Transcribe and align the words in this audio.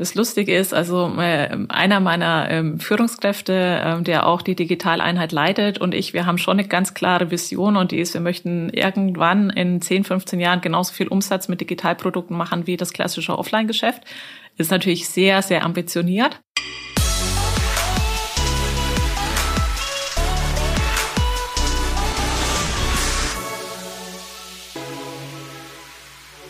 Das 0.00 0.14
Lustige 0.14 0.56
ist, 0.56 0.72
also 0.72 1.12
äh, 1.18 1.54
einer 1.68 2.00
meiner 2.00 2.50
ähm, 2.50 2.80
Führungskräfte, 2.80 3.52
äh, 3.52 4.02
der 4.02 4.26
auch 4.26 4.40
die 4.40 4.56
Digitaleinheit 4.56 5.30
leitet 5.30 5.76
und 5.76 5.94
ich, 5.94 6.14
wir 6.14 6.24
haben 6.24 6.38
schon 6.38 6.58
eine 6.58 6.66
ganz 6.66 6.94
klare 6.94 7.30
Vision 7.30 7.76
und 7.76 7.92
die 7.92 7.98
ist, 7.98 8.14
wir 8.14 8.22
möchten 8.22 8.70
irgendwann 8.70 9.50
in 9.50 9.82
10, 9.82 10.04
15 10.04 10.40
Jahren 10.40 10.62
genauso 10.62 10.94
viel 10.94 11.08
Umsatz 11.08 11.48
mit 11.48 11.60
Digitalprodukten 11.60 12.34
machen 12.34 12.66
wie 12.66 12.78
das 12.78 12.94
klassische 12.94 13.38
Offline-Geschäft. 13.38 14.04
Ist 14.56 14.70
natürlich 14.70 15.06
sehr, 15.06 15.42
sehr 15.42 15.64
ambitioniert. 15.64 16.40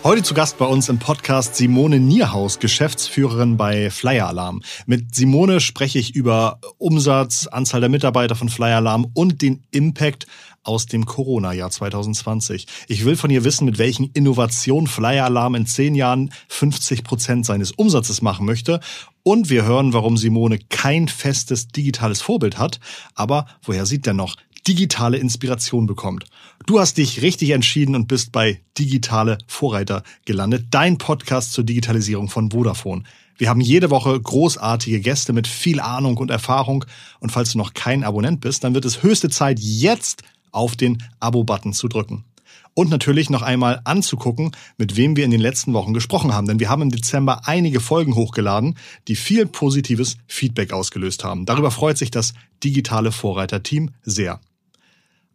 Heute 0.02 0.22
zu 0.22 0.32
Gast 0.32 0.56
bei 0.56 0.64
uns 0.64 0.88
im 0.88 0.98
Podcast 0.98 1.56
Simone 1.56 2.00
Nierhaus, 2.00 2.58
Geschäftsführerin 2.58 3.58
bei 3.58 3.90
Flyer 3.90 4.28
Alarm. 4.28 4.62
Mit 4.86 5.14
Simone 5.14 5.60
spreche 5.60 5.98
ich 5.98 6.14
über 6.14 6.58
Umsatz, 6.78 7.46
Anzahl 7.46 7.80
der 7.80 7.90
Mitarbeiter 7.90 8.34
von 8.34 8.48
Flyer 8.48 8.78
Alarm 8.78 9.08
und 9.12 9.42
den 9.42 9.62
Impact 9.72 10.26
aus 10.62 10.86
dem 10.86 11.04
Corona-Jahr 11.04 11.70
2020. 11.70 12.66
Ich 12.88 13.04
will 13.04 13.14
von 13.14 13.28
ihr 13.28 13.44
wissen, 13.44 13.66
mit 13.66 13.76
welchen 13.76 14.10
Innovationen 14.14 14.86
Flyer 14.86 15.26
Alarm 15.26 15.54
in 15.54 15.66
zehn 15.66 15.94
Jahren 15.94 16.32
50 16.48 17.04
Prozent 17.04 17.44
seines 17.44 17.70
Umsatzes 17.70 18.22
machen 18.22 18.46
möchte. 18.46 18.80
Und 19.22 19.50
wir 19.50 19.64
hören, 19.66 19.92
warum 19.92 20.16
Simone 20.16 20.60
kein 20.70 21.08
festes 21.08 21.68
digitales 21.68 22.22
Vorbild 22.22 22.56
hat. 22.56 22.80
Aber 23.14 23.44
woher 23.62 23.84
sieht 23.84 24.06
denn 24.06 24.16
noch 24.16 24.36
digitale 24.66 25.18
Inspiration 25.18 25.86
bekommt. 25.86 26.24
Du 26.66 26.78
hast 26.78 26.98
dich 26.98 27.20
richtig 27.22 27.50
entschieden 27.50 27.96
und 27.96 28.06
bist 28.06 28.30
bei 28.30 28.60
Digitale 28.78 29.38
Vorreiter 29.48 30.04
gelandet, 30.24 30.66
dein 30.70 30.98
Podcast 30.98 31.52
zur 31.52 31.64
Digitalisierung 31.64 32.28
von 32.28 32.52
Vodafone. 32.52 33.02
Wir 33.38 33.48
haben 33.48 33.60
jede 33.60 33.90
Woche 33.90 34.20
großartige 34.20 35.00
Gäste 35.00 35.32
mit 35.32 35.48
viel 35.48 35.80
Ahnung 35.80 36.18
und 36.18 36.30
Erfahrung. 36.30 36.84
Und 37.18 37.32
falls 37.32 37.52
du 37.52 37.58
noch 37.58 37.74
kein 37.74 38.04
Abonnent 38.04 38.40
bist, 38.40 38.62
dann 38.62 38.74
wird 38.74 38.84
es 38.84 39.02
höchste 39.02 39.30
Zeit, 39.30 39.58
jetzt 39.58 40.22
auf 40.52 40.76
den 40.76 41.02
Abo-Button 41.18 41.72
zu 41.72 41.88
drücken. 41.88 42.24
Und 42.74 42.90
natürlich 42.90 43.30
noch 43.30 43.42
einmal 43.42 43.80
anzugucken, 43.84 44.52
mit 44.76 44.96
wem 44.96 45.16
wir 45.16 45.24
in 45.24 45.32
den 45.32 45.40
letzten 45.40 45.72
Wochen 45.72 45.92
gesprochen 45.92 46.34
haben. 46.34 46.46
Denn 46.46 46.60
wir 46.60 46.68
haben 46.68 46.82
im 46.82 46.90
Dezember 46.90 47.48
einige 47.48 47.80
Folgen 47.80 48.14
hochgeladen, 48.14 48.76
die 49.08 49.16
viel 49.16 49.46
positives 49.46 50.18
Feedback 50.28 50.72
ausgelöst 50.72 51.24
haben. 51.24 51.46
Darüber 51.46 51.70
freut 51.70 51.98
sich 51.98 52.12
das 52.12 52.34
digitale 52.62 53.10
Vorreiter-Team 53.10 53.90
sehr. 54.02 54.40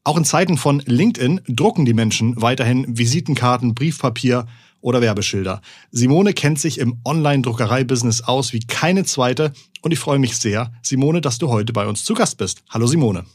Auch 0.08 0.18
in 0.18 0.24
Zeiten 0.24 0.56
von 0.56 0.84
LinkedIn 0.86 1.42
drucken 1.48 1.84
die 1.84 1.96
Menschen 1.96 2.40
weiterhin 2.40 2.86
Visitenkarten, 2.96 3.74
Briefpapier 3.74 4.46
oder 4.80 5.02
Werbeschilder. 5.02 5.64
Simone 5.90 6.34
kennt 6.34 6.60
sich 6.60 6.78
im 6.78 7.00
Online-Druckerei-Business 7.04 8.22
aus 8.22 8.54
wie 8.54 8.60
keine 8.60 9.04
zweite 9.04 9.52
und 9.82 9.92
ich 9.92 9.98
freue 9.98 10.20
mich 10.20 10.38
sehr, 10.38 10.72
Simone, 10.84 11.22
dass 11.22 11.40
du 11.40 11.50
heute 11.50 11.74
bei 11.74 11.88
uns 11.88 12.06
zu 12.06 12.14
Gast 12.14 12.38
bist. 12.38 12.62
Hallo 12.70 12.86
Simone. 12.86 13.26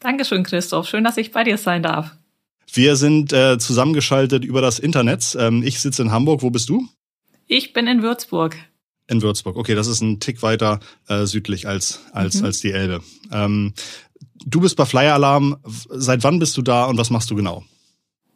Dankeschön, 0.00 0.42
Christoph. 0.42 0.86
Schön, 0.86 1.02
dass 1.02 1.16
ich 1.16 1.32
bei 1.32 1.44
dir 1.44 1.56
sein 1.56 1.82
darf. 1.82 2.14
Wir 2.70 2.96
sind 2.96 3.32
äh, 3.32 3.56
zusammengeschaltet 3.58 4.44
über 4.44 4.60
das 4.60 4.78
Internet. 4.78 5.34
Ähm, 5.40 5.62
ich 5.62 5.80
sitze 5.80 6.02
in 6.02 6.12
Hamburg. 6.12 6.42
Wo 6.42 6.50
bist 6.50 6.68
du? 6.68 6.86
Ich 7.46 7.72
bin 7.72 7.86
in 7.86 8.02
Würzburg. 8.02 8.54
In 9.10 9.22
Würzburg. 9.22 9.56
Okay, 9.56 9.74
das 9.74 9.86
ist 9.86 10.02
ein 10.02 10.20
Tick 10.20 10.42
weiter 10.42 10.80
äh, 11.08 11.24
südlich 11.24 11.66
als 11.66 12.00
als 12.12 12.40
mhm. 12.40 12.44
als 12.44 12.60
die 12.60 12.72
Elbe. 12.72 13.02
Ähm, 13.32 13.72
Du 14.46 14.60
bist 14.60 14.76
bei 14.76 14.84
Flyer 14.84 15.14
Alarm. 15.14 15.56
Seit 15.64 16.24
wann 16.24 16.38
bist 16.38 16.56
du 16.56 16.62
da 16.62 16.84
und 16.84 16.98
was 16.98 17.10
machst 17.10 17.30
du 17.30 17.34
genau? 17.34 17.64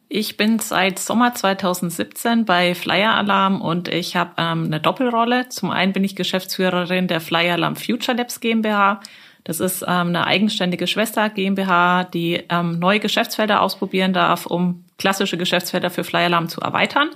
Ich 0.09 0.37
bin 0.37 0.59
seit 0.59 0.99
Sommer 0.99 1.33
2017 1.33 2.45
bei 2.45 2.75
Flyer 2.75 3.15
Alarm 3.15 3.61
und 3.61 3.87
ich 3.87 4.15
habe 4.15 4.33
ähm, 4.37 4.65
eine 4.65 4.79
Doppelrolle. 4.79 5.49
Zum 5.49 5.71
einen 5.71 5.91
bin 5.91 6.03
ich 6.03 6.15
Geschäftsführerin 6.15 7.07
der 7.07 7.19
Flyer 7.19 7.53
Alarm 7.53 7.75
Future 7.75 8.15
Labs 8.15 8.39
GmbH. 8.39 8.99
Das 9.43 9.59
ist 9.59 9.81
ähm, 9.81 10.09
eine 10.09 10.27
eigenständige 10.27 10.87
Schwester 10.87 11.29
GmbH, 11.29 12.03
die 12.03 12.43
ähm, 12.49 12.79
neue 12.79 12.99
Geschäftsfelder 12.99 13.61
ausprobieren 13.61 14.13
darf, 14.13 14.45
um 14.45 14.85
klassische 14.97 15.37
Geschäftsfelder 15.37 15.89
für 15.89 16.03
Flyer 16.03 16.25
Alarm 16.25 16.47
zu 16.47 16.61
erweitern. 16.61 17.09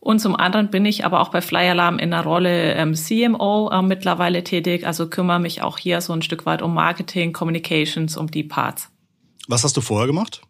Und 0.00 0.18
zum 0.18 0.34
anderen 0.34 0.70
bin 0.70 0.86
ich 0.86 1.04
aber 1.04 1.20
auch 1.20 1.28
bei 1.28 1.42
Fly 1.42 1.68
Alarm 1.68 1.98
in 1.98 2.10
der 2.10 2.22
Rolle 2.22 2.72
ähm, 2.72 2.94
CMO 2.94 3.70
äh, 3.70 3.82
mittlerweile 3.82 4.42
tätig, 4.42 4.86
also 4.86 5.08
kümmere 5.08 5.38
mich 5.38 5.62
auch 5.62 5.76
hier 5.76 6.00
so 6.00 6.14
ein 6.14 6.22
Stück 6.22 6.46
weit 6.46 6.62
um 6.62 6.72
Marketing, 6.72 7.34
Communications, 7.34 8.16
um 8.16 8.30
die 8.30 8.42
Parts. 8.42 8.90
Was 9.46 9.62
hast 9.62 9.76
du 9.76 9.82
vorher 9.82 10.06
gemacht? 10.06 10.40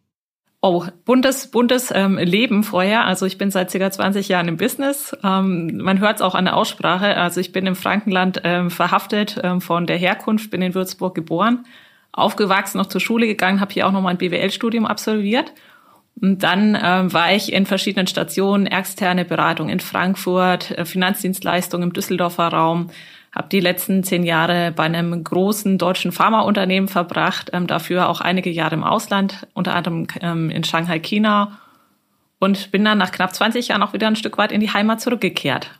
Oh, 0.62 0.84
buntes, 1.05 1.50
buntes 1.50 1.91
ähm, 1.93 2.19
Leben 2.19 2.62
vorher. 2.62 3.06
Also 3.06 3.27
ich 3.27 3.38
bin 3.38 3.50
seit 3.50 3.71
circa 3.71 3.91
20 3.91 4.28
Jahren 4.28 4.47
im 4.47 4.56
Business. 4.56 5.16
Ähm, 5.25 5.78
man 5.78 5.99
hört 6.00 6.17
es 6.17 6.22
auch 6.22 6.34
an 6.34 6.44
der 6.44 6.56
Aussprache. 6.56 7.17
Also 7.17 7.41
ich 7.41 7.50
bin 7.50 7.67
im 7.67 7.75
Frankenland 7.75 8.43
ähm, 8.44 8.71
verhaftet 8.71 9.41
ähm, 9.43 9.61
von 9.61 9.87
der 9.87 9.97
Herkunft, 9.97 10.50
bin 10.50 10.61
in 10.61 10.75
Würzburg 10.75 11.15
geboren, 11.15 11.67
aufgewachsen, 12.12 12.77
noch 12.77 12.87
zur 12.87 13.00
Schule 13.00 13.27
gegangen, 13.27 13.61
habe 13.61 13.72
hier 13.72 13.87
auch 13.87 13.93
noch 13.93 14.03
mal 14.03 14.11
ein 14.11 14.19
BWL-Studium 14.19 14.84
absolviert 14.84 15.55
und 16.20 16.42
dann 16.42 16.78
ähm, 16.81 17.12
war 17.12 17.32
ich 17.32 17.53
in 17.53 17.66
verschiedenen 17.66 18.06
Stationen, 18.06 18.66
externe 18.66 19.25
Beratung 19.25 19.69
in 19.69 19.81
Frankfurt, 19.81 20.70
äh, 20.72 20.84
Finanzdienstleistung 20.84 21.82
im 21.82 21.92
Düsseldorfer 21.92 22.48
Raum, 22.48 22.91
habe 23.32 23.48
die 23.48 23.60
letzten 23.60 24.03
zehn 24.03 24.25
Jahre 24.25 24.72
bei 24.72 24.84
einem 24.84 25.25
großen 25.25 25.78
deutschen 25.78 26.12
Pharmaunternehmen 26.12 26.88
verbracht, 26.88 27.50
ähm, 27.53 27.66
dafür 27.66 28.08
auch 28.08 28.20
einige 28.20 28.50
Jahre 28.50 28.75
im 28.75 28.84
Ausland, 28.84 29.47
unter 29.54 29.75
anderem 29.75 30.08
ähm, 30.20 30.50
in 30.50 30.64
Shanghai, 30.64 30.98
China 30.98 31.58
und 32.38 32.70
bin 32.70 32.84
dann 32.84 32.98
nach 32.98 33.12
knapp 33.12 33.34
20 33.34 33.69
Jahren 33.69 33.82
auch 33.82 33.92
wieder 33.92 34.06
ein 34.06 34.16
Stück 34.16 34.37
weit 34.37 34.52
in 34.52 34.60
die 34.60 34.72
Heimat 34.72 35.00
zurückgekehrt. 35.00 35.70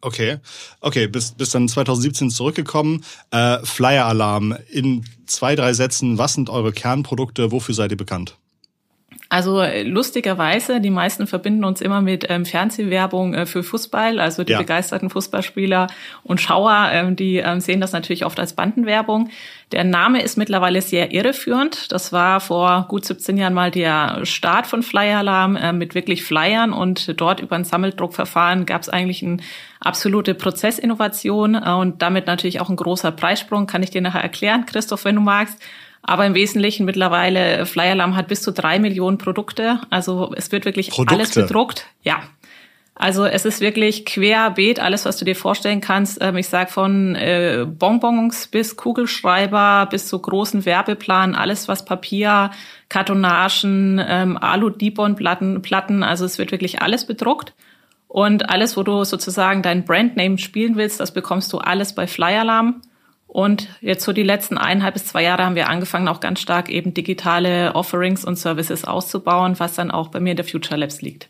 Okay, 0.00 0.38
okay, 0.80 1.06
bis, 1.06 1.32
bis 1.32 1.50
dann 1.50 1.68
2017 1.68 2.28
zurückgekommen. 2.30 3.04
Äh, 3.30 3.58
Flyer 3.64 4.04
Alarm 4.06 4.56
in 4.70 5.04
zwei, 5.26 5.56
drei 5.56 5.72
Sätzen. 5.72 6.18
Was 6.18 6.34
sind 6.34 6.50
eure 6.50 6.72
Kernprodukte? 6.72 7.52
Wofür 7.52 7.74
seid 7.74 7.90
ihr 7.90 7.96
bekannt? 7.96 8.36
Also 9.34 9.60
äh, 9.60 9.82
lustigerweise, 9.82 10.80
die 10.80 10.90
meisten 10.90 11.26
verbinden 11.26 11.64
uns 11.64 11.80
immer 11.80 12.00
mit 12.00 12.24
ähm, 12.30 12.44
Fernsehwerbung 12.44 13.34
äh, 13.34 13.46
für 13.46 13.64
Fußball, 13.64 14.20
also 14.20 14.44
die 14.44 14.52
ja. 14.52 14.58
begeisterten 14.58 15.10
Fußballspieler 15.10 15.88
und 16.22 16.40
Schauer, 16.40 16.90
ähm, 16.92 17.16
die 17.16 17.38
ähm, 17.38 17.58
sehen 17.58 17.80
das 17.80 17.90
natürlich 17.90 18.24
oft 18.24 18.38
als 18.38 18.52
Bandenwerbung. 18.52 19.30
Der 19.72 19.82
Name 19.82 20.22
ist 20.22 20.38
mittlerweile 20.38 20.80
sehr 20.82 21.10
irreführend. 21.10 21.90
Das 21.90 22.12
war 22.12 22.38
vor 22.38 22.86
gut 22.88 23.04
17 23.04 23.36
Jahren 23.36 23.54
mal 23.54 23.72
der 23.72 24.24
Start 24.24 24.68
von 24.68 24.84
Flyer 24.84 25.18
Alarm 25.18 25.56
äh, 25.56 25.72
mit 25.72 25.96
wirklich 25.96 26.22
Flyern 26.22 26.72
und 26.72 27.20
dort 27.20 27.40
über 27.40 27.56
ein 27.56 27.64
Sammeldruckverfahren 27.64 28.66
gab 28.66 28.82
es 28.82 28.88
eigentlich 28.88 29.24
eine 29.24 29.38
absolute 29.80 30.34
Prozessinnovation 30.34 31.56
äh, 31.56 31.70
und 31.70 32.02
damit 32.02 32.28
natürlich 32.28 32.60
auch 32.60 32.70
ein 32.70 32.76
großer 32.76 33.10
Preissprung. 33.10 33.66
Kann 33.66 33.82
ich 33.82 33.90
dir 33.90 34.00
nachher 34.00 34.22
erklären, 34.22 34.64
Christoph, 34.64 35.04
wenn 35.04 35.16
du 35.16 35.22
magst. 35.22 35.60
Aber 36.06 36.26
im 36.26 36.34
Wesentlichen 36.34 36.84
mittlerweile, 36.84 37.64
Flyer 37.64 37.92
Alarm 37.92 38.14
hat 38.14 38.28
bis 38.28 38.42
zu 38.42 38.52
drei 38.52 38.78
Millionen 38.78 39.16
Produkte. 39.16 39.80
Also 39.88 40.32
es 40.36 40.52
wird 40.52 40.66
wirklich 40.66 40.90
Produkte. 40.90 41.14
alles 41.14 41.34
bedruckt. 41.34 41.86
Ja. 42.02 42.22
Also 42.94 43.24
es 43.24 43.44
ist 43.44 43.60
wirklich 43.60 44.04
querbeet, 44.04 44.80
alles, 44.80 45.06
was 45.06 45.16
du 45.16 45.24
dir 45.24 45.34
vorstellen 45.34 45.80
kannst. 45.80 46.18
Ähm, 46.20 46.36
ich 46.36 46.48
sage 46.48 46.70
von 46.70 47.16
äh, 47.16 47.66
Bonbons 47.66 48.48
bis 48.48 48.76
Kugelschreiber 48.76 49.88
bis 49.90 50.06
zu 50.06 50.18
großen 50.18 50.64
Werbeplanen, 50.64 51.34
alles 51.34 51.66
was 51.68 51.84
Papier, 51.86 52.50
Kartonagen, 52.90 54.00
ähm, 54.06 54.36
Alu-Dibond-Platten, 54.36 55.62
Platten, 55.62 56.02
also 56.04 56.24
es 56.24 56.38
wird 56.38 56.52
wirklich 56.52 56.82
alles 56.82 57.06
bedruckt. 57.06 57.54
Und 58.06 58.48
alles, 58.48 58.76
wo 58.76 58.84
du 58.84 59.02
sozusagen 59.02 59.62
dein 59.62 59.84
Brandname 59.84 60.38
spielen 60.38 60.76
willst, 60.76 61.00
das 61.00 61.12
bekommst 61.12 61.52
du 61.52 61.58
alles 61.58 61.94
bei 61.94 62.06
Flyer 62.06 62.42
Alarm. 62.42 62.82
Und 63.34 63.68
jetzt 63.80 64.04
so 64.04 64.12
die 64.12 64.22
letzten 64.22 64.58
eineinhalb 64.58 64.94
bis 64.94 65.06
zwei 65.06 65.24
Jahre 65.24 65.44
haben 65.44 65.56
wir 65.56 65.68
angefangen, 65.68 66.06
auch 66.06 66.20
ganz 66.20 66.38
stark 66.38 66.68
eben 66.68 66.94
digitale 66.94 67.74
Offerings 67.74 68.24
und 68.24 68.36
Services 68.36 68.84
auszubauen, 68.84 69.58
was 69.58 69.74
dann 69.74 69.90
auch 69.90 70.06
bei 70.06 70.20
mir 70.20 70.30
in 70.30 70.36
der 70.36 70.44
Future 70.44 70.78
Labs 70.78 71.02
liegt. 71.02 71.28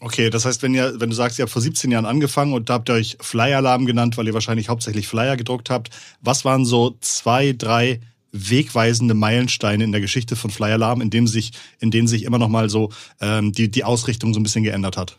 Okay, 0.00 0.30
das 0.30 0.46
heißt, 0.46 0.62
wenn 0.62 0.74
ihr, 0.74 0.94
wenn 0.98 1.10
du 1.10 1.14
sagst, 1.14 1.38
ihr 1.38 1.42
habt 1.42 1.52
vor 1.52 1.60
17 1.60 1.90
Jahren 1.90 2.06
angefangen 2.06 2.54
und 2.54 2.70
da 2.70 2.74
habt 2.74 2.88
ihr 2.88 2.94
euch 2.94 3.18
Flyer 3.20 3.58
Alarm 3.58 3.84
genannt, 3.84 4.16
weil 4.16 4.26
ihr 4.26 4.32
wahrscheinlich 4.32 4.70
hauptsächlich 4.70 5.06
Flyer 5.06 5.36
gedruckt 5.36 5.68
habt. 5.68 5.90
Was 6.22 6.46
waren 6.46 6.64
so 6.64 6.96
zwei, 7.02 7.52
drei 7.52 8.00
wegweisende 8.32 9.12
Meilensteine 9.12 9.84
in 9.84 9.92
der 9.92 10.00
Geschichte 10.00 10.34
von 10.34 10.48
Flyer 10.48 10.76
Alarm, 10.76 11.02
in 11.02 11.10
dem 11.10 11.26
sich, 11.26 11.52
in 11.78 11.90
denen 11.90 12.08
sich 12.08 12.22
immer 12.22 12.38
noch 12.38 12.48
mal 12.48 12.70
so 12.70 12.88
ähm, 13.20 13.52
die, 13.52 13.70
die 13.70 13.84
Ausrichtung 13.84 14.32
so 14.32 14.40
ein 14.40 14.44
bisschen 14.44 14.64
geändert 14.64 14.96
hat? 14.96 15.18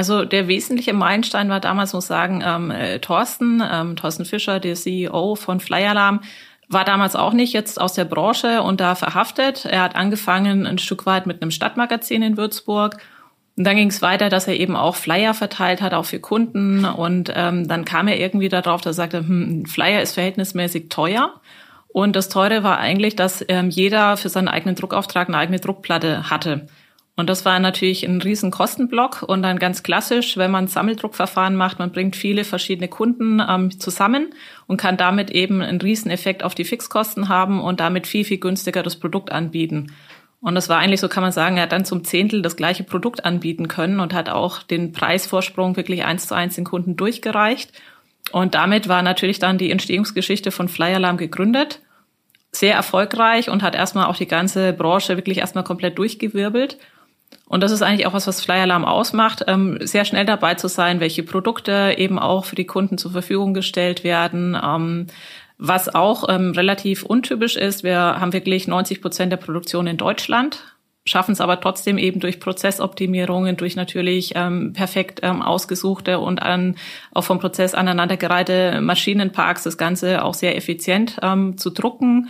Also 0.00 0.24
der 0.24 0.48
wesentliche 0.48 0.94
Meilenstein 0.94 1.50
war 1.50 1.60
damals, 1.60 1.92
muss 1.92 2.06
sagen, 2.06 2.42
ähm, 2.42 2.70
äh, 2.70 3.00
Thorsten, 3.00 3.62
ähm, 3.70 3.96
Thorsten 3.96 4.24
Fischer, 4.24 4.58
der 4.58 4.74
CEO 4.74 5.34
von 5.34 5.60
Flyalarm, 5.60 6.20
war 6.70 6.86
damals 6.86 7.16
auch 7.16 7.34
nicht 7.34 7.52
jetzt 7.52 7.78
aus 7.78 7.92
der 7.92 8.06
Branche 8.06 8.62
und 8.62 8.80
da 8.80 8.94
verhaftet. 8.94 9.66
Er 9.66 9.82
hat 9.82 9.96
angefangen 9.96 10.66
ein 10.66 10.78
Stück 10.78 11.04
weit 11.04 11.26
mit 11.26 11.42
einem 11.42 11.50
Stadtmagazin 11.50 12.22
in 12.22 12.38
Würzburg. 12.38 12.96
Und 13.58 13.64
dann 13.64 13.76
ging 13.76 13.88
es 13.88 14.00
weiter, 14.00 14.30
dass 14.30 14.48
er 14.48 14.58
eben 14.58 14.74
auch 14.74 14.96
Flyer 14.96 15.34
verteilt 15.34 15.82
hat, 15.82 15.92
auch 15.92 16.06
für 16.06 16.18
Kunden. 16.18 16.86
Und 16.86 17.30
ähm, 17.36 17.68
dann 17.68 17.84
kam 17.84 18.08
er 18.08 18.18
irgendwie 18.18 18.48
darauf, 18.48 18.80
dass 18.80 18.92
er 18.96 19.02
sagte, 19.02 19.18
hm, 19.18 19.66
Flyer 19.66 20.00
ist 20.00 20.14
verhältnismäßig 20.14 20.88
teuer. 20.88 21.42
Und 21.88 22.16
das 22.16 22.30
Teure 22.30 22.62
war 22.62 22.78
eigentlich, 22.78 23.16
dass 23.16 23.44
ähm, 23.48 23.68
jeder 23.68 24.16
für 24.16 24.30
seinen 24.30 24.48
eigenen 24.48 24.76
Druckauftrag 24.76 25.28
eine 25.28 25.36
eigene 25.36 25.60
Druckplatte 25.60 26.30
hatte. 26.30 26.68
Und 27.20 27.28
das 27.28 27.44
war 27.44 27.58
natürlich 27.60 28.02
ein 28.02 28.22
riesen 28.22 28.50
Kostenblock 28.50 29.22
und 29.22 29.42
dann 29.42 29.58
ganz 29.58 29.82
klassisch, 29.82 30.38
wenn 30.38 30.50
man 30.50 30.68
Sammeldruckverfahren 30.68 31.54
macht, 31.54 31.78
man 31.78 31.92
bringt 31.92 32.16
viele 32.16 32.44
verschiedene 32.44 32.88
Kunden 32.88 33.42
ähm, 33.46 33.78
zusammen 33.78 34.32
und 34.66 34.78
kann 34.78 34.96
damit 34.96 35.30
eben 35.30 35.60
einen 35.60 35.82
riesen 35.82 36.10
Effekt 36.10 36.42
auf 36.42 36.54
die 36.54 36.64
Fixkosten 36.64 37.28
haben 37.28 37.60
und 37.60 37.78
damit 37.78 38.06
viel, 38.06 38.24
viel 38.24 38.38
günstiger 38.38 38.82
das 38.82 38.96
Produkt 38.96 39.32
anbieten. 39.32 39.92
Und 40.40 40.54
das 40.54 40.70
war 40.70 40.78
eigentlich 40.78 41.00
so, 41.00 41.10
kann 41.10 41.22
man 41.22 41.32
sagen, 41.32 41.58
er 41.58 41.64
hat 41.64 41.72
dann 41.72 41.84
zum 41.84 42.04
Zehntel 42.04 42.40
das 42.40 42.56
gleiche 42.56 42.84
Produkt 42.84 43.22
anbieten 43.26 43.68
können 43.68 44.00
und 44.00 44.14
hat 44.14 44.30
auch 44.30 44.62
den 44.62 44.92
Preisvorsprung 44.92 45.76
wirklich 45.76 46.06
eins 46.06 46.26
zu 46.26 46.34
eins 46.34 46.54
den 46.54 46.64
Kunden 46.64 46.96
durchgereicht. 46.96 47.70
Und 48.32 48.54
damit 48.54 48.88
war 48.88 49.02
natürlich 49.02 49.38
dann 49.38 49.58
die 49.58 49.70
Entstehungsgeschichte 49.70 50.52
von 50.52 50.70
Fly 50.70 50.94
Alarm 50.94 51.18
gegründet. 51.18 51.82
Sehr 52.50 52.74
erfolgreich 52.74 53.50
und 53.50 53.62
hat 53.62 53.74
erstmal 53.74 54.06
auch 54.06 54.16
die 54.16 54.26
ganze 54.26 54.72
Branche 54.72 55.16
wirklich 55.16 55.36
erstmal 55.36 55.64
komplett 55.64 55.98
durchgewirbelt. 55.98 56.78
Und 57.50 57.64
das 57.64 57.72
ist 57.72 57.82
eigentlich 57.82 58.06
auch 58.06 58.12
was, 58.12 58.28
was 58.28 58.40
Fly 58.40 58.60
Alarm 58.60 58.84
ausmacht, 58.84 59.42
ähm, 59.48 59.76
sehr 59.80 60.04
schnell 60.04 60.24
dabei 60.24 60.54
zu 60.54 60.68
sein, 60.68 61.00
welche 61.00 61.24
Produkte 61.24 61.96
eben 61.98 62.16
auch 62.16 62.44
für 62.44 62.54
die 62.54 62.64
Kunden 62.64 62.96
zur 62.96 63.10
Verfügung 63.10 63.54
gestellt 63.54 64.04
werden. 64.04 64.56
Ähm, 64.62 65.08
was 65.58 65.92
auch 65.92 66.28
ähm, 66.28 66.52
relativ 66.52 67.02
untypisch 67.02 67.56
ist, 67.56 67.82
wir 67.82 67.98
haben 67.98 68.32
wirklich 68.32 68.68
90 68.68 69.02
Prozent 69.02 69.32
der 69.32 69.36
Produktion 69.36 69.88
in 69.88 69.96
Deutschland, 69.96 70.62
schaffen 71.04 71.32
es 71.32 71.40
aber 71.40 71.60
trotzdem 71.60 71.98
eben 71.98 72.20
durch 72.20 72.38
Prozessoptimierungen, 72.38 73.56
durch 73.56 73.74
natürlich 73.74 74.34
ähm, 74.36 74.72
perfekt 74.72 75.18
ähm, 75.24 75.42
ausgesuchte 75.42 76.20
und 76.20 76.40
an, 76.40 76.76
auch 77.10 77.24
vom 77.24 77.40
Prozess 77.40 77.74
aneinandergereihte 77.74 78.80
Maschinenparks 78.80 79.64
das 79.64 79.76
Ganze 79.76 80.22
auch 80.22 80.34
sehr 80.34 80.56
effizient 80.56 81.16
ähm, 81.20 81.58
zu 81.58 81.70
drucken. 81.70 82.28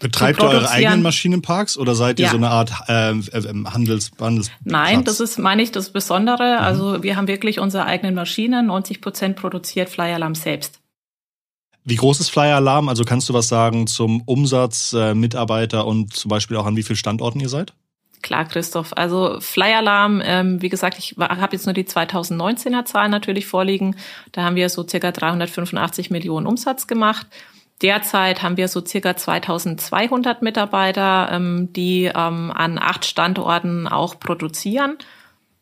Betreibt 0.00 0.42
ihr 0.42 0.48
eure 0.48 0.70
eigenen 0.70 1.02
Maschinenparks 1.02 1.76
oder 1.76 1.94
seid 1.94 2.18
ihr 2.18 2.24
ja. 2.24 2.30
so 2.30 2.38
eine 2.38 2.50
Art 2.50 2.72
äh, 2.88 3.10
äh, 3.10 3.64
Handels, 3.66 4.10
Handels 4.18 4.50
Nein, 4.64 5.04
das 5.04 5.20
ist, 5.20 5.38
meine 5.38 5.62
ich, 5.62 5.72
das 5.72 5.90
Besondere. 5.90 6.58
Mhm. 6.58 6.64
Also 6.64 7.02
wir 7.02 7.16
haben 7.16 7.28
wirklich 7.28 7.60
unsere 7.60 7.84
eigenen 7.84 8.14
Maschinen, 8.14 8.66
90 8.66 9.00
Prozent 9.00 9.36
produziert 9.36 9.88
Fly 9.88 10.12
Alarm 10.12 10.34
selbst. 10.34 10.80
Wie 11.84 11.96
groß 11.96 12.20
ist 12.20 12.30
Flyer 12.30 12.56
Alarm? 12.56 12.88
Also 12.88 13.04
kannst 13.04 13.28
du 13.28 13.34
was 13.34 13.48
sagen 13.48 13.86
zum 13.86 14.22
Umsatz, 14.22 14.92
äh, 14.92 15.14
Mitarbeiter 15.14 15.86
und 15.86 16.14
zum 16.14 16.28
Beispiel 16.28 16.56
auch 16.56 16.66
an 16.66 16.76
wie 16.76 16.82
vielen 16.82 16.96
Standorten 16.96 17.40
ihr 17.40 17.48
seid? 17.48 17.72
Klar, 18.22 18.44
Christoph. 18.44 18.92
Also 18.96 19.38
Flyer 19.40 19.78
Alarm, 19.78 20.20
ähm, 20.22 20.60
wie 20.60 20.68
gesagt, 20.68 20.98
ich 20.98 21.16
habe 21.18 21.56
jetzt 21.56 21.64
nur 21.64 21.72
die 21.72 21.84
2019er 21.84 22.84
Zahlen 22.84 23.10
natürlich 23.10 23.46
vorliegen. 23.46 23.96
Da 24.32 24.42
haben 24.42 24.56
wir 24.56 24.68
so 24.68 24.86
circa 24.86 25.10
385 25.10 26.10
Millionen 26.10 26.46
Umsatz 26.46 26.86
gemacht. 26.86 27.26
Derzeit 27.82 28.42
haben 28.42 28.56
wir 28.56 28.68
so 28.68 28.84
circa 28.84 29.16
2200 29.16 30.42
Mitarbeiter, 30.42 31.30
ähm, 31.32 31.72
die 31.72 32.04
ähm, 32.04 32.50
an 32.50 32.78
acht 32.78 33.06
Standorten 33.06 33.88
auch 33.88 34.20
produzieren. 34.20 34.98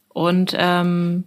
Und 0.09 0.55
ähm, 0.59 1.25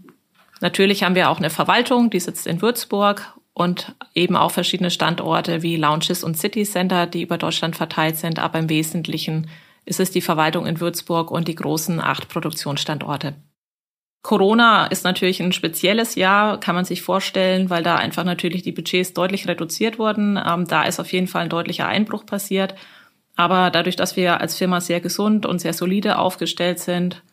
natürlich 0.60 1.04
haben 1.04 1.16
wir 1.16 1.30
auch 1.30 1.38
eine 1.38 1.50
Verwaltung, 1.50 2.10
die 2.10 2.20
sitzt 2.20 2.46
in 2.46 2.62
Würzburg 2.62 3.34
und 3.54 3.96
eben 4.14 4.36
auch 4.36 4.52
verschiedene 4.52 4.92
Standorte 4.92 5.62
wie 5.62 5.78
Lounges 5.78 6.24
und 6.24 6.38
City 6.38 6.64
Center, 6.64 7.08
die 7.08 7.22
über 7.22 7.38
Deutschland 7.38 7.76
verteilt 7.76 8.18
sind. 8.18 8.40
Aber 8.40 8.60
im 8.60 8.70
Wesentlichen 8.70 9.50
ist 9.86 10.00
es 10.00 10.12
die 10.12 10.22
Verwaltung 10.22 10.66
in 10.66 10.80
Würzburg 10.80 11.32
und 11.32 11.48
die 11.48 11.56
großen 11.56 12.02
acht 12.02 12.28
Produktionsstandorte. 12.28 13.36
Corona 14.22 14.86
ist 14.86 15.04
natürlich 15.04 15.42
ein 15.42 15.52
spezielles 15.52 16.16
Jahr, 16.16 16.60
kann 16.60 16.76
man 16.76 16.86
sich 16.86 17.02
vorstellen, 17.02 17.70
weil 17.72 17.82
da 17.82 17.96
einfach 17.96 18.24
natürlich 18.24 18.62
die 18.62 18.72
Budgets 18.72 19.14
deutlich 19.14 19.48
reduziert 19.48 19.98
wurden. 19.98 20.40
Ähm, 20.44 20.68
da 20.68 20.84
ist 20.84 21.00
auf 21.00 21.12
jeden 21.12 21.28
Fall 21.28 21.44
ein 21.44 21.50
deutlicher 21.50 21.88
Einbruch 21.88 22.26
passiert. 22.26 22.76
Aber 23.36 23.72
dadurch, 23.72 23.96
dass 23.96 24.16
wir 24.16 24.40
als 24.40 24.56
Firma 24.56 24.80
sehr 24.80 25.00
gesund 25.00 25.46
und 25.46 25.60
sehr 25.60 25.74
solide 25.74 26.20
aufgestellt 26.20 26.80
sind, 26.80 27.24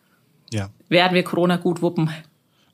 ja. 0.50 0.70
werden 0.88 1.14
wir 1.14 1.24
Corona 1.24 1.56
gut 1.56 1.82
wuppen. 1.82 2.10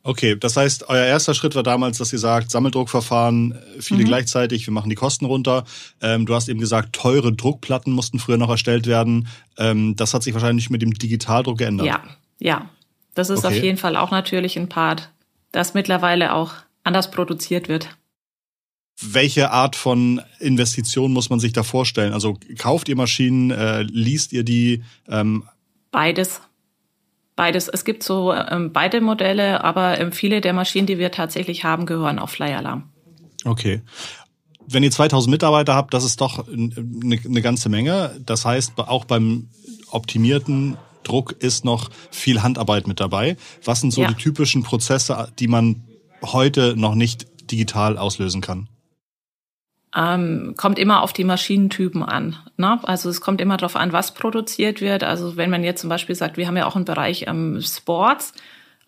Okay, 0.06 0.36
das 0.38 0.56
heißt, 0.56 0.90
euer 0.90 1.06
erster 1.06 1.32
Schritt 1.32 1.54
war 1.54 1.62
damals, 1.62 1.96
dass 1.96 2.12
ihr 2.12 2.18
sagt, 2.18 2.50
Sammeldruckverfahren, 2.50 3.58
viele 3.80 4.02
mhm. 4.02 4.08
gleichzeitig, 4.08 4.66
wir 4.66 4.72
machen 4.72 4.90
die 4.90 4.96
Kosten 4.96 5.24
runter. 5.24 5.64
Ähm, 6.02 6.26
du 6.26 6.34
hast 6.34 6.48
eben 6.50 6.60
gesagt, 6.60 6.94
teure 6.94 7.32
Druckplatten 7.32 7.90
mussten 7.90 8.18
früher 8.18 8.36
noch 8.36 8.50
erstellt 8.50 8.86
werden. 8.86 9.28
Ähm, 9.56 9.96
das 9.96 10.12
hat 10.12 10.22
sich 10.22 10.34
wahrscheinlich 10.34 10.68
mit 10.68 10.82
dem 10.82 10.92
Digitaldruck 10.92 11.56
geändert. 11.56 11.86
Ja, 11.86 12.02
ja. 12.38 12.68
Das 13.14 13.30
ist 13.30 13.44
okay. 13.44 13.56
auf 13.56 13.62
jeden 13.62 13.78
Fall 13.78 13.96
auch 13.96 14.10
natürlich 14.10 14.56
ein 14.56 14.68
Part, 14.68 15.10
dass 15.52 15.74
mittlerweile 15.74 16.34
auch 16.34 16.52
anders 16.82 17.10
produziert 17.10 17.68
wird. 17.68 17.88
Welche 19.00 19.50
Art 19.50 19.74
von 19.76 20.22
Investition 20.38 21.12
muss 21.12 21.30
man 21.30 21.40
sich 21.40 21.52
da 21.52 21.62
vorstellen? 21.62 22.12
Also 22.12 22.38
kauft 22.58 22.88
ihr 22.88 22.96
Maschinen, 22.96 23.50
äh, 23.50 23.82
liest 23.82 24.32
ihr 24.32 24.44
die? 24.44 24.84
Ähm 25.08 25.44
Beides 25.90 26.40
beides. 27.36 27.68
Es 27.68 27.84
gibt 27.84 28.02
so 28.02 28.32
ähm, 28.32 28.72
beide 28.72 29.00
Modelle, 29.00 29.64
aber 29.64 30.00
ähm, 30.00 30.12
viele 30.12 30.40
der 30.40 30.52
Maschinen, 30.52 30.86
die 30.86 30.98
wir 30.98 31.10
tatsächlich 31.10 31.64
haben, 31.64 31.86
gehören 31.86 32.18
auf 32.18 32.30
Fly 32.30 32.52
Alarm. 32.52 32.84
Okay. 33.44 33.82
Wenn 34.66 34.82
ihr 34.82 34.90
2000 34.90 35.30
Mitarbeiter 35.30 35.74
habt, 35.74 35.92
das 35.92 36.04
ist 36.04 36.20
doch 36.20 36.46
eine, 36.48 37.20
eine 37.22 37.42
ganze 37.42 37.68
Menge. 37.68 38.18
Das 38.24 38.44
heißt, 38.44 38.72
auch 38.78 39.04
beim 39.04 39.48
optimierten 39.90 40.78
Druck 41.04 41.32
ist 41.32 41.64
noch 41.64 41.90
viel 42.10 42.42
Handarbeit 42.42 42.86
mit 42.86 43.00
dabei. 43.00 43.36
Was 43.64 43.80
sind 43.80 43.92
so 43.92 44.02
ja. 44.02 44.08
die 44.08 44.14
typischen 44.14 44.62
Prozesse, 44.62 45.32
die 45.38 45.48
man 45.48 45.84
heute 46.22 46.74
noch 46.76 46.94
nicht 46.94 47.26
digital 47.50 47.98
auslösen 47.98 48.40
kann? 48.40 48.68
ähm, 49.96 50.54
kommt 50.56 50.78
immer 50.78 51.02
auf 51.02 51.12
die 51.12 51.24
Maschinentypen 51.24 52.02
an. 52.02 52.36
Ne? 52.56 52.80
Also 52.82 53.08
es 53.08 53.20
kommt 53.20 53.40
immer 53.40 53.56
darauf 53.56 53.76
an, 53.76 53.92
was 53.92 54.14
produziert 54.14 54.80
wird. 54.80 55.04
Also 55.04 55.36
wenn 55.36 55.50
man 55.50 55.62
jetzt 55.62 55.80
zum 55.80 55.90
Beispiel 55.90 56.14
sagt, 56.14 56.36
wir 56.36 56.46
haben 56.46 56.56
ja 56.56 56.66
auch 56.66 56.76
einen 56.76 56.84
Bereich 56.84 57.26
ähm, 57.28 57.60
Sports, 57.62 58.32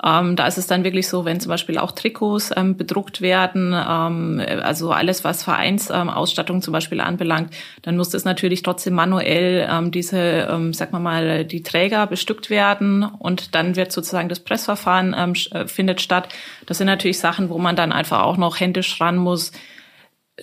ähm, 0.04 0.36
da 0.36 0.46
ist 0.46 0.58
es 0.58 0.66
dann 0.66 0.84
wirklich 0.84 1.08
so, 1.08 1.24
wenn 1.24 1.40
zum 1.40 1.50
Beispiel 1.50 1.78
auch 1.78 1.92
Trikots 1.92 2.50
ähm, 2.54 2.76
bedruckt 2.76 3.20
werden, 3.20 3.72
ähm, 3.72 4.42
also 4.62 4.92
alles, 4.92 5.24
was 5.24 5.42
Vereinsausstattung 5.42 6.60
zum 6.60 6.72
Beispiel 6.72 7.00
anbelangt, 7.00 7.54
dann 7.82 7.96
muss 7.96 8.10
das 8.10 8.24
natürlich 8.24 8.62
trotzdem 8.62 8.94
manuell 8.94 9.66
ähm, 9.70 9.90
diese, 9.90 10.48
ähm, 10.50 10.74
sag 10.74 10.92
mal 10.92 10.98
mal, 10.98 11.44
die 11.44 11.62
Träger 11.62 12.06
bestückt 12.06 12.50
werden 12.50 13.04
und 13.04 13.54
dann 13.54 13.76
wird 13.76 13.90
sozusagen 13.90 14.28
das 14.28 14.40
Pressverfahren 14.40 15.14
ähm, 15.16 15.32
äh, 15.52 15.66
findet 15.66 16.00
statt. 16.00 16.28
Das 16.66 16.78
sind 16.78 16.86
natürlich 16.86 17.18
Sachen, 17.18 17.48
wo 17.48 17.58
man 17.58 17.76
dann 17.76 17.92
einfach 17.92 18.22
auch 18.22 18.36
noch 18.36 18.60
händisch 18.60 19.00
ran 19.00 19.16
muss 19.16 19.52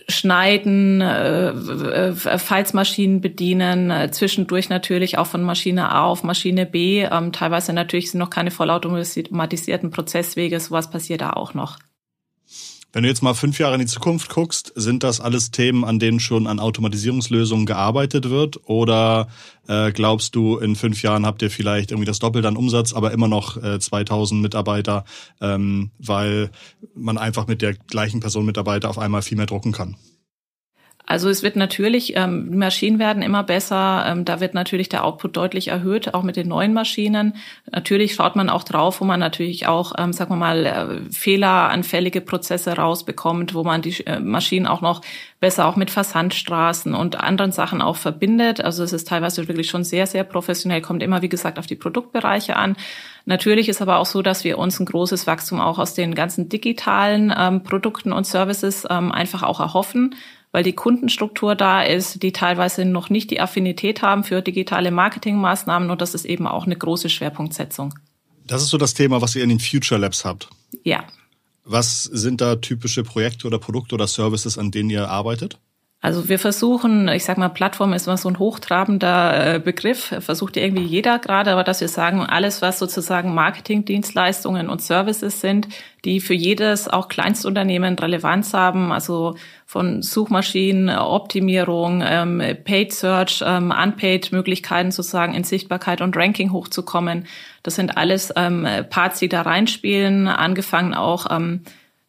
Schneiden, 0.07 1.01
äh, 1.01 1.49
äh, 1.49 2.13
Falzmaschinen 2.13 3.21
bedienen, 3.21 3.91
äh, 3.91 4.09
zwischendurch 4.11 4.69
natürlich 4.69 5.19
auch 5.19 5.27
von 5.27 5.43
Maschine 5.43 5.89
A 5.89 6.05
auf 6.05 6.23
Maschine 6.23 6.65
B. 6.65 7.03
Ähm, 7.03 7.31
teilweise 7.31 7.73
natürlich 7.73 8.09
sind 8.09 8.19
noch 8.19 8.31
keine 8.31 8.49
vollautomatisierten 8.49 9.91
Prozesswege, 9.91 10.59
sowas 10.59 10.89
passiert 10.89 11.21
da 11.21 11.31
auch 11.31 11.53
noch. 11.53 11.77
Wenn 12.95 13.01
du 13.01 13.09
jetzt 13.09 13.23
mal 13.23 13.33
fünf 13.33 13.57
Jahre 13.57 13.73
in 13.73 13.79
die 13.79 13.87
Zukunft 13.87 14.29
guckst, 14.29 14.71
sind 14.75 15.01
das 15.01 15.19
alles 15.19 15.49
Themen, 15.49 15.83
an 15.83 15.97
denen 15.97 16.19
schon 16.19 16.45
an 16.45 16.59
Automatisierungslösungen 16.59 17.65
gearbeitet 17.65 18.29
wird? 18.29 18.69
Oder 18.69 19.29
äh, 19.67 19.91
glaubst 19.91 20.35
du, 20.35 20.59
in 20.59 20.75
fünf 20.75 21.01
Jahren 21.01 21.25
habt 21.25 21.41
ihr 21.41 21.49
vielleicht 21.49 21.89
irgendwie 21.89 22.05
das 22.05 22.19
Doppelte 22.19 22.47
an 22.47 22.55
Umsatz, 22.55 22.93
aber 22.93 23.11
immer 23.11 23.27
noch 23.27 23.57
äh, 23.57 23.79
2000 23.79 24.43
Mitarbeiter, 24.43 25.05
ähm, 25.41 25.89
weil 25.97 26.51
man 26.93 27.17
einfach 27.17 27.47
mit 27.47 27.63
der 27.63 27.73
gleichen 27.73 28.19
Person 28.19 28.45
Mitarbeiter 28.45 28.91
auf 28.91 28.99
einmal 28.99 29.23
viel 29.23 29.37
mehr 29.37 29.47
drucken 29.47 29.71
kann? 29.71 29.97
Also 31.05 31.29
es 31.29 31.43
wird 31.43 31.57
natürlich, 31.57 32.15
ähm, 32.15 32.57
Maschinen 32.57 32.97
werden 32.97 33.21
immer 33.21 33.43
besser, 33.43 34.05
ähm, 34.07 34.23
da 34.23 34.39
wird 34.39 34.53
natürlich 34.53 34.87
der 34.87 35.03
Output 35.03 35.35
deutlich 35.35 35.67
erhöht, 35.67 36.13
auch 36.13 36.23
mit 36.23 36.37
den 36.37 36.47
neuen 36.47 36.73
Maschinen. 36.73 37.35
Natürlich 37.69 38.15
schaut 38.15 38.37
man 38.37 38.49
auch 38.49 38.63
drauf, 38.63 39.01
wo 39.01 39.05
man 39.05 39.19
natürlich 39.19 39.67
auch, 39.67 39.93
ähm, 39.97 40.13
sagen 40.13 40.31
wir 40.31 40.37
mal, 40.37 40.65
äh, 40.65 41.11
fehleranfällige 41.11 42.21
Prozesse 42.21 42.77
rausbekommt, 42.77 43.53
wo 43.53 43.65
man 43.65 43.81
die 43.81 44.05
äh, 44.05 44.21
Maschinen 44.21 44.65
auch 44.65 44.79
noch 44.79 45.01
besser 45.41 45.67
auch 45.67 45.75
mit 45.75 45.91
Versandstraßen 45.91 46.95
und 46.95 47.19
anderen 47.19 47.51
Sachen 47.51 47.81
auch 47.81 47.97
verbindet. 47.97 48.61
Also 48.61 48.81
es 48.81 48.93
ist 48.93 49.09
teilweise 49.09 49.45
wirklich 49.49 49.69
schon 49.69 49.83
sehr, 49.83 50.07
sehr 50.07 50.23
professionell, 50.23 50.79
kommt 50.79 51.03
immer, 51.03 51.21
wie 51.21 51.27
gesagt, 51.27 51.59
auf 51.59 51.67
die 51.67 51.75
Produktbereiche 51.75 52.55
an. 52.55 52.77
Natürlich 53.25 53.67
ist 53.67 53.81
aber 53.81 53.97
auch 53.97 54.05
so, 54.05 54.21
dass 54.21 54.45
wir 54.45 54.57
uns 54.57 54.79
ein 54.79 54.85
großes 54.85 55.27
Wachstum 55.27 55.59
auch 55.59 55.79
aus 55.79 55.95
den 55.95 56.15
ganzen 56.15 56.47
digitalen 56.47 57.33
ähm, 57.37 57.61
Produkten 57.63 58.13
und 58.13 58.25
Services 58.25 58.87
ähm, 58.89 59.11
einfach 59.11 59.43
auch 59.43 59.59
erhoffen 59.59 60.15
weil 60.53 60.63
die 60.63 60.73
Kundenstruktur 60.73 61.55
da 61.55 61.81
ist, 61.81 62.23
die 62.23 62.31
teilweise 62.31 62.85
noch 62.85 63.09
nicht 63.09 63.31
die 63.31 63.41
Affinität 63.41 64.01
haben 64.01 64.23
für 64.23 64.41
digitale 64.41 64.91
Marketingmaßnahmen 64.91 65.89
und 65.89 65.99
das 65.99 66.13
ist 66.13 66.25
eben 66.25 66.47
auch 66.47 66.65
eine 66.65 66.77
große 66.77 67.09
Schwerpunktsetzung. 67.09 67.95
Das 68.45 68.61
ist 68.61 68.69
so 68.69 68.77
das 68.77 68.93
Thema, 68.93 69.21
was 69.21 69.35
ihr 69.35 69.43
in 69.43 69.49
den 69.49 69.59
Future 69.59 69.99
Labs 69.99 70.23
habt. 70.23 70.49
Ja. 70.83 71.05
Was 71.65 72.03
sind 72.03 72.39
da 72.39 72.57
typische 72.57 73.03
Projekte 73.03 73.47
oder 73.47 73.57
Produkte 73.57 73.95
oder 73.95 74.07
Services, 74.07 74.57
an 74.57 74.69
denen 74.69 74.91
ihr 74.91 75.09
arbeitet? 75.09 75.57
Also 76.05 76.27
wir 76.27 76.37
versuchen, 76.37 77.07
ich 77.07 77.23
sag 77.23 77.37
mal, 77.37 77.47
Plattform 77.47 77.93
ist 77.93 78.07
immer 78.07 78.17
so 78.17 78.27
ein 78.27 78.37
hochtrabender 78.37 79.55
äh, 79.55 79.59
Begriff, 79.59 80.13
versucht 80.19 80.57
irgendwie 80.57 80.83
jeder 80.83 81.17
gerade, 81.17 81.53
aber 81.53 81.63
dass 81.63 81.79
wir 81.79 81.87
sagen, 81.87 82.19
alles, 82.19 82.61
was 82.61 82.77
sozusagen 82.77 83.33
Marketingdienstleistungen 83.33 84.67
und 84.67 84.81
Services 84.81 85.39
sind, 85.39 85.69
die 86.03 86.19
für 86.19 86.33
jedes, 86.33 86.89
auch 86.89 87.07
Kleinstunternehmen 87.07 87.97
Relevanz 87.97 88.53
haben, 88.53 88.91
also 88.91 89.37
von 89.65 90.01
Suchmaschinen, 90.01 90.89
Optimierung, 90.89 92.03
ähm, 92.05 92.43
Paid 92.65 92.91
Search, 92.91 93.41
ähm, 93.47 93.71
Unpaid 93.71 94.33
Möglichkeiten 94.33 94.91
sozusagen 94.91 95.33
in 95.33 95.45
Sichtbarkeit 95.45 96.01
und 96.01 96.17
Ranking 96.17 96.51
hochzukommen. 96.51 97.27
Das 97.63 97.75
sind 97.75 97.95
alles 97.95 98.33
ähm, 98.35 98.67
Parts, 98.89 99.19
die 99.19 99.29
da 99.29 99.43
reinspielen, 99.43 100.27
angefangen 100.27 100.95
auch 100.95 101.27
ähm, 101.31 101.61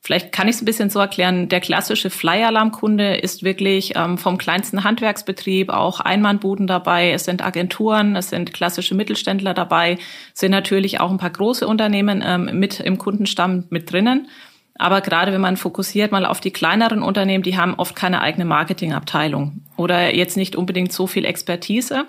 Vielleicht 0.05 0.33
kann 0.33 0.49
ich 0.49 0.57
es 0.57 0.63
ein 0.63 0.67
bisschen 0.67 0.91
so 0.91 0.99
erklären, 0.99 1.49
der 1.49 1.63
klassische 1.63 2.11
Flyer-Alarm-Kunde 2.11 3.17
ist 3.17 3.43
wirklich 3.43 3.95
ähm, 3.97 4.19
vom 4.19 4.37
kleinsten 4.37 4.85
Handwerksbetrieb, 4.85 5.71
auch 5.71 5.99
Einmannbuden 5.99 6.67
dabei, 6.67 7.13
es 7.13 7.25
sind 7.25 7.43
Agenturen, 7.43 8.15
es 8.15 8.29
sind 8.29 8.53
klassische 8.53 8.95
Mittelständler 8.95 9.55
dabei, 9.55 9.97
sind 10.35 10.51
natürlich 10.51 11.01
auch 11.01 11.11
ein 11.11 11.17
paar 11.17 11.31
große 11.31 11.67
Unternehmen 11.67 12.23
ähm, 12.23 12.59
mit 12.59 12.81
im 12.81 12.99
Kundenstamm 12.99 13.65
mit 13.71 13.91
drinnen. 13.91 14.29
Aber 14.75 15.01
gerade 15.01 15.33
wenn 15.33 15.41
man 15.41 15.57
fokussiert 15.57 16.13
mal 16.13 16.27
auf 16.27 16.41
die 16.41 16.51
kleineren 16.51 17.03
Unternehmen, 17.03 17.43
die 17.43 17.57
haben 17.57 17.73
oft 17.75 17.97
keine 17.97 18.21
eigene 18.21 18.45
Marketingabteilung 18.45 19.63
oder 19.79 20.15
jetzt 20.15 20.37
nicht 20.37 20.55
unbedingt 20.55 20.93
so 20.93 21.07
viel 21.07 21.25
Expertise. 21.25 22.05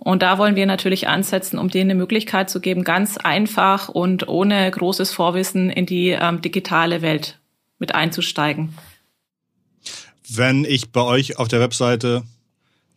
Und 0.00 0.22
da 0.22 0.38
wollen 0.38 0.54
wir 0.54 0.64
natürlich 0.64 1.08
ansetzen, 1.08 1.58
um 1.58 1.68
denen 1.68 1.90
eine 1.90 1.98
Möglichkeit 1.98 2.48
zu 2.48 2.60
geben, 2.60 2.84
ganz 2.84 3.16
einfach 3.18 3.88
und 3.88 4.28
ohne 4.28 4.70
großes 4.70 5.12
Vorwissen 5.12 5.70
in 5.70 5.86
die 5.86 6.10
ähm, 6.10 6.40
digitale 6.40 7.02
Welt 7.02 7.38
mit 7.78 7.94
einzusteigen. 7.94 8.74
Wenn 10.28 10.64
ich 10.64 10.92
bei 10.92 11.02
euch 11.02 11.38
auf 11.38 11.48
der 11.48 11.60
Webseite 11.60 12.22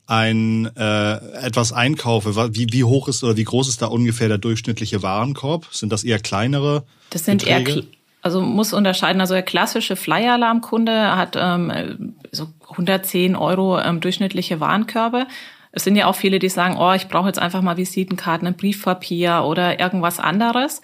ein 0.05 0.69
äh, 0.75 1.15
etwas 1.43 1.73
einkaufe, 1.73 2.53
wie, 2.53 2.67
wie 2.71 2.83
hoch 2.83 3.07
ist 3.07 3.23
oder 3.23 3.35
wie 3.35 3.45
groß 3.45 3.67
ist 3.67 3.81
da 3.81 3.87
ungefähr 3.87 4.27
der 4.27 4.37
durchschnittliche 4.37 5.01
Warenkorb? 5.01 5.67
Sind 5.71 5.91
das 5.91 6.03
eher 6.03 6.19
kleinere? 6.19 6.83
Das 7.09 7.25
sind 7.25 7.43
Beträge? 7.43 7.71
eher 7.71 7.83
also 8.21 8.41
muss 8.41 8.73
unterscheiden. 8.73 9.19
Also 9.19 9.33
der 9.33 9.43
klassische 9.43 9.95
Flyer-Alarm-Kunde 9.95 11.15
hat 11.15 11.35
ähm, 11.39 12.15
so 12.31 12.47
110 12.69 13.35
Euro 13.35 13.79
ähm, 13.79 13.99
durchschnittliche 13.99 14.59
Warenkörbe. 14.59 15.25
Es 15.71 15.83
sind 15.83 15.95
ja 15.95 16.07
auch 16.07 16.15
viele, 16.15 16.39
die 16.39 16.49
sagen, 16.49 16.77
oh, 16.77 16.93
ich 16.93 17.07
brauche 17.07 17.27
jetzt 17.27 17.39
einfach 17.39 17.61
mal 17.61 17.77
Visitenkarten, 17.77 18.47
ein 18.47 18.55
Briefpapier 18.57 19.43
oder 19.45 19.79
irgendwas 19.79 20.19
anderes. 20.19 20.81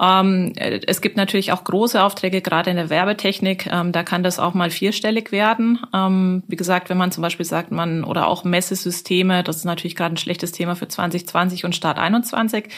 Ähm, 0.00 0.52
es 0.56 1.00
gibt 1.00 1.16
natürlich 1.16 1.50
auch 1.50 1.64
große 1.64 2.00
Aufträge, 2.00 2.40
gerade 2.40 2.70
in 2.70 2.76
der 2.76 2.88
Werbetechnik. 2.88 3.66
Ähm, 3.66 3.90
da 3.90 4.04
kann 4.04 4.22
das 4.22 4.38
auch 4.38 4.54
mal 4.54 4.70
vierstellig 4.70 5.32
werden. 5.32 5.80
Ähm, 5.92 6.44
wie 6.46 6.56
gesagt, 6.56 6.88
wenn 6.88 6.98
man 6.98 7.10
zum 7.10 7.22
Beispiel 7.22 7.44
sagt, 7.44 7.72
man 7.72 8.04
oder 8.04 8.28
auch 8.28 8.44
Messesysteme, 8.44 9.42
das 9.42 9.56
ist 9.56 9.64
natürlich 9.64 9.96
gerade 9.96 10.14
ein 10.14 10.18
schlechtes 10.18 10.52
Thema 10.52 10.76
für 10.76 10.86
2020 10.86 11.64
und 11.64 11.74
Start 11.74 11.98
21. 11.98 12.68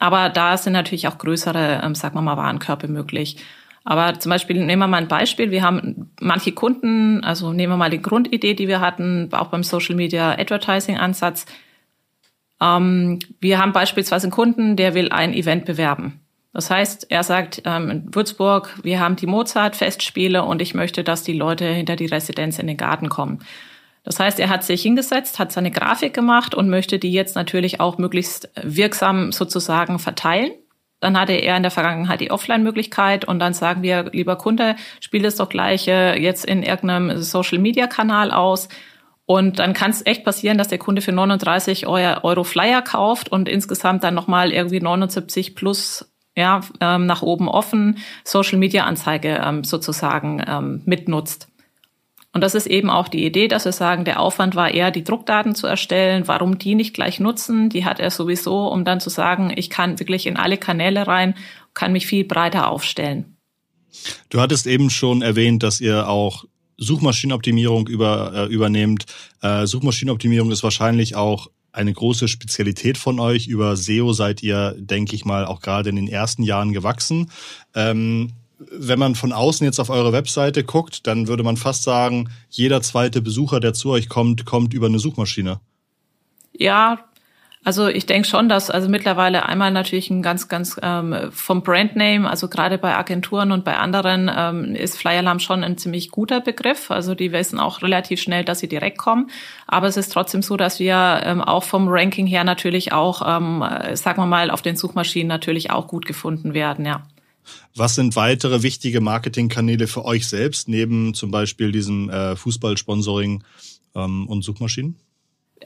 Aber 0.00 0.28
da 0.30 0.56
sind 0.56 0.72
natürlich 0.72 1.06
auch 1.06 1.18
größere, 1.18 1.80
ähm, 1.84 1.94
sagen 1.94 2.16
wir 2.16 2.22
mal, 2.22 2.36
Warenkörbe 2.36 2.88
möglich. 2.88 3.36
Aber 3.84 4.18
zum 4.18 4.30
Beispiel 4.30 4.64
nehmen 4.64 4.80
wir 4.80 4.88
mal 4.88 4.96
ein 4.96 5.08
Beispiel. 5.08 5.50
Wir 5.50 5.62
haben 5.62 6.10
manche 6.20 6.52
Kunden, 6.52 7.22
also 7.22 7.52
nehmen 7.52 7.74
wir 7.74 7.76
mal 7.76 7.90
die 7.90 8.00
Grundidee, 8.00 8.54
die 8.54 8.66
wir 8.66 8.80
hatten, 8.80 9.28
auch 9.32 9.48
beim 9.48 9.62
Social 9.62 9.94
Media 9.94 10.32
Advertising 10.32 10.96
Ansatz. 10.96 11.44
Ähm, 12.60 13.18
wir 13.40 13.58
haben 13.58 13.72
beispielsweise 13.72 14.24
einen 14.24 14.32
Kunden, 14.32 14.76
der 14.76 14.94
will 14.94 15.10
ein 15.10 15.34
Event 15.34 15.66
bewerben. 15.66 16.20
Das 16.54 16.70
heißt, 16.70 17.10
er 17.10 17.24
sagt, 17.24 17.62
ähm, 17.66 17.90
in 17.90 18.14
Würzburg, 18.14 18.70
wir 18.82 19.00
haben 19.00 19.16
die 19.16 19.26
Mozart-Festspiele 19.26 20.44
und 20.44 20.62
ich 20.62 20.72
möchte, 20.72 21.04
dass 21.04 21.24
die 21.24 21.32
Leute 21.32 21.66
hinter 21.66 21.96
die 21.96 22.06
Residenz 22.06 22.58
in 22.58 22.68
den 22.68 22.76
Garten 22.76 23.08
kommen. 23.08 23.40
Das 24.04 24.20
heißt, 24.20 24.38
er 24.38 24.50
hat 24.50 24.64
sich 24.64 24.82
hingesetzt, 24.82 25.38
hat 25.38 25.50
seine 25.50 25.70
Grafik 25.70 26.14
gemacht 26.14 26.54
und 26.54 26.68
möchte 26.68 26.98
die 26.98 27.12
jetzt 27.12 27.34
natürlich 27.34 27.80
auch 27.80 27.98
möglichst 27.98 28.50
wirksam 28.62 29.32
sozusagen 29.32 29.98
verteilen. 29.98 30.52
Dann 31.04 31.20
hatte 31.20 31.34
er 31.34 31.58
in 31.58 31.62
der 31.62 31.70
Vergangenheit 31.70 32.22
die 32.22 32.30
Offline-Möglichkeit 32.30 33.26
und 33.26 33.38
dann 33.38 33.52
sagen 33.52 33.82
wir, 33.82 34.04
lieber 34.12 34.36
Kunde, 34.36 34.74
spiel 35.00 35.22
es 35.26 35.36
doch 35.36 35.50
gleich 35.50 35.86
äh, 35.86 36.18
jetzt 36.18 36.46
in 36.46 36.62
irgendeinem 36.62 37.20
Social-Media-Kanal 37.20 38.30
aus. 38.30 38.70
Und 39.26 39.58
dann 39.58 39.74
kann 39.74 39.90
es 39.90 40.06
echt 40.06 40.24
passieren, 40.24 40.56
dass 40.56 40.68
der 40.68 40.78
Kunde 40.78 41.02
für 41.02 41.12
39 41.12 41.86
Euro 41.86 42.42
Flyer 42.42 42.80
kauft 42.80 43.30
und 43.30 43.50
insgesamt 43.50 44.02
dann 44.02 44.14
nochmal 44.14 44.50
irgendwie 44.50 44.80
79 44.80 45.54
plus 45.54 46.10
ja, 46.34 46.62
ähm, 46.80 47.04
nach 47.04 47.20
oben 47.20 47.48
offen 47.48 47.98
Social 48.24 48.58
Media 48.58 48.86
Anzeige 48.86 49.42
ähm, 49.44 49.62
sozusagen 49.62 50.42
ähm, 50.48 50.80
mitnutzt. 50.86 51.48
Und 52.34 52.40
das 52.40 52.56
ist 52.56 52.66
eben 52.66 52.90
auch 52.90 53.06
die 53.06 53.24
Idee, 53.24 53.46
dass 53.46 53.64
wir 53.64 53.72
sagen, 53.72 54.04
der 54.04 54.18
Aufwand 54.18 54.56
war 54.56 54.72
eher, 54.72 54.90
die 54.90 55.04
Druckdaten 55.04 55.54
zu 55.54 55.68
erstellen. 55.68 56.26
Warum 56.26 56.58
die 56.58 56.74
nicht 56.74 56.92
gleich 56.92 57.20
nutzen? 57.20 57.68
Die 57.70 57.84
hat 57.84 58.00
er 58.00 58.10
sowieso, 58.10 58.66
um 58.66 58.84
dann 58.84 58.98
zu 58.98 59.08
sagen, 59.08 59.52
ich 59.54 59.70
kann 59.70 60.00
wirklich 60.00 60.26
in 60.26 60.36
alle 60.36 60.58
Kanäle 60.58 61.06
rein, 61.06 61.36
kann 61.74 61.92
mich 61.92 62.08
viel 62.08 62.24
breiter 62.24 62.68
aufstellen. 62.68 63.36
Du 64.30 64.40
hattest 64.40 64.66
eben 64.66 64.90
schon 64.90 65.22
erwähnt, 65.22 65.62
dass 65.62 65.80
ihr 65.80 66.08
auch 66.08 66.44
Suchmaschinenoptimierung 66.76 67.86
über, 67.86 68.32
äh, 68.34 68.52
übernehmt. 68.52 69.06
Äh, 69.40 69.66
Suchmaschinenoptimierung 69.66 70.50
ist 70.50 70.64
wahrscheinlich 70.64 71.14
auch 71.14 71.46
eine 71.70 71.92
große 71.92 72.26
Spezialität 72.26 72.98
von 72.98 73.20
euch. 73.20 73.46
Über 73.46 73.76
SEO 73.76 74.12
seid 74.12 74.42
ihr, 74.42 74.74
denke 74.76 75.14
ich 75.14 75.24
mal, 75.24 75.44
auch 75.44 75.60
gerade 75.60 75.88
in 75.88 75.96
den 75.96 76.08
ersten 76.08 76.42
Jahren 76.42 76.72
gewachsen. 76.72 77.30
Ähm, 77.76 78.32
wenn 78.70 78.98
man 78.98 79.14
von 79.14 79.32
außen 79.32 79.64
jetzt 79.64 79.78
auf 79.78 79.90
eure 79.90 80.12
Webseite 80.12 80.64
guckt, 80.64 81.06
dann 81.06 81.28
würde 81.28 81.42
man 81.42 81.56
fast 81.56 81.82
sagen, 81.82 82.30
jeder 82.50 82.82
zweite 82.82 83.22
Besucher, 83.22 83.60
der 83.60 83.74
zu 83.74 83.90
euch 83.90 84.08
kommt, 84.08 84.44
kommt 84.44 84.74
über 84.74 84.86
eine 84.86 84.98
Suchmaschine. 84.98 85.60
Ja, 86.56 86.98
also 87.64 87.88
ich 87.88 88.04
denke 88.04 88.28
schon, 88.28 88.50
dass 88.50 88.70
also 88.70 88.90
mittlerweile 88.90 89.46
einmal 89.46 89.70
natürlich 89.70 90.10
ein 90.10 90.20
ganz, 90.20 90.48
ganz 90.48 90.78
ähm, 90.82 91.30
vom 91.30 91.62
Brandname, 91.62 92.28
also 92.28 92.48
gerade 92.48 92.76
bei 92.76 92.94
Agenturen 92.94 93.52
und 93.52 93.64
bei 93.64 93.78
anderen 93.78 94.30
ähm, 94.34 94.74
ist 94.74 94.98
Flyalarm 94.98 95.38
schon 95.40 95.64
ein 95.64 95.78
ziemlich 95.78 96.10
guter 96.10 96.42
Begriff. 96.42 96.90
Also 96.90 97.14
die 97.14 97.32
wissen 97.32 97.58
auch 97.58 97.80
relativ 97.80 98.20
schnell, 98.20 98.44
dass 98.44 98.58
sie 98.58 98.68
direkt 98.68 98.98
kommen. 98.98 99.30
Aber 99.66 99.86
es 99.86 99.96
ist 99.96 100.12
trotzdem 100.12 100.42
so, 100.42 100.58
dass 100.58 100.78
wir 100.78 101.22
ähm, 101.24 101.40
auch 101.40 101.64
vom 101.64 101.88
Ranking 101.88 102.26
her 102.26 102.44
natürlich 102.44 102.92
auch, 102.92 103.22
ähm, 103.26 103.64
sagen 103.94 104.20
wir 104.20 104.26
mal, 104.26 104.50
auf 104.50 104.60
den 104.60 104.76
Suchmaschinen 104.76 105.28
natürlich 105.28 105.70
auch 105.70 105.88
gut 105.88 106.04
gefunden 106.04 106.52
werden, 106.52 106.84
ja. 106.84 107.02
Was 107.74 107.94
sind 107.94 108.16
weitere 108.16 108.62
wichtige 108.62 109.00
Marketingkanäle 109.00 109.86
für 109.86 110.04
euch 110.04 110.26
selbst, 110.26 110.68
neben 110.68 111.14
zum 111.14 111.30
Beispiel 111.30 111.72
diesem 111.72 112.10
äh, 112.10 112.36
Fußballsponsoring 112.36 113.42
ähm, 113.94 114.28
und 114.28 114.42
Suchmaschinen? 114.42 114.96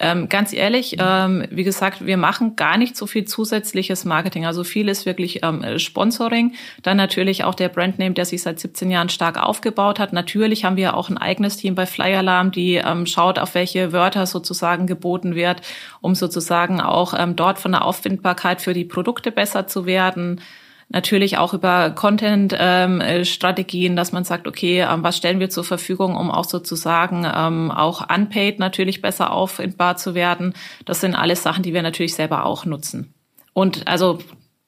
Ähm, 0.00 0.28
ganz 0.28 0.52
ehrlich, 0.52 0.96
ähm, 0.98 1.44
wie 1.50 1.64
gesagt, 1.64 2.06
wir 2.06 2.16
machen 2.16 2.54
gar 2.54 2.78
nicht 2.78 2.96
so 2.96 3.06
viel 3.06 3.24
zusätzliches 3.24 4.04
Marketing. 4.04 4.46
Also 4.46 4.62
viel 4.62 4.88
ist 4.88 5.06
wirklich 5.06 5.40
ähm, 5.42 5.78
Sponsoring. 5.78 6.54
Dann 6.82 6.96
natürlich 6.96 7.42
auch 7.42 7.54
der 7.54 7.68
Brandname, 7.68 8.14
der 8.14 8.24
sich 8.24 8.42
seit 8.42 8.60
17 8.60 8.90
Jahren 8.90 9.08
stark 9.08 9.42
aufgebaut 9.42 9.98
hat. 9.98 10.12
Natürlich 10.12 10.64
haben 10.64 10.76
wir 10.76 10.96
auch 10.96 11.08
ein 11.08 11.18
eigenes 11.18 11.56
Team 11.56 11.74
bei 11.74 11.86
Flyalarm, 11.86 12.52
die 12.52 12.74
ähm, 12.74 13.06
schaut, 13.06 13.40
auf 13.40 13.54
welche 13.54 13.92
Wörter 13.92 14.26
sozusagen 14.26 14.86
geboten 14.86 15.34
wird, 15.34 15.62
um 16.00 16.14
sozusagen 16.14 16.80
auch 16.80 17.14
ähm, 17.18 17.34
dort 17.34 17.58
von 17.58 17.72
der 17.72 17.84
Auffindbarkeit 17.84 18.62
für 18.62 18.74
die 18.74 18.84
Produkte 18.84 19.32
besser 19.32 19.66
zu 19.66 19.84
werden 19.84 20.40
natürlich 20.88 21.38
auch 21.38 21.54
über 21.54 21.90
Content-Strategien, 21.90 23.92
ähm, 23.92 23.96
dass 23.96 24.12
man 24.12 24.24
sagt, 24.24 24.46
okay, 24.46 24.80
ähm, 24.80 25.02
was 25.02 25.16
stellen 25.16 25.40
wir 25.40 25.50
zur 25.50 25.64
Verfügung, 25.64 26.16
um 26.16 26.30
auch 26.30 26.44
sozusagen 26.44 27.26
ähm, 27.30 27.70
auch 27.70 28.08
unpaid 28.08 28.58
natürlich 28.58 29.02
besser 29.02 29.32
auffindbar 29.32 29.96
zu 29.96 30.14
werden. 30.14 30.54
Das 30.84 31.00
sind 31.00 31.14
alles 31.14 31.42
Sachen, 31.42 31.62
die 31.62 31.74
wir 31.74 31.82
natürlich 31.82 32.14
selber 32.14 32.46
auch 32.46 32.64
nutzen. 32.64 33.12
Und 33.52 33.86
also 33.86 34.18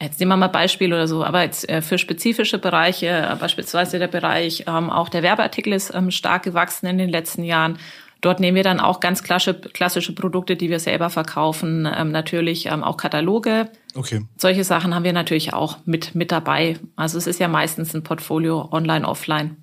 Jetzt 0.02 0.18
nehmen 0.18 0.30
wir 0.30 0.38
mal 0.38 0.48
Beispiel 0.48 0.94
oder 0.94 1.06
so, 1.06 1.22
aber 1.22 1.42
jetzt 1.42 1.68
äh, 1.68 1.82
für 1.82 1.98
spezifische 1.98 2.58
Bereiche, 2.58 3.08
äh, 3.08 3.36
beispielsweise 3.38 3.98
der 3.98 4.08
Bereich 4.08 4.64
ähm, 4.66 4.88
auch 4.88 5.10
der 5.10 5.22
Werbeartikel 5.22 5.74
ist 5.74 5.94
ähm, 5.94 6.10
stark 6.10 6.42
gewachsen 6.42 6.86
in 6.86 6.96
den 6.96 7.10
letzten 7.10 7.44
Jahren. 7.44 7.78
Dort 8.20 8.40
nehmen 8.40 8.56
wir 8.56 8.62
dann 8.62 8.80
auch 8.80 9.00
ganz 9.00 9.22
klassische, 9.22 10.12
Produkte, 10.12 10.56
die 10.56 10.68
wir 10.68 10.78
selber 10.80 11.08
verkaufen, 11.08 11.88
ähm, 11.92 12.10
natürlich 12.10 12.66
ähm, 12.66 12.84
auch 12.84 12.96
Kataloge. 12.96 13.70
Okay. 13.94 14.22
Solche 14.36 14.64
Sachen 14.64 14.94
haben 14.94 15.04
wir 15.04 15.12
natürlich 15.12 15.54
auch 15.54 15.78
mit, 15.86 16.14
mit 16.14 16.30
dabei. 16.30 16.78
Also 16.96 17.16
es 17.16 17.26
ist 17.26 17.40
ja 17.40 17.48
meistens 17.48 17.94
ein 17.94 18.02
Portfolio 18.02 18.68
online, 18.72 19.08
offline. 19.08 19.56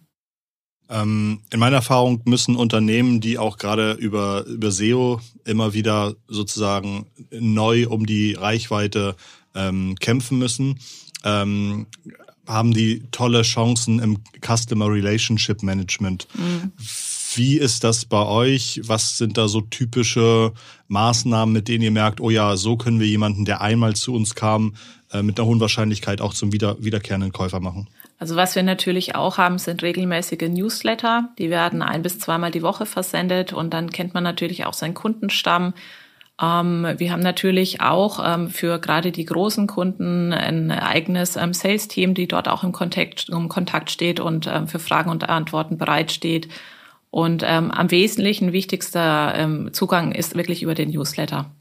Ähm, 0.90 1.42
in 1.52 1.60
meiner 1.60 1.78
Erfahrung 1.78 2.22
müssen 2.26 2.56
Unternehmen, 2.56 3.20
die 3.20 3.38
auch 3.38 3.58
gerade 3.58 3.92
über, 3.94 4.46
über 4.46 4.72
SEO 4.72 5.20
immer 5.46 5.74
wieder 5.74 6.16
sozusagen 6.28 7.08
neu 7.30 7.88
um 7.90 8.06
die 8.06 8.34
Reichweite 8.34 9.16
ähm, 9.54 9.96
kämpfen 10.00 10.40
müssen, 10.40 10.80
ähm, 11.24 11.88
haben 12.48 12.74
die 12.74 13.04
tolle 13.12 13.42
Chancen 13.42 14.00
im 14.00 14.20
Customer 14.42 14.90
Relationship 14.90 15.62
Management. 15.62 16.28
Mhm. 16.34 16.72
Wie 17.38 17.58
ist 17.58 17.84
das 17.84 18.06
bei 18.06 18.26
euch? 18.26 18.82
Was 18.84 19.18
sind 19.18 19.38
da 19.38 19.48
so 19.48 19.62
typische 19.62 20.54
Maßnahmen, 20.88 21.54
mit 21.54 21.68
denen 21.68 21.84
ihr 21.84 21.92
merkt, 21.92 22.20
oh 22.20 22.32
ja, 22.32 22.58
so 22.58 22.78
können 22.78 23.00
wir 23.00 23.06
jemanden, 23.06 23.46
der 23.46 23.62
einmal 23.62 23.96
zu 23.96 24.16
uns 24.16 24.34
kam, 24.34 24.74
äh, 25.14 25.22
mit 25.22 25.40
einer 25.40 25.48
hohen 25.48 25.60
Wahrscheinlichkeit 25.60 26.20
auch 26.20 26.34
zum 26.34 26.52
wieder, 26.52 26.84
wiederkehrenden 26.84 27.32
Käufer 27.32 27.60
machen? 27.60 27.88
Also 28.18 28.36
was 28.36 28.56
wir 28.56 28.64
natürlich 28.64 29.14
auch 29.14 29.38
haben, 29.38 29.60
sind 29.60 29.84
regelmäßige 29.84 30.50
Newsletter. 30.50 31.30
Die 31.38 31.52
werden 31.52 31.84
ein 31.84 32.02
bis 32.02 32.18
zweimal 32.18 32.50
die 32.50 32.64
Woche 32.64 32.88
versendet 32.88 33.54
und 33.54 33.72
dann 33.72 33.92
kennt 33.92 34.16
man 34.16 34.24
natürlich 34.24 34.66
auch 34.66 34.74
seinen 34.74 34.96
Kundenstamm. 34.96 35.76
Ähm, 36.42 36.88
wir 36.98 37.12
haben 37.12 37.22
natürlich 37.22 37.82
auch 37.82 38.20
ähm, 38.26 38.50
für 38.50 38.80
gerade 38.80 39.12
die 39.12 39.26
großen 39.26 39.68
Kunden 39.68 40.34
ein 40.34 40.72
eigenes 40.72 41.36
ähm, 41.36 41.54
Sales-Team, 41.54 42.16
die 42.16 42.28
dort 42.28 42.48
auch 42.48 42.64
im 42.64 42.72
Kontakt, 42.72 43.30
im 43.30 43.48
Kontakt 43.48 43.92
steht 43.92 44.20
und 44.20 44.48
ähm, 44.48 44.68
für 44.68 44.80
Fragen 44.80 45.12
und 45.12 45.30
Antworten 45.30 45.78
bereitsteht. 45.78 46.48
Und 47.10 47.44
ähm, 47.46 47.72
am 47.72 47.90
wesentlichen 47.92 48.54
wichtigster 48.54 49.34
ähm, 49.36 49.70
Zugang 49.74 50.12
ist 50.12 50.36
wirklich 50.36 50.62
über 50.62 50.76
den 50.76 50.90
Newsletter. 50.90 51.52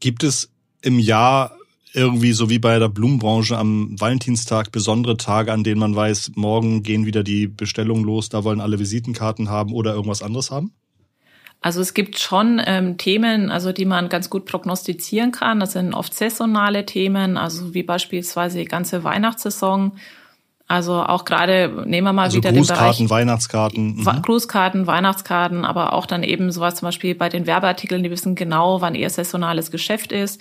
Gibt 0.00 0.24
es 0.24 0.50
im 0.82 0.98
Jahr 0.98 1.56
irgendwie 1.92 2.32
so 2.32 2.48
wie 2.48 2.58
bei 2.58 2.78
der 2.78 2.88
Blumenbranche 2.88 3.56
am 3.58 4.00
Valentinstag 4.00 4.72
besondere 4.72 5.16
Tage, 5.16 5.52
an 5.52 5.64
denen 5.64 5.80
man 5.80 5.94
weiß, 5.94 6.32
morgen 6.36 6.82
gehen 6.82 7.04
wieder 7.04 7.22
die 7.22 7.48
Bestellungen 7.48 8.04
los, 8.04 8.28
da 8.28 8.44
wollen 8.44 8.60
alle 8.60 8.78
Visitenkarten 8.78 9.50
haben 9.50 9.72
oder 9.72 9.92
irgendwas 9.94 10.22
anderes 10.22 10.50
haben? 10.50 10.72
Also 11.62 11.80
es 11.80 11.92
gibt 11.92 12.18
schon 12.18 12.60
ähm, 12.64 12.96
Themen, 12.96 13.50
also 13.50 13.72
die 13.72 13.84
man 13.84 14.08
ganz 14.08 14.30
gut 14.30 14.46
prognostizieren 14.46 15.30
kann. 15.30 15.60
Das 15.60 15.72
sind 15.72 15.92
oft 15.92 16.14
saisonale 16.14 16.86
Themen, 16.86 17.36
also 17.36 17.74
wie 17.74 17.82
beispielsweise 17.82 18.58
die 18.58 18.64
ganze 18.64 19.04
Weihnachtssaison. 19.04 19.92
Also 20.70 21.02
auch 21.02 21.24
gerade 21.24 21.82
nehmen 21.84 22.06
wir 22.06 22.12
mal 22.12 22.22
also 22.24 22.36
wieder 22.36 22.52
Grußkarten, 22.52 22.84
den 22.84 23.08
Bereich 23.08 23.10
Weihnachtskarten, 23.10 23.96
mhm. 23.96 24.22
Grußkarten, 24.22 24.86
Weihnachtskarten, 24.86 25.64
aber 25.64 25.92
auch 25.94 26.06
dann 26.06 26.22
eben 26.22 26.52
sowas 26.52 26.76
zum 26.76 26.86
Beispiel 26.86 27.16
bei 27.16 27.28
den 27.28 27.48
Werbeartikeln, 27.48 28.04
die 28.04 28.10
wissen 28.12 28.36
genau, 28.36 28.80
wann 28.80 28.94
ihr 28.94 29.10
saisonales 29.10 29.72
Geschäft 29.72 30.12
ist. 30.12 30.40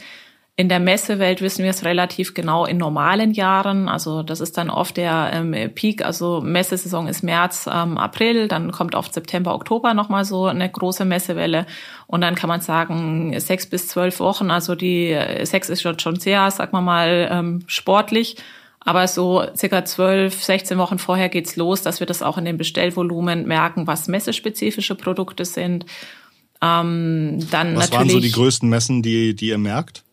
In 0.55 0.69
der 0.69 0.79
Messewelt 0.79 1.41
wissen 1.41 1.63
wir 1.63 1.71
es 1.71 1.83
relativ 1.83 2.35
genau 2.35 2.65
in 2.65 2.77
normalen 2.77 3.31
Jahren. 3.31 3.89
Also 3.89 4.21
das 4.21 4.39
ist 4.39 4.55
dann 4.59 4.69
oft 4.69 4.97
der 4.97 5.31
ähm, 5.33 5.73
Peak. 5.73 6.05
Also 6.05 6.41
Messesaison 6.41 7.07
ist 7.07 7.23
März, 7.23 7.67
ähm, 7.73 7.97
April. 7.97 8.47
Dann 8.47 8.71
kommt 8.71 8.93
oft 8.93 9.13
September, 9.13 9.55
Oktober 9.55 9.95
nochmal 9.95 10.25
so 10.25 10.45
eine 10.45 10.69
große 10.69 11.05
Messewelle. 11.05 11.65
Und 12.05 12.21
dann 12.21 12.35
kann 12.35 12.49
man 12.49 12.61
sagen, 12.61 13.39
sechs 13.39 13.67
bis 13.67 13.87
zwölf 13.87 14.19
Wochen. 14.19 14.51
Also 14.51 14.75
die 14.75 15.17
sechs 15.43 15.69
ist 15.69 15.81
schon, 15.81 16.19
sehr, 16.19 16.51
sag 16.51 16.71
mal 16.71 16.81
mal, 16.81 17.29
ähm, 17.31 17.63
sportlich. 17.65 18.35
Aber 18.81 19.07
so 19.07 19.43
circa 19.55 19.83
zwölf, 19.85 20.41
16 20.43 20.77
Wochen 20.77 20.99
vorher 20.99 21.29
geht's 21.29 21.55
los, 21.55 21.81
dass 21.81 21.99
wir 21.99 22.07
das 22.07 22.21
auch 22.21 22.37
in 22.37 22.45
den 22.45 22.57
Bestellvolumen 22.57 23.45
merken, 23.45 23.87
was 23.87 24.07
messespezifische 24.07 24.95
Produkte 24.95 25.45
sind. 25.45 25.85
Ähm, 26.61 27.45
dann 27.51 27.75
was 27.75 27.91
natürlich, 27.91 27.93
waren 27.93 28.09
so 28.09 28.19
die 28.19 28.31
größten 28.31 28.69
Messen, 28.69 29.01
die, 29.01 29.35
die 29.35 29.47
ihr 29.47 29.57
merkt? 29.57 30.03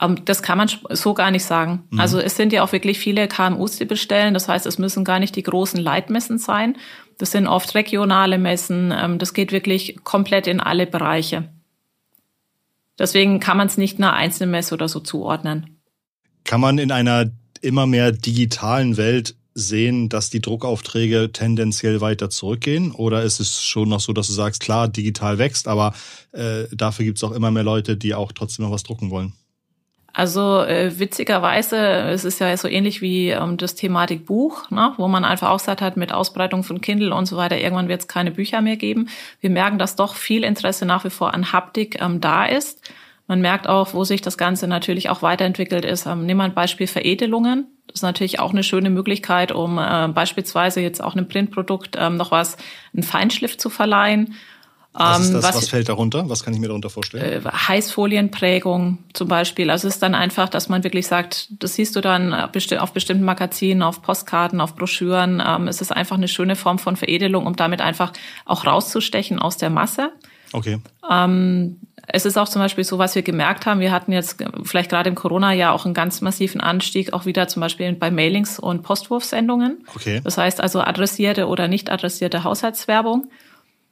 Ähm, 0.00 0.24
das 0.24 0.42
kann 0.42 0.58
man 0.58 0.68
so 0.90 1.14
gar 1.14 1.30
nicht 1.30 1.44
sagen. 1.44 1.84
Mhm. 1.90 2.00
Also 2.00 2.18
es 2.18 2.36
sind 2.36 2.52
ja 2.52 2.62
auch 2.62 2.72
wirklich 2.72 2.98
viele 2.98 3.28
KMUs, 3.28 3.76
die 3.78 3.84
bestellen. 3.84 4.34
Das 4.34 4.48
heißt, 4.48 4.66
es 4.66 4.78
müssen 4.78 5.04
gar 5.04 5.18
nicht 5.18 5.36
die 5.36 5.42
großen 5.42 5.80
Leitmessen 5.80 6.38
sein. 6.38 6.76
Das 7.18 7.30
sind 7.30 7.46
oft 7.46 7.74
regionale 7.74 8.38
Messen. 8.38 8.92
Ähm, 8.96 9.18
das 9.18 9.34
geht 9.34 9.52
wirklich 9.52 9.98
komplett 10.04 10.46
in 10.46 10.60
alle 10.60 10.86
Bereiche. 10.86 11.50
Deswegen 12.98 13.40
kann 13.40 13.56
man 13.56 13.66
es 13.66 13.76
nicht 13.76 13.98
einer 13.98 14.12
einzelnen 14.12 14.50
Messe 14.50 14.74
oder 14.74 14.88
so 14.88 15.00
zuordnen. 15.00 15.80
Kann 16.44 16.60
man 16.60 16.78
in 16.78 16.92
einer 16.92 17.30
immer 17.64 17.86
mehr 17.86 18.12
digitalen 18.12 18.96
Welt 18.96 19.34
sehen, 19.54 20.08
dass 20.08 20.30
die 20.30 20.40
Druckaufträge 20.40 21.30
tendenziell 21.32 22.00
weiter 22.00 22.28
zurückgehen? 22.28 22.92
Oder 22.92 23.22
ist 23.22 23.40
es 23.40 23.62
schon 23.62 23.88
noch 23.88 24.00
so, 24.00 24.12
dass 24.12 24.26
du 24.26 24.32
sagst, 24.32 24.60
klar, 24.60 24.88
digital 24.88 25.38
wächst, 25.38 25.68
aber 25.68 25.94
äh, 26.32 26.64
dafür 26.72 27.04
gibt 27.04 27.18
es 27.18 27.24
auch 27.24 27.32
immer 27.32 27.50
mehr 27.50 27.62
Leute, 27.62 27.96
die 27.96 28.14
auch 28.14 28.32
trotzdem 28.32 28.64
noch 28.64 28.72
was 28.72 28.82
drucken 28.82 29.10
wollen? 29.10 29.32
Also 30.16 30.62
äh, 30.62 30.96
witzigerweise, 31.00 31.76
es 31.76 32.24
ist 32.24 32.38
ja 32.38 32.56
so 32.56 32.68
ähnlich 32.68 33.02
wie 33.02 33.30
ähm, 33.30 33.56
das 33.56 33.74
Thematik 33.74 34.26
Buch, 34.26 34.70
ne, 34.70 34.92
wo 34.96 35.08
man 35.08 35.24
einfach 35.24 35.50
auch 35.50 35.58
gesagt 35.58 35.82
hat, 35.82 35.96
mit 35.96 36.12
Ausbreitung 36.12 36.62
von 36.62 36.80
Kindle 36.80 37.12
und 37.12 37.26
so 37.26 37.36
weiter, 37.36 37.58
irgendwann 37.58 37.88
wird 37.88 38.02
es 38.02 38.08
keine 38.08 38.30
Bücher 38.30 38.60
mehr 38.60 38.76
geben. 38.76 39.08
Wir 39.40 39.50
merken, 39.50 39.76
dass 39.76 39.96
doch 39.96 40.14
viel 40.14 40.44
Interesse 40.44 40.86
nach 40.86 41.04
wie 41.04 41.10
vor 41.10 41.34
an 41.34 41.52
Haptik 41.52 42.00
ähm, 42.00 42.20
da 42.20 42.46
ist. 42.46 42.80
Man 43.26 43.40
merkt 43.40 43.68
auch, 43.68 43.94
wo 43.94 44.04
sich 44.04 44.20
das 44.20 44.36
Ganze 44.36 44.66
natürlich 44.66 45.08
auch 45.08 45.22
weiterentwickelt 45.22 45.84
ist. 45.84 46.06
Ähm, 46.06 46.26
nehmen 46.26 46.40
wir 46.40 46.44
ein 46.44 46.54
Beispiel 46.54 46.86
Veredelungen. 46.86 47.66
Das 47.86 47.96
ist 47.96 48.02
natürlich 48.02 48.40
auch 48.40 48.50
eine 48.50 48.62
schöne 48.62 48.90
Möglichkeit, 48.90 49.52
um 49.52 49.78
äh, 49.78 50.08
beispielsweise 50.08 50.80
jetzt 50.80 51.02
auch 51.02 51.14
einem 51.14 51.28
Printprodukt 51.28 51.96
ähm, 51.98 52.16
noch 52.16 52.30
was, 52.30 52.56
einen 52.92 53.02
Feinschliff 53.02 53.56
zu 53.56 53.70
verleihen 53.70 54.34
was, 54.94 55.20
ist 55.20 55.28
ähm, 55.28 55.34
das, 55.34 55.44
was, 55.44 55.56
was 55.56 55.68
fällt 55.68 55.88
darunter? 55.88 56.28
Was 56.28 56.44
kann 56.44 56.54
ich 56.54 56.60
mir 56.60 56.68
darunter 56.68 56.88
vorstellen? 56.88 57.44
Äh, 57.44 57.50
Heißfolienprägung 57.50 58.98
zum 59.12 59.26
Beispiel. 59.26 59.70
Also 59.70 59.88
es 59.88 59.94
ist 59.94 60.02
dann 60.02 60.14
einfach, 60.14 60.48
dass 60.48 60.68
man 60.68 60.84
wirklich 60.84 61.08
sagt, 61.08 61.48
das 61.62 61.74
siehst 61.74 61.96
du 61.96 62.00
dann 62.00 62.32
auf 62.32 62.92
bestimmten 62.92 63.24
Magazinen, 63.24 63.82
auf 63.82 64.02
Postkarten, 64.02 64.60
auf 64.60 64.76
Broschüren. 64.76 65.42
Ähm, 65.44 65.66
es 65.66 65.80
ist 65.80 65.90
einfach 65.90 66.16
eine 66.16 66.28
schöne 66.28 66.54
Form 66.54 66.78
von 66.78 66.94
Veredelung, 66.94 67.46
um 67.46 67.56
damit 67.56 67.80
einfach 67.80 68.12
auch 68.44 68.66
rauszustechen 68.66 69.40
aus 69.40 69.56
der 69.56 69.70
Masse. 69.70 70.12
Okay. 70.52 70.78
Ähm, 71.10 71.80
es 72.06 72.26
ist 72.26 72.36
auch 72.36 72.48
zum 72.48 72.60
Beispiel 72.60 72.84
so, 72.84 72.98
was 72.98 73.14
wir 73.14 73.22
gemerkt 73.22 73.66
haben. 73.66 73.80
Wir 73.80 73.92
hatten 73.92 74.12
jetzt 74.12 74.42
vielleicht 74.62 74.90
gerade 74.90 75.08
im 75.08 75.14
Corona-Jahr 75.14 75.72
auch 75.72 75.84
einen 75.84 75.94
ganz 75.94 76.20
massiven 76.20 76.60
Anstieg, 76.60 77.12
auch 77.12 77.26
wieder 77.26 77.48
zum 77.48 77.60
Beispiel 77.60 77.92
bei 77.94 78.10
Mailings 78.10 78.58
und 78.58 78.82
Postwurfsendungen. 78.82 79.84
Okay. 79.94 80.20
Das 80.22 80.38
heißt 80.38 80.60
also 80.60 80.80
adressierte 80.80 81.46
oder 81.46 81.68
nicht 81.68 81.90
adressierte 81.90 82.44
Haushaltswerbung. 82.44 83.28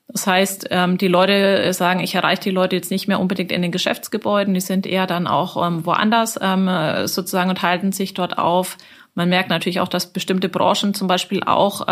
Das 0.09 0.27
heißt, 0.27 0.69
ähm, 0.71 0.99
die 0.99 1.09
Leute 1.09 1.73
sagen, 1.73 2.01
ich 2.01 2.15
erreiche 2.15 2.43
die 2.43 2.51
Leute 2.51 2.77
jetzt 2.77 2.91
nicht 2.91 3.09
mehr 3.09 3.19
unbedingt 3.19 3.51
in 3.51 3.63
den 3.63 3.73
Geschäftsgebäuden, 3.73 4.53
die 4.53 4.61
sind 4.61 4.87
eher 4.87 5.07
dann 5.07 5.27
auch 5.27 5.67
ähm, 5.67 5.87
woanders 5.87 6.39
ähm, 6.43 6.69
sozusagen 7.07 7.49
und 7.49 7.63
halten 7.63 7.93
sich 7.93 8.13
dort 8.13 8.37
auf. 8.37 8.77
Man 9.15 9.31
merkt 9.31 9.49
natürlich 9.49 9.81
auch, 9.81 9.89
dass 9.89 10.13
bestimmte 10.13 10.49
Branchen 10.49 10.95
zum 10.95 11.07
Beispiel 11.07 11.43
auch 11.43 11.87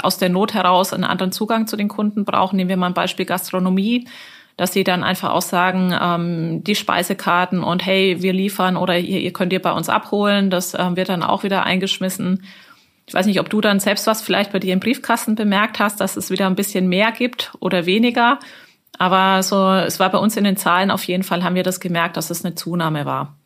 aus 0.00 0.16
der 0.16 0.30
Not 0.30 0.54
heraus 0.54 0.94
einen 0.94 1.04
anderen 1.04 1.30
Zugang 1.30 1.66
zu 1.66 1.76
den 1.76 1.88
Kunden 1.88 2.24
brauchen. 2.24 2.56
Nehmen 2.56 2.70
wir 2.70 2.78
mal 2.78 2.86
ein 2.86 2.94
Beispiel 2.94 3.26
Gastronomie 3.26 4.08
dass 4.56 4.72
sie 4.72 4.84
dann 4.84 5.02
einfach 5.02 5.30
auch 5.30 5.42
sagen, 5.42 5.96
ähm, 6.00 6.64
die 6.64 6.74
Speisekarten 6.74 7.62
und 7.62 7.84
hey, 7.84 8.22
wir 8.22 8.32
liefern 8.32 8.76
oder 8.76 8.98
ihr, 8.98 9.20
ihr 9.20 9.32
könnt 9.32 9.52
ihr 9.52 9.62
bei 9.62 9.72
uns 9.72 9.88
abholen, 9.88 10.50
das 10.50 10.74
ähm, 10.74 10.96
wird 10.96 11.08
dann 11.08 11.22
auch 11.22 11.42
wieder 11.42 11.64
eingeschmissen. 11.64 12.44
Ich 13.06 13.14
weiß 13.14 13.26
nicht, 13.26 13.40
ob 13.40 13.50
du 13.50 13.60
dann 13.60 13.80
selbst 13.80 14.06
was 14.06 14.22
vielleicht 14.22 14.52
bei 14.52 14.60
dir 14.60 14.72
im 14.72 14.80
Briefkasten 14.80 15.34
bemerkt 15.34 15.78
hast, 15.78 16.00
dass 16.00 16.16
es 16.16 16.30
wieder 16.30 16.46
ein 16.46 16.54
bisschen 16.54 16.88
mehr 16.88 17.12
gibt 17.12 17.52
oder 17.60 17.84
weniger. 17.86 18.38
Aber 18.98 19.42
so, 19.42 19.72
es 19.72 19.98
war 19.98 20.10
bei 20.10 20.18
uns 20.18 20.36
in 20.36 20.44
den 20.44 20.56
Zahlen 20.56 20.90
auf 20.90 21.04
jeden 21.04 21.24
Fall, 21.24 21.42
haben 21.42 21.56
wir 21.56 21.64
das 21.64 21.80
gemerkt, 21.80 22.16
dass 22.16 22.30
es 22.30 22.44
eine 22.44 22.54
Zunahme 22.54 23.04
war. 23.04 23.36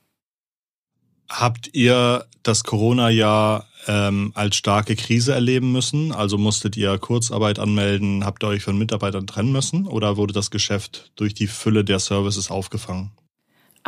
Habt 1.31 1.71
ihr 1.75 2.27
das 2.43 2.65
Corona-Jahr 2.65 3.67
ähm, 3.89 4.33
als 4.35 4.57
starke 4.57 4.95
Krise 4.95 5.33
erleben 5.33 5.73
müssen? 5.73 6.13
Also 6.13 6.39
musstet 6.39 6.77
ihr 6.77 6.97
Kurzarbeit 6.99 7.59
anmelden? 7.59 8.25
Habt 8.25 8.45
ihr 8.45 8.49
euch 8.49 8.63
von 8.63 8.79
Mitarbeitern 8.79 9.27
trennen 9.27 9.51
müssen? 9.51 9.87
Oder 9.87 10.17
wurde 10.17 10.33
das 10.33 10.51
Geschäft 10.51 11.11
durch 11.17 11.35
die 11.35 11.49
Fülle 11.49 11.85
der 11.85 11.99
Services 11.99 12.51
aufgefangen? 12.51 13.11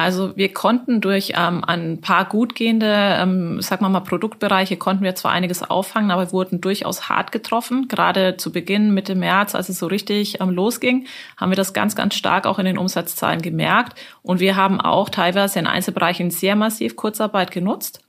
Also 0.01 0.35
wir 0.35 0.51
konnten 0.55 1.03
durch 1.03 1.35
ähm, 1.37 1.63
ein 1.63 2.01
paar 2.01 2.25
gut 2.25 2.55
gehende, 2.55 2.87
ähm, 2.91 3.61
sag 3.61 3.83
mal 3.83 3.91
mal 3.91 4.01
Produktbereiche, 4.01 4.79
konnten 4.79 5.05
wir 5.05 5.15
zwar 5.15 5.33
einiges 5.33 5.63
auffangen, 5.63 6.11
aber 6.11 6.33
wurden 6.33 6.63
durchaus 6.63 7.11
hart 7.11 7.33
getroffen. 7.33 7.87
Gerade 7.87 8.39
zu 8.39 8.51
Beginn, 8.51 8.95
Mitte 8.95 9.15
März, 9.15 9.55
als 9.55 9.69
es 9.69 9.79
so 9.79 9.87
richtig 9.87 10.41
ähm, 10.41 10.49
losging, 10.49 11.07
haben 11.37 11.51
wir 11.51 11.57
das 11.57 11.75
ganz, 11.75 11.97
ganz 11.97 12.15
stark 12.15 12.47
auch 12.47 12.59
in 12.59 12.65
den 12.65 12.79
Umsatzzahlen 12.79 13.43
gemerkt. 13.43 13.99
Und 14.23 14.41
wir 14.41 14.57
haben 14.57 14.81
auch 14.81 15.11
teilweise 15.11 15.59
in 15.59 15.67
Einzelbereichen 15.67 16.31
sehr 16.31 16.57
massiv 16.57 16.97
Kurzarbeit 16.97 17.51
genutzt. 17.51 18.01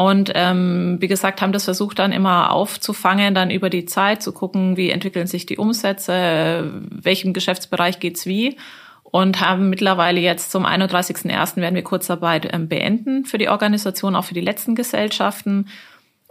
Und 0.00 0.32
ähm, 0.34 0.96
wie 0.98 1.08
gesagt, 1.08 1.42
haben 1.42 1.52
das 1.52 1.64
versucht 1.64 1.98
dann 1.98 2.10
immer 2.10 2.52
aufzufangen, 2.52 3.34
dann 3.34 3.50
über 3.50 3.68
die 3.68 3.84
Zeit 3.84 4.22
zu 4.22 4.32
gucken, 4.32 4.78
wie 4.78 4.88
entwickeln 4.88 5.26
sich 5.26 5.44
die 5.44 5.58
Umsätze, 5.58 6.72
welchem 6.90 7.34
Geschäftsbereich 7.34 8.00
geht's 8.00 8.24
wie 8.24 8.56
und 9.02 9.42
haben 9.42 9.68
mittlerweile 9.68 10.18
jetzt 10.18 10.52
zum 10.52 10.64
31.01. 10.64 11.56
werden 11.56 11.74
wir 11.74 11.82
Kurzarbeit 11.82 12.48
ähm, 12.50 12.66
beenden 12.66 13.26
für 13.26 13.36
die 13.36 13.50
Organisation, 13.50 14.16
auch 14.16 14.24
für 14.24 14.32
die 14.32 14.40
letzten 14.40 14.74
Gesellschaften. 14.74 15.66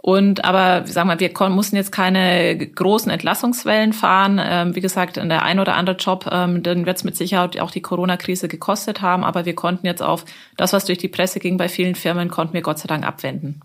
Und 0.02 0.44
aber 0.44 0.86
sagen 0.86 1.10
wir, 1.10 1.20
wir 1.20 1.48
mussten 1.50 1.76
jetzt 1.76 1.92
keine 1.92 2.56
großen 2.56 3.10
Entlassungswellen 3.10 3.92
fahren. 3.92 4.40
Ähm, 4.42 4.74
wie 4.74 4.80
gesagt, 4.80 5.16
der 5.16 5.42
ein 5.42 5.60
oder 5.60 5.76
andere 5.76 5.96
Job, 5.96 6.28
ähm, 6.32 6.62
den 6.62 6.86
wird 6.86 6.96
es 6.96 7.04
mit 7.04 7.16
Sicherheit 7.16 7.60
auch 7.60 7.70
die 7.70 7.82
Corona-Krise 7.82 8.48
gekostet 8.48 9.02
haben. 9.02 9.24
Aber 9.24 9.44
wir 9.44 9.54
konnten 9.54 9.86
jetzt 9.86 10.02
auf 10.02 10.24
das, 10.56 10.72
was 10.72 10.86
durch 10.86 10.98
die 10.98 11.08
Presse 11.08 11.38
ging 11.38 11.58
bei 11.58 11.68
vielen 11.68 11.94
Firmen, 11.94 12.30
konnten 12.30 12.54
wir 12.54 12.62
Gott 12.62 12.78
sei 12.78 12.86
Dank 12.86 13.06
abwenden. 13.06 13.60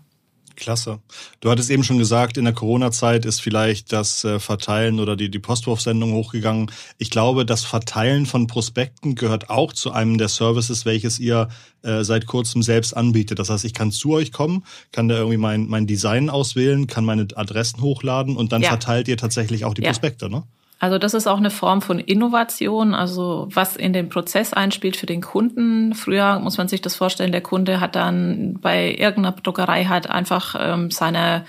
Klasse. 0.56 1.00
Du 1.40 1.50
hattest 1.50 1.70
eben 1.70 1.84
schon 1.84 1.98
gesagt, 1.98 2.36
in 2.36 2.44
der 2.44 2.54
Corona-Zeit 2.54 3.24
ist 3.24 3.40
vielleicht 3.40 3.92
das 3.92 4.24
äh, 4.24 4.38
Verteilen 4.40 4.98
oder 5.00 5.16
die, 5.16 5.30
die 5.30 5.38
Postwurfsendung 5.38 6.12
hochgegangen. 6.12 6.70
Ich 6.98 7.10
glaube, 7.10 7.46
das 7.46 7.64
Verteilen 7.64 8.26
von 8.26 8.46
Prospekten 8.46 9.14
gehört 9.14 9.50
auch 9.50 9.72
zu 9.72 9.92
einem 9.92 10.18
der 10.18 10.28
Services, 10.28 10.84
welches 10.84 11.18
ihr 11.18 11.48
äh, 11.82 12.02
seit 12.02 12.26
kurzem 12.26 12.62
selbst 12.62 12.96
anbietet. 12.96 13.38
Das 13.38 13.50
heißt, 13.50 13.64
ich 13.64 13.74
kann 13.74 13.92
zu 13.92 14.12
euch 14.12 14.32
kommen, 14.32 14.64
kann 14.92 15.08
da 15.08 15.16
irgendwie 15.16 15.36
mein, 15.36 15.68
mein 15.68 15.86
Design 15.86 16.30
auswählen, 16.30 16.86
kann 16.86 17.04
meine 17.04 17.28
Adressen 17.34 17.80
hochladen 17.80 18.36
und 18.36 18.52
dann 18.52 18.62
ja. 18.62 18.70
verteilt 18.70 19.08
ihr 19.08 19.16
tatsächlich 19.16 19.64
auch 19.64 19.74
die 19.74 19.82
ja. 19.82 19.90
Prospekte, 19.90 20.28
ne? 20.28 20.42
Also 20.78 20.98
das 20.98 21.14
ist 21.14 21.26
auch 21.26 21.38
eine 21.38 21.50
Form 21.50 21.80
von 21.80 21.98
Innovation, 21.98 22.94
also 22.94 23.48
was 23.50 23.76
in 23.76 23.94
den 23.94 24.10
Prozess 24.10 24.52
einspielt 24.52 24.96
für 24.96 25.06
den 25.06 25.22
Kunden. 25.22 25.94
Früher 25.94 26.38
muss 26.38 26.58
man 26.58 26.68
sich 26.68 26.82
das 26.82 26.96
vorstellen, 26.96 27.32
der 27.32 27.40
Kunde 27.40 27.80
hat 27.80 27.96
dann 27.96 28.58
bei 28.60 28.90
irgendeiner 28.90 29.32
Druckerei 29.32 29.84
hat 29.84 30.10
einfach 30.10 30.54
ähm, 30.58 30.90
seine 30.90 31.46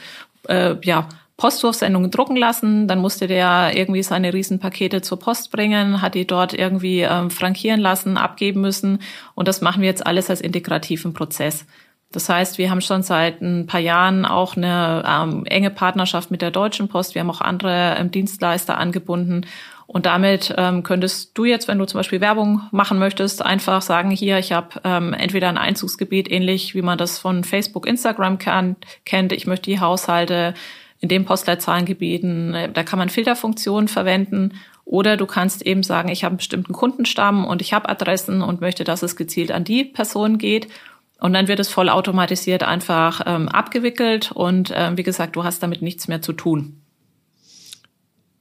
äh, 0.48 0.76
ja, 0.82 1.10
Postwurfsendungen 1.36 2.10
drucken 2.10 2.38
lassen, 2.38 2.88
dann 2.88 3.00
musste 3.00 3.28
der 3.28 3.76
irgendwie 3.76 4.02
seine 4.02 4.34
Riesenpakete 4.34 5.02
zur 5.02 5.20
Post 5.20 5.52
bringen, 5.52 6.02
hat 6.02 6.16
die 6.16 6.26
dort 6.26 6.54
irgendwie 6.54 7.02
ähm, 7.02 7.30
frankieren 7.30 7.82
lassen, 7.82 8.18
abgeben 8.18 8.62
müssen 8.62 9.00
und 9.36 9.50
das 9.50 9.62
machen 9.62 9.82
wir 9.82 9.90
jetzt 9.90 10.08
alles 10.08 10.30
als 10.30 10.40
integrativen 10.40 11.14
Prozess. 11.14 11.66
Das 12.12 12.30
heißt, 12.30 12.58
wir 12.58 12.70
haben 12.72 12.82
schon 12.82 13.04
seit 13.04 13.42
ein 13.42 13.68
paar 13.68 13.82
Jahren 13.82 14.26
auch 14.26 14.56
eine 14.56 15.04
ähm, 15.06 15.46
enge 15.46 15.70
Partnerschaft 15.70 16.32
mit 16.32 16.42
der 16.42 16.52
Deutschen 16.52 16.88
Post. 16.88 17.16
Wir 17.16 17.22
haben 17.22 17.30
auch 17.30 17.42
andere 17.42 17.96
ähm, 18.00 18.12
Dienstleister 18.12 18.78
angebunden. 18.78 19.46
Und 19.88 20.06
damit 20.06 20.54
ähm, 20.58 20.84
könntest 20.84 21.38
du 21.38 21.46
jetzt, 21.46 21.68
wenn 21.68 21.78
du 21.78 21.86
zum 21.86 22.00
Beispiel 22.00 22.20
Werbung 22.20 22.62
machen 22.72 23.00
möchtest, 23.00 23.44
einfach 23.44 23.82
sagen, 23.82 24.12
hier, 24.12 24.38
ich 24.38 24.52
habe 24.52 24.82
ähm, 24.84 25.14
entweder 25.14 25.48
ein 25.48 25.58
Einzugsgebiet, 25.58 26.30
ähnlich 26.30 26.76
wie 26.76 26.82
man 26.82 26.98
das 26.98 27.20
von 27.20 27.46
Facebook, 27.46 27.88
Instagram 27.88 28.38
kann, 28.38 28.76
kennt. 29.06 29.32
Ich 29.32 29.48
möchte 29.48 29.70
die 29.70 29.80
Haushalte 29.80 30.54
in 31.00 31.10
den 31.10 31.26
Postleitzahlengebieten, 31.26 32.54
äh, 32.54 32.72
da 32.72 32.84
kann 32.84 33.00
man 33.00 33.10
Filterfunktionen 33.10 33.88
verwenden. 33.88 34.60
Oder 34.84 35.18
du 35.18 35.26
kannst 35.26 35.66
eben 35.66 35.84
sagen, 35.84 36.10
ich 36.10 36.24
habe 36.24 36.32
einen 36.32 36.38
bestimmten 36.38 36.74
Kundenstamm 36.74 37.46
und 37.46 37.62
ich 37.62 37.74
habe 37.74 37.90
Adressen 37.90 38.42
und 38.42 38.62
möchte, 38.62 38.86
dass 38.86 39.04
es 39.04 39.18
gezielt 39.18 39.52
an 39.52 39.66
die 39.66 39.84
Person 39.84 40.38
geht. 40.38 40.70
Und 41.20 41.34
dann 41.34 41.48
wird 41.48 41.60
es 41.60 41.70
vollautomatisiert 41.70 42.64
einfach 42.64 43.22
ähm, 43.26 43.50
abgewickelt 43.50 44.32
und 44.32 44.72
ähm, 44.76 44.98
wie 44.98 45.04
gesagt, 45.04 45.36
du 45.36 45.44
hast 45.44 45.64
damit 45.64 45.82
nichts 45.82 46.08
mehr 46.08 46.22
zu 46.22 46.34
tun. 46.34 46.82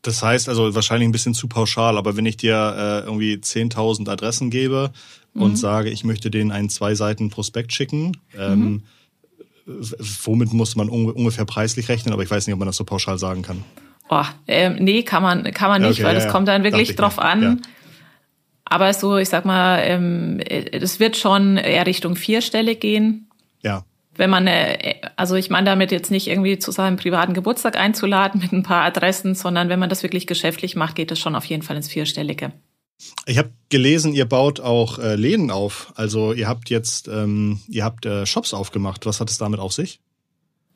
Das 0.03 0.23
heißt 0.23 0.49
also 0.49 0.75
wahrscheinlich 0.75 1.09
ein 1.09 1.13
bisschen 1.13 1.35
zu 1.35 1.49
pauschal, 1.49 1.97
aber 1.97 2.17
wenn 2.17 2.27
ich 2.27 2.37
dir 2.37 2.55
äh, 2.55 3.07
irgendwie 3.07 3.35
10.000 3.35 4.09
Adressen 4.09 4.51
gebe 4.51 4.93
mhm. 5.33 5.43
und 5.43 5.57
sage, 5.57 5.89
ich 5.89 6.05
möchte 6.05 6.31
denen 6.31 6.53
einen 6.53 6.69
zwei 6.69 6.95
Seiten 6.95 7.31
Prospekt 7.31 7.73
schicken, 7.73 8.13
ähm, 8.39 8.61
mhm. 8.61 8.83
womit 10.23 10.53
muss 10.53 10.77
man 10.77 10.91
un 10.91 11.11
ungefähr 11.11 11.47
preislich 11.47 11.89
rechnen? 11.89 12.13
Aber 12.13 12.23
ich 12.23 12.31
weiß 12.31 12.47
nicht, 12.47 12.53
ob 12.53 12.61
man 12.61 12.67
das 12.67 12.77
so 12.77 12.85
pauschal 12.85 13.19
sagen 13.19 13.43
kann. 13.43 13.65
Oh, 14.11 14.23
ähm, 14.47 14.77
nee, 14.79 15.03
kann 15.03 15.23
man, 15.23 15.43
kann 15.53 15.71
man 15.71 15.83
nicht, 15.83 15.93
okay, 15.93 16.05
weil 16.05 16.15
ja, 16.15 16.21
das 16.21 16.31
kommt 16.31 16.47
dann 16.47 16.63
wirklich 16.63 16.95
drauf 16.95 17.19
an. 17.19 17.43
Ja 17.43 17.57
aber 18.69 18.93
so, 18.93 19.17
ich 19.17 19.29
sag 19.29 19.45
mal, 19.45 19.79
ähm, 19.85 20.41
es 20.41 20.99
wird 20.99 21.17
schon 21.17 21.57
eher 21.57 21.87
Richtung 21.87 22.17
vierstellig 22.17 22.81
gehen. 22.81 23.31
Ja. 23.63 23.85
Wenn 24.17 24.29
man, 24.29 24.47
äh, 24.49 24.97
also 25.15 25.37
ich 25.37 25.51
meine 25.51 25.67
damit 25.67 25.93
jetzt 25.93 26.11
nicht 26.11 26.27
irgendwie 26.27 26.59
zu 26.59 26.73
seinem 26.73 26.97
privaten 26.97 27.33
Geburtstag 27.33 27.77
einzuladen 27.77 28.41
mit 28.41 28.53
ein 28.53 28.65
paar 28.65 28.85
Adressen, 28.85 29.35
sondern 29.35 29.69
wenn 29.69 29.79
man 29.79 29.89
das 29.89 30.03
wirklich 30.03 30.27
geschäftlich 30.27 30.75
macht, 30.75 30.97
geht 30.97 31.13
es 31.13 31.19
schon 31.21 31.37
auf 31.37 31.45
jeden 31.45 31.63
Fall 31.63 31.77
ins 31.77 31.89
Vierstellige. 31.89 32.53
Ich 33.27 33.39
habe 33.39 33.51
gelesen, 33.69 34.15
ihr 34.15 34.25
baut 34.25 34.59
auch 34.59 34.99
äh, 34.99 35.15
Läden 35.15 35.51
auf. 35.51 35.93
Also 35.97 36.33
ihr 36.33 36.49
habt 36.49 36.71
jetzt, 36.71 37.09
ähm, 37.09 37.61
ihr 37.69 37.85
habt 37.85 38.07
äh, 38.07 38.27
Shops 38.27 38.53
aufgemacht. 38.53 39.07
Was 39.07 39.21
hat 39.21 39.31
es 39.31 39.39
damit 39.39 39.61
auf 39.61 39.73
sich? 39.73 40.01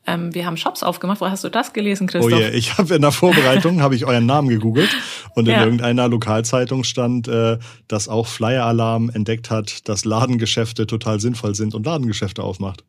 Ähm, 0.07 0.35
wir 0.35 0.47
haben 0.47 0.57
Shops 0.57 0.83
aufgemacht. 0.83 1.21
Wo 1.21 1.29
hast 1.29 1.45
du 1.45 1.49
das 1.49 1.73
gelesen, 1.73 2.07
Christoph? 2.07 2.33
Oh 2.33 2.37
je, 2.37 2.43
yeah. 2.43 2.55
ich 2.55 2.79
habe 2.79 2.95
in 2.95 3.03
der 3.03 3.13
Vorbereitung 3.13 3.83
habe 3.83 3.95
ich 3.95 4.07
euren 4.07 4.27
Namen 4.27 4.49
gegoogelt 4.49 4.91
und 5.35 5.47
in 5.47 5.53
ja. 5.53 5.65
irgendeiner 5.65 6.09
Lokalzeitung 6.09 6.85
stand, 6.85 7.29
äh, 7.29 7.59
dass 7.87 8.09
auch 8.09 8.27
Flyer 8.27 8.65
Alarm 8.65 9.11
entdeckt 9.11 9.51
hat, 9.51 9.89
dass 9.89 10.05
Ladengeschäfte 10.05 10.87
total 10.87 11.21
sinnvoll 11.21 11.55
sind 11.55 11.75
und 11.75 11.85
Ladengeschäfte 11.85 12.43
aufmacht. 12.43 12.85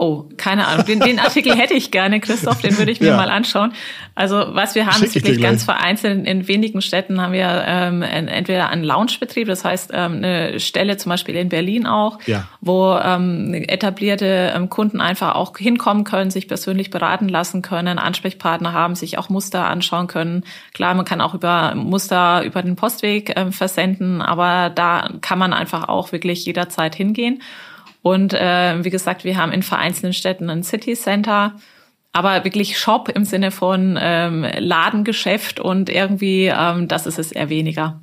Oh, 0.00 0.26
keine 0.36 0.68
Ahnung. 0.68 0.86
Den, 0.86 1.00
den 1.00 1.18
Artikel 1.18 1.56
hätte 1.56 1.74
ich 1.74 1.90
gerne, 1.90 2.20
Christoph, 2.20 2.60
den 2.60 2.78
würde 2.78 2.92
ich 2.92 3.00
mir 3.00 3.08
ja. 3.08 3.16
mal 3.16 3.30
anschauen. 3.30 3.72
Also 4.14 4.44
was 4.50 4.76
wir 4.76 4.86
haben, 4.86 5.02
ist 5.02 5.16
wirklich 5.16 5.40
ganz 5.40 5.64
vereinzelt. 5.64 6.24
In 6.24 6.46
wenigen 6.46 6.80
Städten 6.82 7.20
haben 7.20 7.32
wir 7.32 7.64
ähm, 7.66 8.02
entweder 8.02 8.68
einen 8.68 8.84
Loungebetrieb, 8.84 9.48
das 9.48 9.64
heißt 9.64 9.90
ähm, 9.92 10.18
eine 10.18 10.60
Stelle 10.60 10.98
zum 10.98 11.10
Beispiel 11.10 11.34
in 11.34 11.48
Berlin 11.48 11.86
auch, 11.88 12.20
ja. 12.26 12.44
wo 12.60 12.96
ähm, 12.96 13.52
etablierte 13.54 14.52
ähm, 14.54 14.70
Kunden 14.70 15.00
einfach 15.00 15.34
auch 15.34 15.56
hinkommen 15.58 16.04
können, 16.04 16.30
sich 16.30 16.46
persönlich 16.46 16.90
beraten 16.90 17.28
lassen 17.28 17.62
können, 17.62 17.98
Ansprechpartner 17.98 18.72
haben, 18.72 18.94
sich 18.94 19.18
auch 19.18 19.28
Muster 19.30 19.66
anschauen 19.66 20.06
können. 20.06 20.44
Klar, 20.74 20.94
man 20.94 21.06
kann 21.06 21.20
auch 21.20 21.34
über 21.34 21.74
Muster 21.74 22.44
über 22.44 22.62
den 22.62 22.76
Postweg 22.76 23.32
ähm, 23.36 23.50
versenden, 23.50 24.22
aber 24.22 24.70
da 24.70 25.10
kann 25.22 25.40
man 25.40 25.52
einfach 25.52 25.88
auch 25.88 26.12
wirklich 26.12 26.44
jederzeit 26.44 26.94
hingehen. 26.94 27.42
Und 28.02 28.32
äh, 28.32 28.84
wie 28.84 28.90
gesagt, 28.90 29.24
wir 29.24 29.36
haben 29.36 29.52
in 29.52 29.62
vereinzelten 29.62 30.12
Städten 30.12 30.50
ein 30.50 30.62
City 30.62 30.94
Center, 30.94 31.54
aber 32.12 32.44
wirklich 32.44 32.78
Shop 32.78 33.08
im 33.08 33.24
Sinne 33.24 33.50
von 33.50 33.98
ähm, 34.00 34.46
Ladengeschäft 34.58 35.60
und 35.60 35.90
irgendwie, 35.90 36.46
ähm, 36.46 36.88
das 36.88 37.06
ist 37.06 37.18
es 37.18 37.32
eher 37.32 37.48
weniger. 37.48 38.00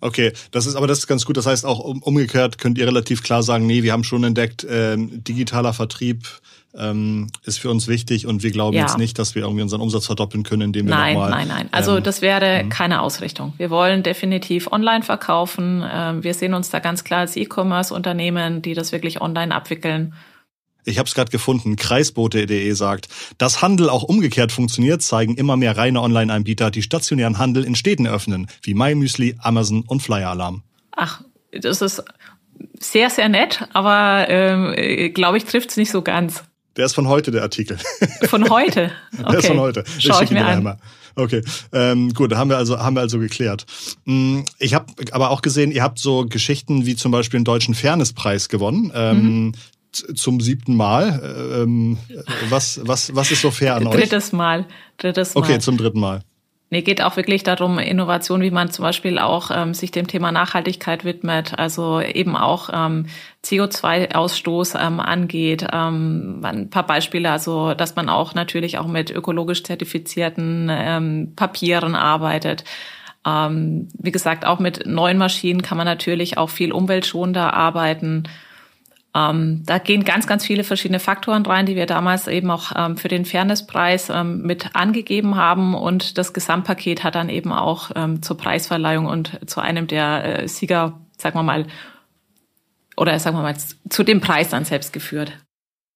Okay, 0.00 0.32
das 0.52 0.66
ist 0.66 0.76
aber 0.76 0.86
das 0.86 0.98
ist 0.98 1.06
ganz 1.06 1.24
gut. 1.24 1.36
Das 1.36 1.46
heißt 1.46 1.66
auch 1.66 1.80
umgekehrt 1.80 2.58
könnt 2.58 2.78
ihr 2.78 2.86
relativ 2.86 3.22
klar 3.22 3.42
sagen, 3.42 3.66
nee, 3.66 3.82
wir 3.82 3.92
haben 3.92 4.04
schon 4.04 4.24
entdeckt, 4.24 4.66
ähm, 4.68 5.24
digitaler 5.24 5.72
Vertrieb 5.72 6.28
ähm, 6.76 7.28
ist 7.44 7.58
für 7.58 7.70
uns 7.70 7.88
wichtig 7.88 8.26
und 8.26 8.42
wir 8.42 8.50
glauben 8.50 8.76
ja. 8.76 8.82
jetzt 8.82 8.98
nicht, 8.98 9.18
dass 9.18 9.34
wir 9.34 9.42
irgendwie 9.42 9.62
unseren 9.62 9.80
Umsatz 9.80 10.06
verdoppeln 10.06 10.44
können, 10.44 10.62
indem 10.62 10.86
wir 10.86 10.94
nein, 10.94 11.14
nochmal... 11.14 11.30
Nein, 11.30 11.48
nein, 11.48 11.56
nein. 11.56 11.68
Also 11.72 11.96
ähm, 11.96 12.02
das 12.02 12.22
wäre 12.22 12.64
mh. 12.64 12.68
keine 12.68 13.02
Ausrichtung. 13.02 13.54
Wir 13.56 13.70
wollen 13.70 14.02
definitiv 14.02 14.70
online 14.70 15.02
verkaufen. 15.02 15.84
Ähm, 15.90 16.22
wir 16.22 16.34
sehen 16.34 16.54
uns 16.54 16.70
da 16.70 16.78
ganz 16.78 17.04
klar 17.04 17.20
als 17.20 17.36
E-Commerce-Unternehmen, 17.36 18.62
die 18.62 18.74
das 18.74 18.92
wirklich 18.92 19.20
online 19.20 19.54
abwickeln. 19.54 20.14
Ich 20.84 20.98
habe 20.98 21.06
es 21.06 21.14
gerade 21.14 21.30
gefunden. 21.30 21.76
Kreisbote.de 21.76 22.72
sagt, 22.72 23.08
dass 23.36 23.62
Handel 23.62 23.90
auch 23.90 24.02
umgekehrt 24.02 24.52
funktioniert, 24.52 25.02
zeigen 25.02 25.34
immer 25.34 25.56
mehr 25.56 25.76
reine 25.76 26.00
Online-Anbieter, 26.00 26.70
die 26.70 26.82
stationären 26.82 27.38
Handel 27.38 27.64
in 27.64 27.74
Städten 27.74 28.06
öffnen, 28.06 28.48
wie 28.62 28.74
MyMüsli, 28.74 29.36
Amazon 29.40 29.82
und 29.86 30.02
Flyer 30.02 30.30
Alarm. 30.30 30.62
Ach, 30.92 31.22
das 31.52 31.82
ist 31.82 32.02
sehr, 32.80 33.10
sehr 33.10 33.28
nett, 33.28 33.68
aber 33.72 34.26
ähm, 34.28 35.12
glaube 35.14 35.36
ich, 35.36 35.44
trifft 35.44 35.70
es 35.70 35.76
nicht 35.76 35.90
so 35.90 36.02
ganz. 36.02 36.44
Der 36.76 36.86
ist 36.86 36.94
von 36.94 37.08
heute, 37.08 37.32
der 37.32 37.42
Artikel. 37.42 37.76
Von 38.28 38.48
heute? 38.50 38.92
Okay. 39.12 39.24
Der 39.30 39.38
ist 39.40 39.46
von 39.46 39.58
heute. 39.58 39.84
Schau 39.98 40.18
ich, 40.18 40.26
ich 40.26 40.30
mir 40.30 40.46
an. 40.46 40.58
Einmal. 40.58 40.78
Okay, 41.16 41.42
ähm, 41.72 42.14
gut, 42.14 42.32
haben 42.36 42.48
wir 42.48 42.56
also 42.56 42.78
haben 42.78 42.94
wir 42.94 43.00
also 43.00 43.18
geklärt. 43.18 43.66
Mm, 44.04 44.42
ich 44.60 44.74
habe 44.74 44.86
aber 45.10 45.30
auch 45.30 45.42
gesehen, 45.42 45.72
ihr 45.72 45.82
habt 45.82 45.98
so 45.98 46.26
Geschichten 46.26 46.86
wie 46.86 46.94
zum 46.94 47.10
Beispiel 47.10 47.40
den 47.40 47.44
deutschen 47.44 47.74
Fairnesspreis 47.74 48.48
gewonnen. 48.48 48.92
Ähm, 48.94 49.16
mhm. 49.16 49.52
Zum 49.92 50.40
siebten 50.40 50.76
Mal. 50.76 51.20
Ähm, 51.62 51.98
was, 52.48 52.80
was, 52.84 53.14
was 53.14 53.30
ist 53.30 53.42
so 53.42 53.50
fair 53.50 53.76
an 53.76 53.84
Drittes 53.84 53.94
euch? 53.94 54.08
Drittes 54.08 54.32
Mal. 54.32 54.66
Drittes 54.98 55.34
Mal. 55.34 55.40
Okay, 55.40 55.58
zum 55.58 55.76
dritten 55.76 56.00
Mal. 56.00 56.22
Nee, 56.70 56.82
geht 56.82 57.00
auch 57.00 57.16
wirklich 57.16 57.44
darum, 57.44 57.78
Innovation, 57.78 58.42
wie 58.42 58.50
man 58.50 58.70
zum 58.70 58.82
Beispiel 58.82 59.18
auch 59.18 59.50
ähm, 59.50 59.72
sich 59.72 59.90
dem 59.90 60.06
Thema 60.06 60.32
Nachhaltigkeit 60.32 61.02
widmet, 61.02 61.58
also 61.58 62.02
eben 62.02 62.36
auch 62.36 62.68
ähm, 62.70 63.06
CO2-Ausstoß 63.42 64.78
ähm, 64.78 65.00
angeht. 65.00 65.66
Ähm, 65.72 66.40
ein 66.42 66.68
paar 66.68 66.86
Beispiele, 66.86 67.30
also 67.30 67.72
dass 67.72 67.96
man 67.96 68.10
auch 68.10 68.34
natürlich 68.34 68.76
auch 68.76 68.86
mit 68.86 69.10
ökologisch 69.10 69.64
zertifizierten 69.64 70.68
ähm, 70.70 71.32
Papieren 71.36 71.94
arbeitet. 71.94 72.64
Ähm, 73.26 73.88
wie 73.98 74.12
gesagt, 74.12 74.44
auch 74.44 74.58
mit 74.58 74.86
neuen 74.86 75.16
Maschinen 75.16 75.62
kann 75.62 75.78
man 75.78 75.86
natürlich 75.86 76.36
auch 76.36 76.50
viel 76.50 76.72
umweltschonender 76.72 77.54
arbeiten. 77.54 78.24
Ähm, 79.14 79.62
da 79.64 79.78
gehen 79.78 80.04
ganz, 80.04 80.26
ganz 80.26 80.44
viele 80.44 80.64
verschiedene 80.64 81.00
Faktoren 81.00 81.44
rein, 81.46 81.66
die 81.66 81.76
wir 81.76 81.86
damals 81.86 82.26
eben 82.26 82.50
auch 82.50 82.72
ähm, 82.76 82.96
für 82.96 83.08
den 83.08 83.24
Fairnesspreis 83.24 84.10
ähm, 84.10 84.42
mit 84.42 84.74
angegeben 84.74 85.36
haben. 85.36 85.74
Und 85.74 86.18
das 86.18 86.32
Gesamtpaket 86.32 87.04
hat 87.04 87.14
dann 87.14 87.28
eben 87.28 87.52
auch 87.52 87.90
ähm, 87.94 88.22
zur 88.22 88.36
Preisverleihung 88.36 89.06
und 89.06 89.40
zu 89.46 89.60
einem 89.60 89.86
der 89.86 90.42
äh, 90.42 90.48
Sieger, 90.48 91.00
sagen 91.16 91.38
wir 91.38 91.42
mal, 91.42 91.66
oder 92.96 93.18
sagen 93.18 93.36
wir 93.36 93.42
mal, 93.42 93.56
zu 93.88 94.02
dem 94.02 94.20
Preis 94.20 94.50
dann 94.50 94.64
selbst 94.64 94.92
geführt. 94.92 95.32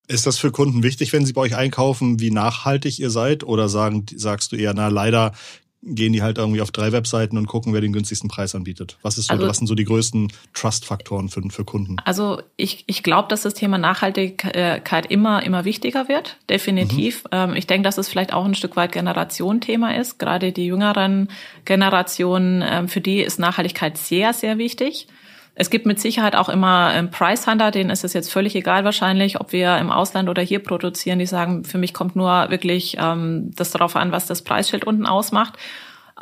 Ist 0.08 0.26
das 0.26 0.38
für 0.38 0.50
Kunden 0.50 0.82
wichtig, 0.82 1.12
wenn 1.12 1.24
sie 1.24 1.32
bei 1.32 1.42
euch 1.42 1.56
einkaufen, 1.56 2.18
wie 2.18 2.30
nachhaltig 2.30 2.98
ihr 2.98 3.10
seid? 3.10 3.44
Oder 3.44 3.68
sagen, 3.68 4.06
sagst 4.14 4.52
du 4.52 4.56
eher, 4.56 4.74
na 4.74 4.88
leider 4.88 5.32
gehen 5.82 6.12
die 6.12 6.22
halt 6.22 6.38
irgendwie 6.38 6.60
auf 6.60 6.70
drei 6.70 6.92
Webseiten 6.92 7.36
und 7.36 7.46
gucken, 7.46 7.72
wer 7.72 7.80
den 7.80 7.92
günstigsten 7.92 8.30
Preis 8.30 8.54
anbietet. 8.54 8.98
Was, 9.02 9.18
ist 9.18 9.26
so, 9.26 9.32
also, 9.32 9.48
was 9.48 9.58
sind 9.58 9.66
so 9.66 9.74
die 9.74 9.84
größten 9.84 10.32
Trust-Faktoren 10.54 11.28
für, 11.28 11.42
für 11.50 11.64
Kunden? 11.64 11.96
Also 12.04 12.40
ich, 12.56 12.84
ich 12.86 13.02
glaube, 13.02 13.28
dass 13.28 13.42
das 13.42 13.54
Thema 13.54 13.78
Nachhaltigkeit 13.78 15.06
immer, 15.10 15.42
immer 15.42 15.64
wichtiger 15.64 16.08
wird, 16.08 16.36
definitiv. 16.48 17.24
Mhm. 17.24 17.28
Ähm, 17.32 17.56
ich 17.56 17.66
denke, 17.66 17.84
dass 17.84 17.98
es 17.98 18.08
vielleicht 18.08 18.32
auch 18.32 18.44
ein 18.44 18.54
Stück 18.54 18.76
weit 18.76 18.92
Generationenthema 18.92 19.94
ist. 19.94 20.18
Gerade 20.18 20.52
die 20.52 20.66
jüngeren 20.66 21.28
Generationen, 21.64 22.62
ähm, 22.64 22.88
für 22.88 23.00
die 23.00 23.20
ist 23.20 23.40
Nachhaltigkeit 23.40 23.98
sehr, 23.98 24.32
sehr 24.32 24.58
wichtig. 24.58 25.08
Es 25.54 25.68
gibt 25.68 25.84
mit 25.84 26.00
Sicherheit 26.00 26.34
auch 26.34 26.48
immer 26.48 26.92
ähm, 26.94 27.10
Price 27.10 27.46
Hunter, 27.46 27.70
denen 27.70 27.90
ist 27.90 28.04
es 28.04 28.14
jetzt 28.14 28.32
völlig 28.32 28.54
egal 28.56 28.84
wahrscheinlich, 28.84 29.38
ob 29.40 29.52
wir 29.52 29.76
im 29.78 29.90
Ausland 29.90 30.28
oder 30.28 30.40
hier 30.40 30.60
produzieren. 30.60 31.18
Die 31.18 31.26
sagen, 31.26 31.64
für 31.64 31.78
mich 31.78 31.92
kommt 31.92 32.16
nur 32.16 32.48
wirklich 32.48 32.96
ähm, 32.98 33.50
das 33.54 33.70
darauf 33.70 33.96
an, 33.96 34.12
was 34.12 34.26
das 34.26 34.42
Preisschild 34.42 34.84
unten 34.84 35.04
ausmacht. 35.04 35.58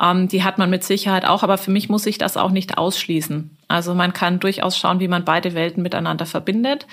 Ähm, 0.01 0.27
die 0.27 0.43
hat 0.43 0.57
man 0.57 0.69
mit 0.69 0.83
Sicherheit 0.83 1.25
auch, 1.25 1.43
aber 1.43 1.57
für 1.57 1.71
mich 1.71 1.87
muss 1.87 2.05
ich 2.05 2.17
das 2.17 2.35
auch 2.35 2.51
nicht 2.51 2.77
ausschließen. 2.77 3.57
Also 3.69 3.95
man 3.95 4.11
kann 4.11 4.39
durchaus 4.39 4.77
schauen, 4.77 4.99
wie 4.99 5.07
man 5.07 5.23
beide 5.23 5.53
Welten 5.53 5.81
miteinander 5.81 6.25
verbindet 6.25 6.85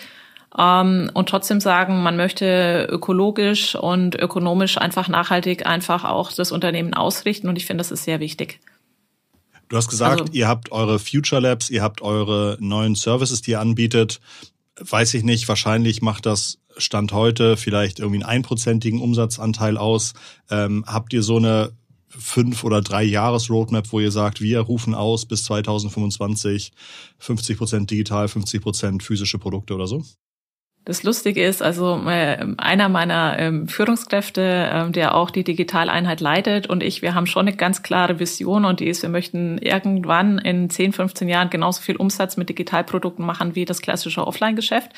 ähm, 0.57 1.11
und 1.15 1.29
trotzdem 1.29 1.61
sagen, 1.61 2.03
man 2.03 2.17
möchte 2.17 2.87
ökologisch 2.91 3.75
und 3.75 4.15
ökonomisch 4.15 4.79
einfach 4.79 5.09
nachhaltig 5.09 5.67
einfach 5.67 6.05
auch 6.05 6.33
das 6.33 6.53
Unternehmen 6.53 6.95
ausrichten 6.95 7.49
und 7.49 7.57
ich 7.57 7.67
finde, 7.67 7.83
das 7.83 7.91
ist 7.91 8.05
sehr 8.05 8.21
wichtig. 8.21 8.61
Du 9.69 9.77
hast 9.77 9.89
gesagt, 9.89 10.21
also, 10.21 10.33
ihr 10.33 10.49
habt 10.49 10.73
eure 10.73 10.99
Future 10.99 11.41
Labs, 11.41 11.71
ihr 11.71 11.83
habt 11.83 12.01
eure 12.01 12.57
neuen 12.61 12.95
Services, 12.95 13.43
die 13.43 13.53
ihr 13.53 13.61
anbietet. 13.61 14.21
Weiß 14.81 15.15
ich 15.15 15.25
nicht, 15.25 15.49
wahrscheinlich 15.49 16.03
macht 16.03 16.27
das 16.27 16.59
Stand 16.77 17.13
heute 17.13 17.57
vielleicht 17.57 17.99
irgendwie 17.99 18.23
einen 18.23 18.31
einprozentigen 18.31 19.01
Umsatzanteil 19.01 19.77
aus. 19.77 20.15
Ähm, 20.51 20.85
habt 20.87 21.13
ihr 21.13 21.23
so 21.23 21.37
eine 21.37 21.73
fünf 22.09 22.65
oder 22.65 22.81
drei 22.81 23.03
Jahres 23.03 23.51
Roadmap, 23.51 23.93
wo 23.93 24.01
ihr 24.01 24.11
sagt, 24.11 24.41
wir 24.41 24.61
rufen 24.61 24.95
aus 24.95 25.27
bis 25.27 25.45
2025 25.45 26.73
50 27.19 27.59
Prozent 27.59 27.91
digital, 27.91 28.29
50 28.29 28.63
Prozent 28.63 29.03
physische 29.03 29.39
Produkte 29.39 29.75
oder 29.75 29.87
so? 29.87 30.03
Das 30.89 31.03
Lustige 31.03 31.45
ist, 31.45 31.61
also 31.61 32.03
äh, 32.09 32.47
einer 32.57 32.89
meiner 32.89 33.39
ähm, 33.39 33.69
Führungskräfte, 33.69 34.41
äh, 34.41 34.91
der 34.91 35.15
auch 35.15 35.31
die 35.31 35.45
Digitaleinheit 35.45 36.23
leitet 36.23 36.67
und 36.67 36.83
ich, 36.83 37.03
wir 37.03 37.15
haben 37.15 37.27
schon 37.27 37.47
eine 37.47 37.55
ganz 37.55 37.83
klare 37.83 38.19
Vision 38.19 38.65
und 38.65 38.81
die 38.81 38.87
ist, 38.87 39.03
wir 39.03 39.11
möchten 39.11 39.59
irgendwann 39.59 40.39
in 40.39 40.71
10, 40.71 40.95
15 40.95 41.29
Jahren 41.29 41.51
genauso 41.51 41.83
viel 41.83 41.97
Umsatz 41.97 42.39
mit 42.39 42.49
Digitalprodukten 42.49 43.27
machen 43.27 43.55
wie 43.55 43.67
das 43.67 43.83
klassische 43.83 44.27
Offline-Geschäft. 44.27 44.93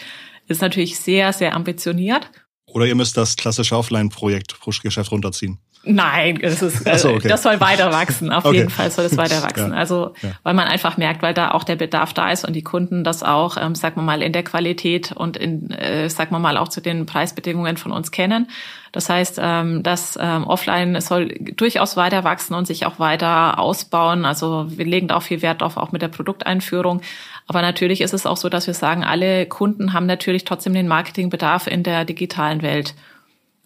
Ist 0.46 0.62
natürlich 0.62 0.96
sehr, 0.96 1.33
sehr 1.33 1.57
ambitioniert. 1.57 2.31
Oder 2.66 2.87
ihr 2.87 2.94
müsst 2.94 3.16
das 3.16 3.35
klassische 3.35 3.76
Offline-Projekt, 3.76 4.55
Geschäft 4.85 5.11
runterziehen. 5.11 5.59
Nein, 5.83 6.38
es 6.43 6.61
ist, 6.61 6.85
so, 6.99 7.09
okay. 7.09 7.29
das 7.29 7.43
soll 7.43 7.59
weiter 7.59 7.90
wachsen. 7.90 8.31
Auf 8.31 8.45
okay. 8.45 8.59
jeden 8.59 8.71
Fall 8.71 8.90
soll 8.90 9.07
es 9.07 9.16
weiter 9.16 9.43
wachsen. 9.43 9.73
Ja. 9.73 9.79
Also, 9.79 10.12
ja. 10.21 10.33
weil 10.43 10.53
man 10.53 10.69
einfach 10.69 10.99
merkt, 10.99 11.23
weil 11.23 11.33
da 11.33 11.53
auch 11.53 11.64
der 11.64 11.77
Bedarf 11.77 12.12
da 12.12 12.31
ist 12.31 12.45
und 12.45 12.53
die 12.53 12.62
Kunden 12.62 13.03
das 13.03 13.23
auch, 13.23 13.57
ähm, 13.57 13.75
sag 13.75 13.97
mal 13.97 14.03
mal, 14.03 14.21
in 14.21 14.35
der 14.35 14.43
Qualität 14.43 15.12
und 15.12 15.38
in, 15.38 15.71
äh, 15.71 16.11
sag 16.11 16.33
mal 16.33 16.38
mal, 16.38 16.59
auch 16.59 16.69
zu 16.69 16.83
den 16.83 17.07
Preisbedingungen 17.07 17.79
von 17.79 17.93
uns 17.93 18.11
kennen. 18.11 18.49
Das 18.93 19.09
heißt, 19.09 19.38
ähm, 19.43 19.83
das 19.83 20.19
ähm, 20.21 20.45
Offline 20.47 21.01
soll 21.01 21.29
durchaus 21.57 21.97
weiter 21.97 22.25
wachsen 22.25 22.53
und 22.55 22.66
sich 22.66 22.85
auch 22.85 22.99
weiter 22.99 23.59
ausbauen. 23.59 24.27
Also 24.27 24.66
wir 24.69 24.85
legen 24.85 25.09
da 25.09 25.16
auch 25.16 25.23
viel 25.23 25.40
Wert 25.40 25.62
drauf, 25.62 25.79
auch 25.79 25.93
mit 25.93 26.03
der 26.03 26.09
Produkteinführung. 26.09 27.01
Aber 27.47 27.62
natürlich 27.62 28.03
ist 28.03 28.12
es 28.12 28.27
auch 28.27 28.37
so, 28.37 28.51
dass 28.51 28.66
wir 28.66 28.75
sagen, 28.75 29.03
alle 29.03 29.47
Kunden 29.47 29.95
haben 29.95 30.07
natürlich 30.07 30.45
trotzdem 30.45 30.75
den 30.75 30.88
Marketingbedarf 30.88 31.66
in 31.66 31.83
der 31.85 32.05
digitalen 32.05 32.61
Welt. 32.61 32.95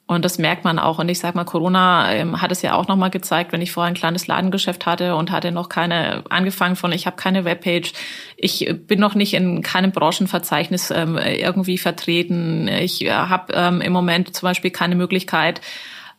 Und 0.07 0.25
das 0.25 0.37
merkt 0.37 0.65
man 0.65 0.79
auch. 0.79 0.99
Und 0.99 1.09
ich 1.09 1.19
sage 1.19 1.37
mal, 1.37 1.45
Corona 1.45 2.13
ähm, 2.13 2.43
hat 2.43 2.53
es 2.53 2.61
ja 2.61 2.75
auch 2.75 2.89
nochmal 2.89 3.09
gezeigt, 3.09 3.53
wenn 3.53 3.63
ich 3.63 3.73
vorher 3.73 3.89
ein 3.89 3.95
kleines 3.97 4.27
Ladengeschäft 4.27 4.85
hatte 4.85 5.17
und 5.17 5.31
hatte 5.31 5.51
noch 5.51 5.71
keine, 5.71 6.25
angefangen 6.29 6.77
von, 6.77 6.93
ich 6.93 7.07
habe 7.07 7.17
keine 7.17 7.47
Webpage, 7.47 7.95
ich 8.37 8.71
bin 8.87 9.01
noch 9.01 9.15
nicht 9.15 9.33
in 9.33 9.63
keinem 9.63 9.93
Branchenverzeichnis 9.93 10.91
ähm, 10.91 11.17
irgendwie 11.17 11.79
vertreten. 11.79 12.69
Ich 12.69 13.03
äh, 13.03 13.13
habe 13.13 13.55
ähm, 13.55 13.81
im 13.81 13.95
Moment 13.95 14.37
zum 14.37 14.47
Beispiel 14.47 14.71
keine 14.71 14.95
Möglichkeit, 14.95 15.63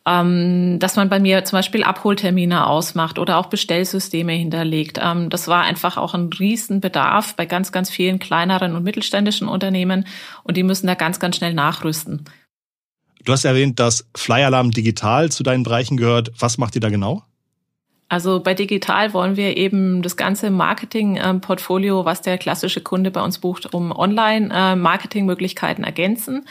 ähm, 0.04 0.80
dass 0.80 0.96
man 0.96 1.08
bei 1.08 1.20
mir 1.20 1.44
zum 1.44 1.58
Beispiel 1.58 1.84
Abholtermine 1.84 2.66
ausmacht 2.66 3.20
oder 3.20 3.38
auch 3.38 3.46
Bestellsysteme 3.46 4.32
hinterlegt. 4.32 4.98
Ähm, 5.00 5.30
das 5.30 5.46
war 5.46 5.62
einfach 5.62 5.96
auch 5.96 6.14
ein 6.14 6.30
Riesenbedarf 6.36 7.36
bei 7.36 7.46
ganz, 7.46 7.70
ganz 7.70 7.88
vielen 7.88 8.18
kleineren 8.18 8.74
und 8.74 8.82
mittelständischen 8.82 9.46
Unternehmen 9.46 10.08
und 10.42 10.56
die 10.56 10.64
müssen 10.64 10.88
da 10.88 10.94
ganz, 10.94 11.20
ganz 11.20 11.36
schnell 11.36 11.54
nachrüsten. 11.54 12.24
Du 13.26 13.32
hast 13.32 13.44
erwähnt, 13.44 13.78
dass 13.80 14.08
Flyalarm 14.16 14.70
digital 14.70 15.30
zu 15.32 15.42
deinen 15.42 15.64
Bereichen 15.64 15.96
gehört. 15.96 16.30
Was 16.38 16.58
macht 16.58 16.76
ihr 16.76 16.80
da 16.80 16.88
genau? 16.90 17.24
Also 18.08 18.40
bei 18.40 18.54
digital 18.54 19.12
wollen 19.14 19.36
wir 19.36 19.56
eben 19.56 20.00
das 20.00 20.16
ganze 20.16 20.50
Marketing-Portfolio, 20.50 22.04
was 22.04 22.22
der 22.22 22.38
klassische 22.38 22.80
Kunde 22.80 23.10
bei 23.10 23.20
uns 23.20 23.40
bucht, 23.40 23.74
um 23.74 23.90
Online-Marketing-Möglichkeiten 23.90 25.82
ergänzen 25.82 26.46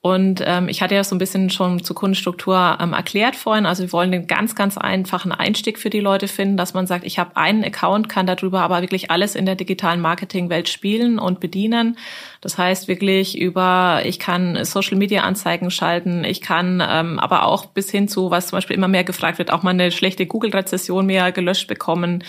und 0.00 0.42
ähm, 0.46 0.68
ich 0.68 0.80
hatte 0.80 0.94
ja 0.94 1.02
so 1.02 1.16
ein 1.16 1.18
bisschen 1.18 1.50
schon 1.50 1.82
zur 1.82 1.96
Kundenstruktur 1.96 2.78
ähm, 2.80 2.92
erklärt 2.92 3.34
vorhin. 3.34 3.66
Also 3.66 3.82
wir 3.82 3.92
wollen 3.92 4.12
den 4.12 4.28
ganz, 4.28 4.54
ganz 4.54 4.78
einfachen 4.78 5.32
Einstieg 5.32 5.76
für 5.76 5.90
die 5.90 5.98
Leute 5.98 6.28
finden, 6.28 6.56
dass 6.56 6.72
man 6.72 6.86
sagt, 6.86 7.04
ich 7.04 7.18
habe 7.18 7.36
einen 7.36 7.64
Account, 7.64 8.08
kann 8.08 8.24
darüber 8.24 8.60
aber 8.60 8.80
wirklich 8.80 9.10
alles 9.10 9.34
in 9.34 9.44
der 9.44 9.56
digitalen 9.56 10.00
Marketingwelt 10.00 10.68
spielen 10.68 11.18
und 11.18 11.40
bedienen. 11.40 11.96
Das 12.40 12.56
heißt 12.58 12.86
wirklich 12.86 13.36
über, 13.36 14.02
ich 14.04 14.20
kann 14.20 14.64
Social-Media-Anzeigen 14.64 15.72
schalten, 15.72 16.22
ich 16.22 16.42
kann 16.42 16.80
ähm, 16.88 17.18
aber 17.18 17.44
auch 17.44 17.66
bis 17.66 17.90
hin 17.90 18.06
zu, 18.06 18.30
was 18.30 18.46
zum 18.46 18.58
Beispiel 18.58 18.76
immer 18.76 18.86
mehr 18.86 19.02
gefragt 19.02 19.38
wird, 19.38 19.50
auch 19.50 19.64
mal 19.64 19.70
eine 19.70 19.90
schlechte 19.90 20.26
Google-Rezession 20.26 21.06
mehr 21.06 21.32
gelöscht 21.32 21.66
bekommen. 21.66 22.22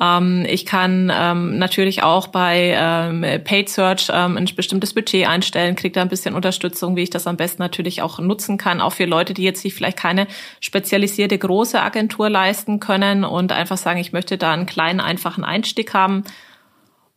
Ähm, 0.00 0.44
ich 0.48 0.66
kann 0.66 1.10
ähm, 1.14 1.58
natürlich 1.58 2.02
auch 2.02 2.28
bei 2.28 2.74
ähm, 2.76 3.24
Paid 3.44 3.68
Search 3.68 4.08
ähm, 4.12 4.36
ein 4.36 4.48
bestimmtes 4.54 4.94
Budget 4.94 5.26
einstellen, 5.26 5.76
kriege 5.76 5.92
da 5.92 6.02
ein 6.02 6.08
bisschen 6.08 6.34
Unterstützung, 6.34 6.96
wie 6.96 7.02
ich 7.02 7.10
das 7.10 7.26
am 7.26 7.36
besten 7.36 7.62
natürlich 7.62 8.02
auch 8.02 8.18
nutzen 8.18 8.58
kann, 8.58 8.80
auch 8.80 8.92
für 8.92 9.06
Leute, 9.06 9.34
die 9.34 9.42
jetzt 9.42 9.62
sich 9.62 9.74
vielleicht 9.74 9.98
keine 9.98 10.26
spezialisierte 10.60 11.38
große 11.38 11.80
Agentur 11.80 12.28
leisten 12.28 12.80
können 12.80 13.24
und 13.24 13.52
einfach 13.52 13.78
sagen, 13.78 13.98
ich 13.98 14.12
möchte 14.12 14.38
da 14.38 14.52
einen 14.52 14.66
kleinen, 14.66 15.00
einfachen 15.00 15.44
Einstieg 15.44 15.94
haben 15.94 16.24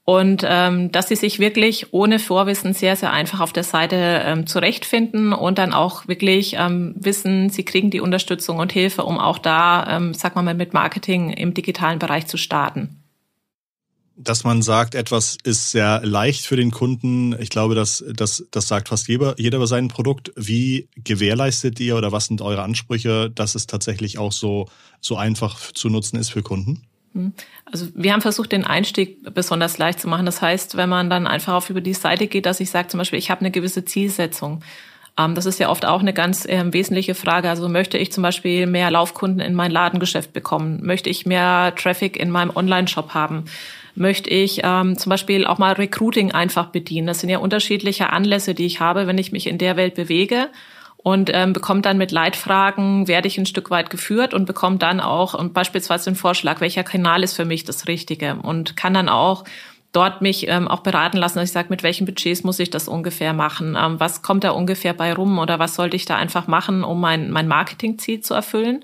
und 0.10 0.44
ähm, 0.44 0.92
dass 0.92 1.08
sie 1.10 1.16
sich 1.16 1.38
wirklich 1.38 1.94
ohne 1.94 2.18
Vorwissen 2.18 2.74
sehr, 2.74 2.96
sehr 2.96 3.14
einfach 3.14 3.42
auf 3.42 3.54
der 3.54 3.64
Seite 3.64 3.96
ähm, 3.96 4.48
zurechtfinden 4.48 5.34
und 5.34 5.60
dann 5.60 5.72
auch 5.72 6.08
wirklich 6.08 6.56
ähm, 6.58 6.96
wissen, 6.98 7.52
sie 7.52 7.64
kriegen 7.64 7.92
die 7.92 8.02
Unterstützung 8.02 8.58
und 8.58 8.72
Hilfe, 8.72 9.04
um 9.04 9.20
auch 9.20 9.38
da, 9.38 9.86
ähm, 9.88 10.16
sag 10.16 10.36
mal, 10.36 10.56
mit 10.56 10.74
Marketing 10.74 11.30
im 11.30 11.54
digitalen 11.54 12.00
Bereich 12.00 12.26
zu 12.26 12.38
starten. 12.38 13.04
Dass 14.16 14.44
man 14.44 14.64
sagt, 14.64 14.96
etwas 14.96 15.38
ist 15.44 15.70
sehr 15.70 16.02
leicht 16.04 16.44
für 16.44 16.56
den 16.56 16.72
Kunden, 16.72 17.40
ich 17.40 17.52
glaube, 17.52 17.76
das, 17.76 18.04
das, 18.12 18.48
das 18.50 18.68
sagt 18.68 18.90
fast 18.90 19.08
jeder, 19.10 19.36
jeder 19.38 19.58
über 19.58 19.68
sein 19.68 19.90
Produkt. 19.90 20.32
Wie 20.36 20.90
gewährleistet 20.96 21.80
ihr 21.80 21.96
oder 21.96 22.12
was 22.12 22.26
sind 22.26 22.42
eure 22.42 22.64
Ansprüche, 22.64 23.30
dass 23.30 23.54
es 23.54 23.68
tatsächlich 23.68 24.18
auch 24.18 24.32
so, 24.32 24.70
so 25.02 25.18
einfach 25.18 25.72
zu 25.72 25.88
nutzen 25.88 26.18
ist 26.18 26.30
für 26.30 26.42
Kunden? 26.42 26.89
Hm. 27.14 27.34
Also 27.66 27.88
wir 27.96 28.14
haben 28.14 28.22
versucht, 28.22 28.52
den 28.52 28.66
Einstieg 28.66 29.34
besonders 29.34 29.78
leicht 29.78 30.00
zu 30.00 30.08
machen. 30.08 30.26
Das 30.26 30.42
heißt, 30.42 30.78
wenn 30.78 30.90
man 30.90 31.10
dann 31.10 31.28
einfach 31.28 31.54
auf 31.54 31.70
über 31.70 31.82
die 31.82 31.94
Seite 31.94 32.28
geht, 32.28 32.46
dass 32.46 32.60
ich 32.60 32.70
sage 32.70 32.88
zum 32.88 33.00
Beispiel, 33.00 33.20
ich 33.20 33.32
habe 33.32 33.42
eine 33.42 33.52
gewisse 33.52 33.86
Zielsetzung. 33.86 34.62
Ähm, 35.18 35.36
das 35.36 35.46
ist 35.46 35.60
ja 35.60 35.70
oft 35.70 35.86
auch 35.86 36.02
eine 36.02 36.14
ganz 36.14 36.46
äh, 36.46 36.64
wesentliche 36.72 37.16
Frage. 37.16 37.50
Also 37.50 37.68
möchte 37.70 37.98
ich 37.98 38.12
zum 38.12 38.24
Beispiel 38.24 38.68
mehr 38.68 38.92
Laufkunden 38.92 39.40
in 39.40 39.54
mein 39.54 39.72
Ladengeschäft 39.72 40.34
bekommen? 40.34 40.80
Möchte 40.84 41.10
ich 41.10 41.26
mehr 41.26 41.74
Traffic 41.76 42.18
in 42.18 42.30
meinem 42.30 42.56
Online-Shop 42.56 43.14
haben? 43.14 43.46
Möchte 43.96 44.30
ich 44.30 44.62
ähm, 44.64 44.98
zum 44.98 45.10
Beispiel 45.10 45.46
auch 45.46 45.58
mal 45.58 45.74
Recruiting 45.74 46.32
einfach 46.32 46.68
bedienen? 46.68 47.08
Das 47.08 47.20
sind 47.20 47.30
ja 47.30 47.40
unterschiedliche 47.40 48.12
Anlässe, 48.12 48.54
die 48.54 48.66
ich 48.66 48.80
habe, 48.80 49.08
wenn 49.08 49.18
ich 49.18 49.32
mich 49.32 49.48
in 49.48 49.58
der 49.58 49.76
Welt 49.76 49.96
bewege 49.96 50.50
und 51.02 51.30
ähm, 51.34 51.54
bekommt 51.54 51.86
dann 51.86 51.98
mit 51.98 52.12
Leitfragen, 52.12 53.08
werde 53.08 53.28
ich 53.28 53.38
ein 53.38 53.46
Stück 53.46 53.70
weit 53.70 53.90
geführt 53.90 54.34
und 54.34 54.46
bekommt 54.46 54.82
dann 54.82 55.00
auch 55.00 55.34
und 55.34 55.54
beispielsweise 55.54 56.12
den 56.12 56.16
Vorschlag, 56.16 56.60
welcher 56.60 56.84
Kanal 56.84 57.24
ist 57.24 57.36
für 57.36 57.46
mich 57.46 57.64
das 57.64 57.88
Richtige 57.88 58.36
und 58.36 58.76
kann 58.76 58.94
dann 58.94 59.08
auch 59.10 59.46
dort 59.92 60.22
mich 60.22 60.48
ähm, 60.48 60.68
auch 60.68 60.82
beraten 60.82 61.18
lassen, 61.18 61.40
dass 61.40 61.50
ich 61.50 61.54
sage, 61.54 61.70
mit 61.70 61.84
welchen 61.84 62.06
Budgets 62.06 62.44
muss 62.44 62.60
ich 62.60 62.70
das 62.70 62.88
ungefähr 62.88 63.34
machen, 63.34 63.78
ähm, 63.80 64.00
was 64.00 64.22
kommt 64.22 64.44
da 64.44 64.52
ungefähr 64.52 64.94
bei 64.94 65.14
rum 65.14 65.40
oder 65.40 65.58
was 65.58 65.76
sollte 65.76 65.96
ich 65.96 66.06
da 66.06 66.16
einfach 66.16 66.48
machen, 66.48 66.84
um 66.84 67.00
mein, 67.00 67.32
mein 67.32 67.48
Marketingziel 67.48 68.20
zu 68.22 68.34
erfüllen. 68.34 68.84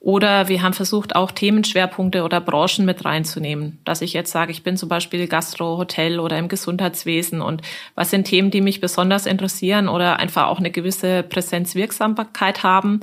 Oder 0.00 0.48
wir 0.48 0.62
haben 0.62 0.74
versucht, 0.74 1.16
auch 1.16 1.32
Themenschwerpunkte 1.32 2.22
oder 2.22 2.40
Branchen 2.40 2.84
mit 2.84 3.04
reinzunehmen. 3.04 3.78
Dass 3.84 4.00
ich 4.00 4.12
jetzt 4.12 4.30
sage, 4.30 4.52
ich 4.52 4.62
bin 4.62 4.76
zum 4.76 4.88
Beispiel 4.88 5.26
Gastro, 5.26 5.76
Hotel 5.76 6.20
oder 6.20 6.38
im 6.38 6.48
Gesundheitswesen 6.48 7.40
und 7.40 7.62
was 7.94 8.10
sind 8.10 8.24
Themen, 8.24 8.50
die 8.50 8.60
mich 8.60 8.80
besonders 8.80 9.26
interessieren 9.26 9.88
oder 9.88 10.18
einfach 10.18 10.46
auch 10.46 10.58
eine 10.58 10.70
gewisse 10.70 11.24
Präsenzwirksamkeit 11.24 12.62
haben 12.62 13.00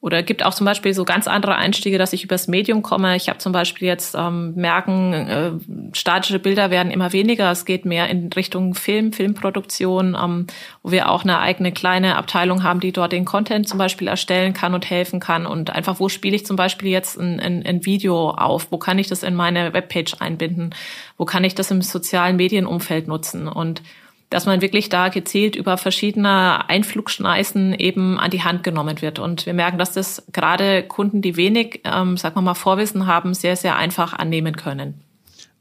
oder 0.00 0.22
gibt 0.22 0.44
auch 0.44 0.54
zum 0.54 0.66
Beispiel 0.66 0.92
so 0.92 1.04
ganz 1.04 1.26
andere 1.26 1.56
Einstiege, 1.56 1.98
dass 1.98 2.12
ich 2.12 2.22
übers 2.22 2.48
Medium 2.48 2.82
komme. 2.82 3.16
Ich 3.16 3.28
habe 3.28 3.38
zum 3.38 3.52
Beispiel 3.52 3.88
jetzt 3.88 4.14
ähm, 4.14 4.54
merken, 4.54 5.12
äh, 5.12 5.52
statische 5.96 6.38
Bilder 6.38 6.70
werden 6.70 6.92
immer 6.92 7.12
weniger. 7.12 7.50
Es 7.50 7.64
geht 7.64 7.86
mehr 7.86 8.08
in 8.08 8.30
Richtung 8.32 8.74
Film, 8.74 9.12
Filmproduktion, 9.12 10.16
ähm, 10.22 10.46
wo 10.82 10.92
wir 10.92 11.10
auch 11.10 11.24
eine 11.24 11.40
eigene 11.40 11.72
kleine 11.72 12.16
Abteilung 12.16 12.62
haben, 12.62 12.80
die 12.80 12.92
dort 12.92 13.12
den 13.12 13.24
Content 13.24 13.68
zum 13.68 13.78
Beispiel 13.78 14.06
erstellen 14.06 14.52
kann 14.52 14.74
und 14.74 14.88
helfen 14.88 15.18
kann. 15.18 15.46
Und 15.46 15.70
einfach, 15.70 15.98
wo 15.98 16.08
spiele 16.10 16.36
ich 16.36 16.46
zum 16.46 16.56
Beispiel 16.56 16.90
jetzt 16.90 17.18
ein, 17.18 17.40
ein, 17.40 17.64
ein 17.64 17.84
Video 17.86 18.30
auf? 18.30 18.68
Wo 18.70 18.78
kann 18.78 18.98
ich 18.98 19.08
das 19.08 19.22
in 19.22 19.34
meine 19.34 19.72
Webpage 19.72 20.20
einbinden? 20.20 20.74
Wo 21.16 21.24
kann 21.24 21.42
ich 21.42 21.54
das 21.54 21.70
im 21.70 21.80
sozialen 21.80 22.36
Medienumfeld 22.36 23.08
nutzen? 23.08 23.48
Und 23.48 23.82
dass 24.30 24.46
man 24.46 24.60
wirklich 24.60 24.88
da 24.88 25.08
gezielt 25.08 25.56
über 25.56 25.76
verschiedene 25.76 26.68
Einflugschneisen 26.68 27.74
eben 27.74 28.18
an 28.18 28.30
die 28.30 28.42
Hand 28.42 28.64
genommen 28.64 29.00
wird. 29.00 29.18
Und 29.18 29.46
wir 29.46 29.54
merken, 29.54 29.78
dass 29.78 29.92
das 29.92 30.24
gerade 30.32 30.82
Kunden, 30.82 31.22
die 31.22 31.36
wenig, 31.36 31.82
ähm, 31.84 32.16
sagen 32.16 32.36
wir 32.36 32.42
mal, 32.42 32.54
Vorwissen 32.54 33.06
haben, 33.06 33.34
sehr, 33.34 33.56
sehr 33.56 33.76
einfach 33.76 34.12
annehmen 34.12 34.56
können. 34.56 35.02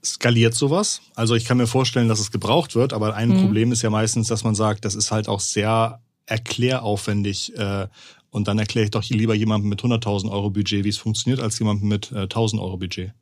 Skaliert 0.03 0.53
sowas? 0.53 1.01
Also 1.15 1.35
ich 1.35 1.45
kann 1.45 1.57
mir 1.57 1.67
vorstellen, 1.67 2.07
dass 2.07 2.19
es 2.19 2.31
gebraucht 2.31 2.75
wird, 2.75 2.93
aber 2.93 3.15
ein 3.15 3.29
mhm. 3.29 3.41
Problem 3.41 3.71
ist 3.71 3.81
ja 3.81 3.89
meistens, 3.89 4.27
dass 4.27 4.43
man 4.43 4.55
sagt, 4.55 4.85
das 4.85 4.95
ist 4.95 5.11
halt 5.11 5.27
auch 5.27 5.39
sehr 5.39 5.99
erkläraufwendig 6.27 7.57
äh, 7.57 7.87
und 8.29 8.47
dann 8.47 8.59
erkläre 8.59 8.85
ich 8.85 8.91
doch 8.91 9.03
lieber 9.03 9.33
jemandem 9.33 9.69
mit 9.69 9.81
100.000 9.81 10.29
Euro 10.29 10.49
Budget, 10.49 10.83
wie 10.83 10.89
es 10.89 10.97
funktioniert, 10.97 11.39
als 11.39 11.57
jemandem 11.59 11.87
mit 11.87 12.11
äh, 12.11 12.25
1.000 12.25 12.59
Euro 12.59 12.77
Budget. 12.77 13.13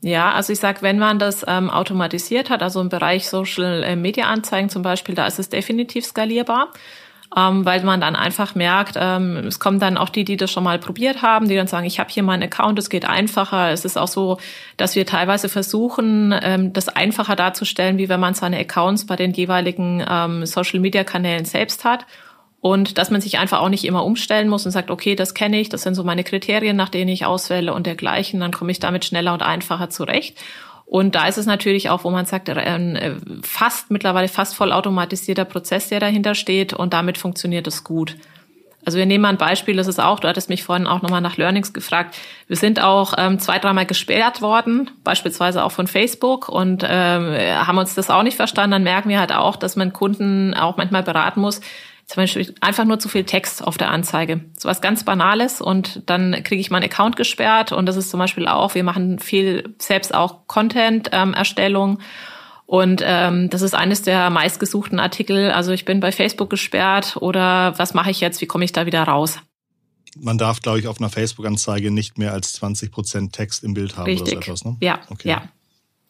Ja, 0.00 0.32
also 0.32 0.52
ich 0.52 0.60
sag, 0.60 0.82
wenn 0.82 0.98
man 0.98 1.18
das 1.18 1.44
ähm, 1.48 1.70
automatisiert 1.70 2.50
hat, 2.50 2.62
also 2.62 2.80
im 2.80 2.88
Bereich 2.88 3.28
Social 3.28 3.82
äh, 3.82 3.96
Media 3.96 4.26
Anzeigen 4.26 4.68
zum 4.68 4.82
Beispiel, 4.82 5.14
da 5.16 5.26
ist 5.26 5.38
es 5.40 5.48
definitiv 5.48 6.04
skalierbar. 6.06 6.68
ähm, 7.36 7.64
weil 7.64 7.82
man 7.84 8.00
dann 8.00 8.16
einfach 8.16 8.54
merkt, 8.54 8.96
ähm, 8.98 9.36
es 9.46 9.58
kommen 9.58 9.78
dann 9.78 9.98
auch 9.98 10.08
die, 10.08 10.24
die 10.24 10.36
das 10.36 10.50
schon 10.50 10.64
mal 10.64 10.78
probiert 10.78 11.20
haben, 11.22 11.48
die 11.48 11.56
dann 11.56 11.66
sagen, 11.66 11.86
ich 11.86 12.00
habe 12.00 12.10
hier 12.10 12.22
meinen 12.22 12.42
Account, 12.42 12.78
es 12.78 12.88
geht 12.88 13.04
einfacher. 13.06 13.70
Es 13.70 13.84
ist 13.84 13.98
auch 13.98 14.08
so, 14.08 14.38
dass 14.78 14.96
wir 14.96 15.04
teilweise 15.04 15.48
versuchen, 15.48 16.34
ähm, 16.42 16.72
das 16.72 16.88
einfacher 16.88 17.36
darzustellen, 17.36 17.98
wie 17.98 18.08
wenn 18.08 18.20
man 18.20 18.34
seine 18.34 18.58
Accounts 18.58 19.06
bei 19.06 19.16
den 19.16 19.32
jeweiligen 19.32 20.02
ähm, 20.08 20.46
Social-Media-Kanälen 20.46 21.44
selbst 21.44 21.84
hat. 21.84 22.06
Und 22.60 22.98
dass 22.98 23.10
man 23.10 23.20
sich 23.20 23.38
einfach 23.38 23.60
auch 23.60 23.68
nicht 23.68 23.84
immer 23.84 24.04
umstellen 24.04 24.48
muss 24.48 24.66
und 24.66 24.72
sagt, 24.72 24.90
okay, 24.90 25.14
das 25.14 25.34
kenne 25.34 25.60
ich, 25.60 25.68
das 25.68 25.82
sind 25.82 25.94
so 25.94 26.02
meine 26.02 26.24
Kriterien, 26.24 26.76
nach 26.76 26.88
denen 26.88 27.08
ich 27.08 27.24
auswähle 27.24 27.72
und 27.72 27.86
dergleichen, 27.86 28.40
dann 28.40 28.52
komme 28.52 28.72
ich 28.72 28.80
damit 28.80 29.04
schneller 29.04 29.32
und 29.32 29.42
einfacher 29.42 29.90
zurecht. 29.90 30.36
Und 30.84 31.14
da 31.14 31.28
ist 31.28 31.36
es 31.38 31.46
natürlich 31.46 31.90
auch, 31.90 32.04
wo 32.04 32.10
man 32.10 32.24
sagt, 32.24 32.48
ein 32.48 32.96
äh, 32.96 33.14
fast 33.42 33.90
mittlerweile 33.90 34.26
fast 34.26 34.56
vollautomatisierter 34.56 35.44
Prozess, 35.44 35.88
der 35.88 36.00
dahinter 36.00 36.34
steht 36.34 36.72
und 36.72 36.94
damit 36.94 37.18
funktioniert 37.18 37.66
es 37.66 37.84
gut. 37.84 38.16
Also 38.86 38.96
wir 38.96 39.04
nehmen 39.04 39.20
mal 39.20 39.28
ein 39.28 39.36
Beispiel, 39.36 39.76
das 39.76 39.86
ist 39.86 40.00
auch, 40.00 40.18
du 40.18 40.28
hattest 40.28 40.48
mich 40.48 40.64
vorhin 40.64 40.86
auch 40.86 41.02
nochmal 41.02 41.20
nach 41.20 41.36
Learnings 41.36 41.74
gefragt. 41.74 42.16
Wir 42.46 42.56
sind 42.56 42.82
auch 42.82 43.12
ähm, 43.18 43.38
zwei, 43.38 43.58
dreimal 43.58 43.84
gesperrt 43.84 44.40
worden, 44.40 44.90
beispielsweise 45.04 45.62
auch 45.62 45.72
von 45.72 45.86
Facebook 45.86 46.48
und 46.48 46.86
ähm, 46.88 47.34
haben 47.34 47.76
uns 47.76 47.94
das 47.94 48.08
auch 48.08 48.22
nicht 48.22 48.36
verstanden. 48.36 48.70
Dann 48.70 48.84
merken 48.84 49.10
wir 49.10 49.20
halt 49.20 49.32
auch, 49.32 49.56
dass 49.56 49.76
man 49.76 49.92
Kunden 49.92 50.54
auch 50.54 50.78
manchmal 50.78 51.02
beraten 51.02 51.40
muss, 51.42 51.60
zum 52.08 52.22
Beispiel 52.22 52.54
einfach 52.62 52.86
nur 52.86 52.98
zu 52.98 53.08
viel 53.08 53.24
Text 53.24 53.62
auf 53.62 53.76
der 53.76 53.90
Anzeige. 53.90 54.40
So 54.58 54.68
was 54.68 54.80
ganz 54.80 55.04
Banales 55.04 55.60
und 55.60 56.02
dann 56.06 56.42
kriege 56.42 56.60
ich 56.60 56.70
meinen 56.70 56.84
Account 56.84 57.16
gesperrt 57.16 57.70
und 57.70 57.84
das 57.84 57.96
ist 57.96 58.10
zum 58.10 58.18
Beispiel 58.18 58.48
auch, 58.48 58.74
wir 58.74 58.82
machen 58.82 59.18
viel 59.18 59.74
selbst 59.78 60.14
auch 60.14 60.46
Content-Erstellung 60.46 61.98
ähm, 61.98 62.04
und 62.64 63.02
ähm, 63.04 63.50
das 63.50 63.60
ist 63.60 63.74
eines 63.74 64.02
der 64.02 64.30
meistgesuchten 64.30 64.98
Artikel. 64.98 65.50
Also 65.50 65.72
ich 65.72 65.84
bin 65.84 66.00
bei 66.00 66.10
Facebook 66.10 66.48
gesperrt 66.48 67.18
oder 67.20 67.78
was 67.78 67.92
mache 67.92 68.10
ich 68.10 68.20
jetzt, 68.20 68.40
wie 68.40 68.46
komme 68.46 68.64
ich 68.64 68.72
da 68.72 68.86
wieder 68.86 69.02
raus? 69.02 69.38
Man 70.18 70.38
darf, 70.38 70.62
glaube 70.62 70.78
ich, 70.78 70.86
auf 70.86 70.98
einer 71.00 71.10
Facebook-Anzeige 71.10 71.90
nicht 71.90 72.16
mehr 72.16 72.32
als 72.32 72.54
20 72.54 72.90
Prozent 72.90 73.32
Text 73.34 73.62
im 73.64 73.74
Bild 73.74 73.98
haben 73.98 74.06
Richtig. 74.06 74.38
oder 74.38 74.46
so 74.46 74.50
etwas, 74.50 74.64
ne? 74.64 74.76
Ja, 74.80 75.00
okay. 75.10 75.28
ja. 75.28 75.42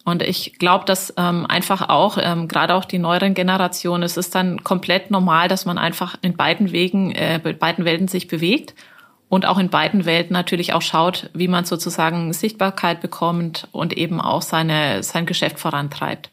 Und 0.04 0.22
ich 0.22 0.58
glaube, 0.58 0.84
dass 0.84 1.12
ähm, 1.16 1.44
einfach 1.46 1.88
auch, 1.88 2.18
ähm, 2.20 2.48
gerade 2.48 2.74
auch 2.74 2.84
die 2.84 2.98
neueren 2.98 3.34
Generationen, 3.34 4.02
es 4.02 4.16
ist 4.16 4.34
dann 4.34 4.64
komplett 4.64 5.10
normal, 5.10 5.48
dass 5.48 5.66
man 5.66 5.76
einfach 5.76 6.16
in 6.22 6.36
beiden 6.36 6.72
Wegen, 6.72 7.12
äh, 7.12 7.38
beiden 7.58 7.84
Welten 7.84 8.08
sich 8.08 8.26
bewegt 8.26 8.74
und 9.28 9.44
auch 9.44 9.58
in 9.58 9.68
beiden 9.68 10.06
Welten 10.06 10.32
natürlich 10.32 10.72
auch 10.72 10.82
schaut, 10.82 11.30
wie 11.34 11.48
man 11.48 11.64
sozusagen 11.64 12.32
Sichtbarkeit 12.32 13.00
bekommt 13.00 13.68
und 13.72 13.92
eben 13.92 14.20
auch 14.20 14.42
seine, 14.42 15.02
sein 15.02 15.26
Geschäft 15.26 15.58
vorantreibt. 15.58 16.30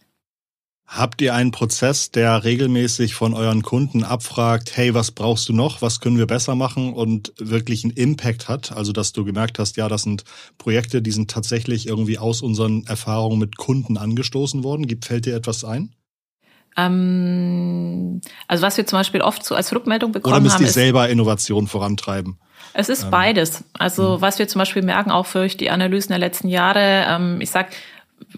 Habt 0.87 1.19
ihr 1.21 1.33
einen 1.33 1.49
Prozess, 1.49 2.11
der 2.11 2.43
regelmäßig 2.43 3.15
von 3.15 3.33
euren 3.33 3.63
Kunden 3.63 4.03
abfragt, 4.03 4.77
hey, 4.77 4.93
was 4.93 5.11
brauchst 5.11 5.49
du 5.49 5.53
noch, 5.53 5.81
was 5.81 5.99
können 5.99 6.19
wir 6.19 6.27
besser 6.27 6.53
machen 6.53 6.93
und 6.93 7.33
wirklich 7.39 7.83
einen 7.83 7.93
Impact 7.93 8.47
hat? 8.47 8.71
Also, 8.71 8.91
dass 8.93 9.11
du 9.11 9.25
gemerkt 9.25 9.57
hast, 9.57 9.77
ja, 9.77 9.87
das 9.87 10.03
sind 10.03 10.23
Projekte, 10.59 11.01
die 11.01 11.11
sind 11.11 11.31
tatsächlich 11.31 11.87
irgendwie 11.87 12.19
aus 12.19 12.43
unseren 12.43 12.85
Erfahrungen 12.85 13.39
mit 13.39 13.57
Kunden 13.57 13.97
angestoßen 13.97 14.63
worden. 14.63 14.85
Gibt, 14.85 15.05
fällt 15.05 15.25
dir 15.25 15.35
etwas 15.35 15.63
ein? 15.63 15.95
Ähm, 16.77 18.21
also, 18.47 18.61
was 18.61 18.77
wir 18.77 18.85
zum 18.85 18.99
Beispiel 18.99 19.21
oft 19.21 19.43
so 19.43 19.55
als 19.55 19.73
Rückmeldung 19.73 20.11
bekommen 20.11 20.35
haben. 20.35 20.45
Oder 20.45 20.51
müsst 20.51 20.61
ihr 20.61 20.71
selber 20.71 21.09
Innovation 21.09 21.65
vorantreiben? 21.67 22.37
Es 22.73 22.89
ist 22.89 23.05
ähm, 23.05 23.11
beides. 23.11 23.63
Also, 23.73 24.17
mhm. 24.17 24.21
was 24.21 24.37
wir 24.37 24.47
zum 24.47 24.59
Beispiel 24.59 24.83
merken, 24.83 25.09
auch 25.09 25.25
durch 25.31 25.57
die 25.57 25.71
Analysen 25.71 26.09
der 26.09 26.19
letzten 26.19 26.49
Jahre, 26.49 27.05
ähm, 27.07 27.41
ich 27.41 27.49
sag, 27.49 27.69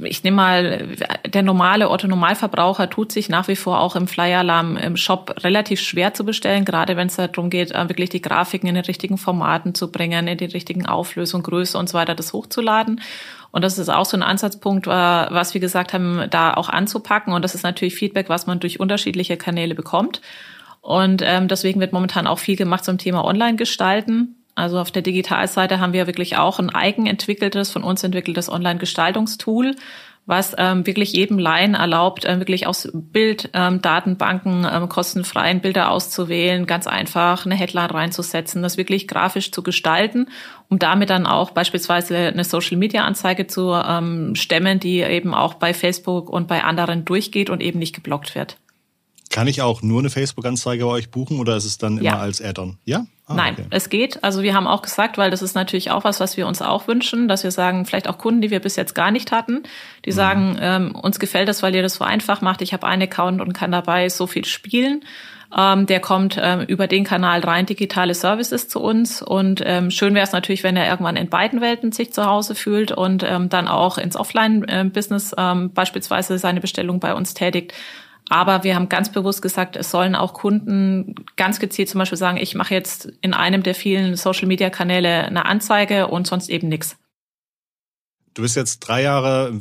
ich 0.04 0.24
nehme 0.24 0.38
mal, 0.38 0.88
der 1.26 1.44
normale 1.44 1.90
Otto 1.90 2.08
Normalverbraucher 2.08 2.90
tut 2.90 3.12
sich 3.12 3.30
nach 3.30 3.48
wie 3.48 3.56
vor 3.56 3.80
auch 3.80 3.96
im 3.96 4.08
Flyer-Alarm 4.08 4.78
im 4.78 4.98
Shop 4.98 5.44
relativ 5.44 5.80
schwer 5.80 6.14
zu 6.14 6.24
bestellen, 6.24 6.66
gerade 6.66 6.98
wenn 6.98 7.08
es 7.08 7.16
darum 7.16 7.50
geht, 7.50 7.72
äh, 7.72 7.90
wirklich 7.90 8.10
die 8.10 8.22
Grafiken 8.22 8.68
in 8.68 8.76
den 8.76 8.86
richtigen 8.86 9.18
Formaten 9.18 9.76
zu 9.76 9.92
bringen, 9.92 10.28
in 10.28 10.38
die 10.38 10.46
richtigen 10.46 10.86
Auflösung, 10.86 11.44
Größe 11.44 11.78
und 11.78 11.90
so 11.90 11.98
weiter, 11.98 12.16
das 12.16 12.34
hochzuladen. 12.34 13.02
Und 13.52 13.64
das 13.64 13.78
ist 13.78 13.90
auch 13.90 14.06
so 14.06 14.18
ein 14.18 14.24
Ansatzpunkt, 14.24 14.88
äh, 14.88 14.90
was 14.90 15.54
wir 15.54 15.62
gesagt 15.62 15.94
haben, 15.94 16.28
da 16.30 16.54
auch 16.54 16.70
anzupacken. 16.70 17.34
Und 17.34 17.44
das 17.44 17.56
ist 17.56 17.64
natürlich 17.64 17.96
Feedback, 17.96 18.30
was 18.30 18.48
man 18.48 18.60
durch 18.60 18.80
unterschiedliche 18.80 19.38
Kanäle 19.38 19.76
bekommt. 19.76 20.22
Und 20.82 21.22
ähm, 21.26 21.48
deswegen 21.48 21.80
wird 21.80 21.94
momentan 21.94 22.28
auch 22.28 22.40
viel 22.40 22.56
gemacht 22.56 22.86
zum 22.86 22.98
Thema 22.98 23.26
Online-Gestalten. 23.26 24.37
Also 24.58 24.80
auf 24.80 24.90
der 24.90 25.04
Digitalseite 25.04 25.80
haben 25.80 25.94
wir 25.94 26.08
wirklich 26.08 26.36
auch 26.36 26.58
ein 26.58 26.72
eigenentwickeltes, 26.72 27.70
von 27.70 27.84
uns 27.84 28.04
entwickeltes 28.04 28.50
Online-Gestaltungstool, 28.50 29.76
was 30.26 30.56
ähm, 30.58 30.88
wirklich 30.88 31.14
jedem 31.14 31.38
Laien 31.38 31.76
erlaubt, 31.76 32.26
äh, 32.26 32.40
wirklich 32.40 32.66
aus 32.66 32.90
Bilddatenbanken 32.92 34.64
ähm, 34.64 34.70
ähm, 34.74 34.90
kostenfreien 34.90 35.62
Bilder 35.62 35.92
auszuwählen, 35.92 36.66
ganz 36.66 36.88
einfach 36.88 37.46
eine 37.46 37.54
Headline 37.54 37.92
reinzusetzen, 37.92 38.64
das 38.64 38.78
wirklich 38.78 39.08
grafisch 39.08 39.52
zu 39.52 39.62
gestalten, 39.62 40.28
um 40.70 40.80
damit 40.80 41.12
dann 41.12 41.28
auch 41.28 41.52
beispielsweise 41.52 42.18
eine 42.18 42.44
Social-Media-Anzeige 42.44 43.46
zu 43.46 43.74
ähm, 43.74 44.34
stemmen, 44.34 44.80
die 44.80 45.02
eben 45.02 45.36
auch 45.36 45.54
bei 45.54 45.76
Facebook 45.76 46.32
und 46.32 46.48
bei 46.48 46.64
anderen 46.64 47.06
durchgeht 47.06 47.52
und 47.52 47.62
eben 47.62 47.78
nicht 47.78 47.94
geblockt 47.94 48.34
wird. 48.34 48.58
Kann 49.30 49.48
ich 49.48 49.62
auch 49.62 49.84
nur 49.84 50.00
eine 50.00 50.10
Facebook-Anzeige 50.10 50.86
bei 50.86 50.92
euch 50.92 51.12
buchen 51.12 51.40
oder 51.40 51.56
ist 51.56 51.66
es 51.66 51.78
dann 51.78 52.00
immer 52.00 52.06
ja. 52.06 52.18
als 52.18 52.42
Add-on? 52.42 52.78
Ja? 52.86 53.06
Ah, 53.28 53.36
Nein, 53.36 53.56
okay. 53.58 53.68
es 53.72 53.90
geht. 53.90 54.24
Also 54.24 54.42
wir 54.42 54.54
haben 54.54 54.68
auch 54.68 54.82
gesagt, 54.82 55.18
weil 55.18 55.32
das 55.32 55.42
ist 55.42 55.54
natürlich 55.54 55.92
auch 55.92 56.06
was, 56.06 56.22
was 56.22 56.38
wir 56.38 56.48
uns 56.48 56.62
auch 56.62 56.88
wünschen, 56.88 57.28
dass 57.28 57.44
wir 57.44 57.52
sagen, 57.52 57.86
vielleicht 57.86 58.08
auch 58.08 58.18
Kunden, 58.18 58.40
die 58.42 58.52
wir 58.52 58.62
bis 58.62 58.78
jetzt 58.78 58.96
gar 58.96 59.12
nicht 59.12 59.34
hatten, 59.34 59.64
die 60.06 60.12
mhm. 60.12 60.16
sagen, 60.16 60.58
ähm, 60.62 60.96
uns 60.96 61.20
gefällt 61.20 61.50
das, 61.50 61.62
weil 61.62 61.76
ihr 61.76 61.82
das 61.82 61.96
so 61.96 62.06
einfach 62.06 62.42
macht. 62.42 62.62
Ich 62.62 62.72
habe 62.72 62.88
einen 62.88 63.02
Account 63.02 63.42
und 63.42 63.54
kann 63.54 63.72
dabei 63.72 64.08
so 64.08 64.28
viel 64.28 64.46
spielen. 64.46 65.02
Ähm, 65.56 65.86
der 65.86 66.00
kommt 66.00 66.38
ähm, 66.42 66.62
über 66.62 66.88
den 66.88 67.04
Kanal 67.04 67.42
rein, 67.42 67.66
digitale 67.66 68.14
Services 68.14 68.68
zu 68.70 68.82
uns. 68.82 69.22
Und 69.22 69.62
ähm, 69.66 69.92
schön 69.92 70.14
wäre 70.14 70.26
es 70.26 70.32
natürlich, 70.32 70.64
wenn 70.64 70.78
er 70.78 70.90
irgendwann 70.90 71.16
in 71.18 71.30
beiden 71.30 71.60
Welten 71.60 71.92
sich 71.92 72.14
zu 72.14 72.26
Hause 72.26 72.56
fühlt 72.56 72.92
und 72.92 73.24
ähm, 73.24 73.50
dann 73.50 73.68
auch 73.68 73.98
ins 73.98 74.16
Offline-Business 74.16 75.36
ähm, 75.38 75.72
beispielsweise 75.74 76.38
seine 76.38 76.62
Bestellung 76.62 77.00
bei 77.00 77.14
uns 77.14 77.34
tätigt 77.34 77.74
aber 78.30 78.64
wir 78.64 78.76
haben 78.76 78.90
ganz 78.90 79.12
bewusst 79.12 79.42
gesagt, 79.42 79.76
es 79.76 79.92
sollen 79.92 80.16
auch 80.16 80.34
Kunden 80.34 81.16
ganz 81.36 81.60
gezielt 81.60 81.90
zum 81.90 82.00
Beispiel 82.00 82.18
sagen, 82.18 82.38
ich 82.38 82.56
mache 82.56 82.74
jetzt 82.74 83.12
in 83.22 83.34
einem 83.34 83.64
der 83.64 83.76
vielen 83.76 84.16
Social-Media-Kanäle 84.16 85.26
eine 85.26 85.46
Anzeige 85.46 86.08
und 86.08 86.28
sonst 86.28 86.50
eben 86.50 86.68
nichts. 86.68 86.98
Du 88.34 88.42
bist 88.42 88.56
jetzt 88.56 88.80
drei 88.80 89.02
Jahre, 89.02 89.60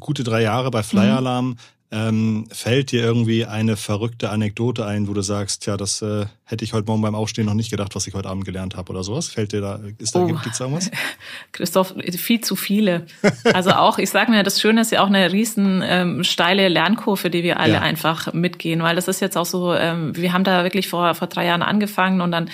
gute 0.00 0.24
drei 0.24 0.42
Jahre 0.42 0.70
bei 0.70 0.82
Flyer 0.82 1.12
mhm. 1.12 1.18
Alarm. 1.18 1.46
Mhm. 1.46 1.56
Ähm, 1.90 2.46
fällt 2.50 2.90
dir 2.90 3.02
irgendwie 3.02 3.44
eine 3.44 3.76
verrückte 3.76 4.30
Anekdote 4.30 4.84
ein, 4.84 5.06
wo 5.06 5.12
du 5.12 5.20
sagst, 5.20 5.66
ja, 5.66 5.76
das 5.76 6.02
äh, 6.02 6.26
hätte 6.44 6.64
ich 6.64 6.72
heute 6.72 6.86
Morgen 6.86 7.02
beim 7.02 7.14
Aufstehen 7.14 7.46
noch 7.46 7.54
nicht 7.54 7.70
gedacht, 7.70 7.94
was 7.94 8.06
ich 8.06 8.14
heute 8.14 8.28
Abend 8.28 8.44
gelernt 8.44 8.74
habe 8.74 8.90
oder 8.90 9.04
sowas? 9.04 9.28
Fällt 9.28 9.52
dir 9.52 9.60
da, 9.60 9.80
ist 9.98 10.14
da, 10.14 10.20
oh. 10.20 10.26
gibt's 10.26 10.58
irgendwas? 10.58 10.90
Christoph, 11.52 11.94
viel 12.16 12.40
zu 12.40 12.56
viele. 12.56 13.06
Also 13.44 13.70
auch, 13.70 13.98
ich 13.98 14.10
sage 14.10 14.32
mir, 14.32 14.42
das 14.42 14.60
Schöne 14.60 14.80
ist 14.80 14.90
ja 14.90 15.02
auch 15.02 15.08
eine 15.08 15.30
riesen 15.30 15.82
ähm, 15.84 16.24
steile 16.24 16.68
Lernkurve, 16.68 17.30
die 17.30 17.44
wir 17.44 17.60
alle 17.60 17.74
ja. 17.74 17.80
einfach 17.80 18.32
mitgehen, 18.32 18.82
weil 18.82 18.96
das 18.96 19.06
ist 19.06 19.20
jetzt 19.20 19.36
auch 19.36 19.46
so, 19.46 19.74
ähm, 19.74 20.16
wir 20.16 20.32
haben 20.32 20.44
da 20.44 20.64
wirklich 20.64 20.88
vor, 20.88 21.14
vor 21.14 21.28
drei 21.28 21.46
Jahren 21.46 21.62
angefangen 21.62 22.20
und 22.22 22.32
dann, 22.32 22.50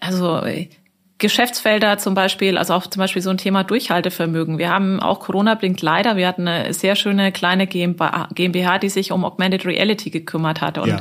also 0.00 0.40
Geschäftsfelder 1.22 1.96
zum 1.96 2.14
Beispiel, 2.14 2.58
also 2.58 2.74
auch 2.74 2.86
zum 2.86 3.00
Beispiel 3.00 3.22
so 3.22 3.30
ein 3.30 3.38
Thema 3.38 3.64
Durchhaltevermögen. 3.64 4.58
Wir 4.58 4.68
haben 4.68 5.00
auch 5.00 5.20
Corona 5.20 5.54
blinkt 5.54 5.80
leider. 5.80 6.16
Wir 6.16 6.28
hatten 6.28 6.46
eine 6.46 6.74
sehr 6.74 6.96
schöne 6.96 7.32
kleine 7.32 7.66
GmbH, 7.66 8.78
die 8.78 8.88
sich 8.90 9.12
um 9.12 9.24
Augmented 9.24 9.64
Reality 9.64 10.10
gekümmert 10.10 10.60
hat 10.60 10.76
und 10.78 10.88
ja. 10.88 11.00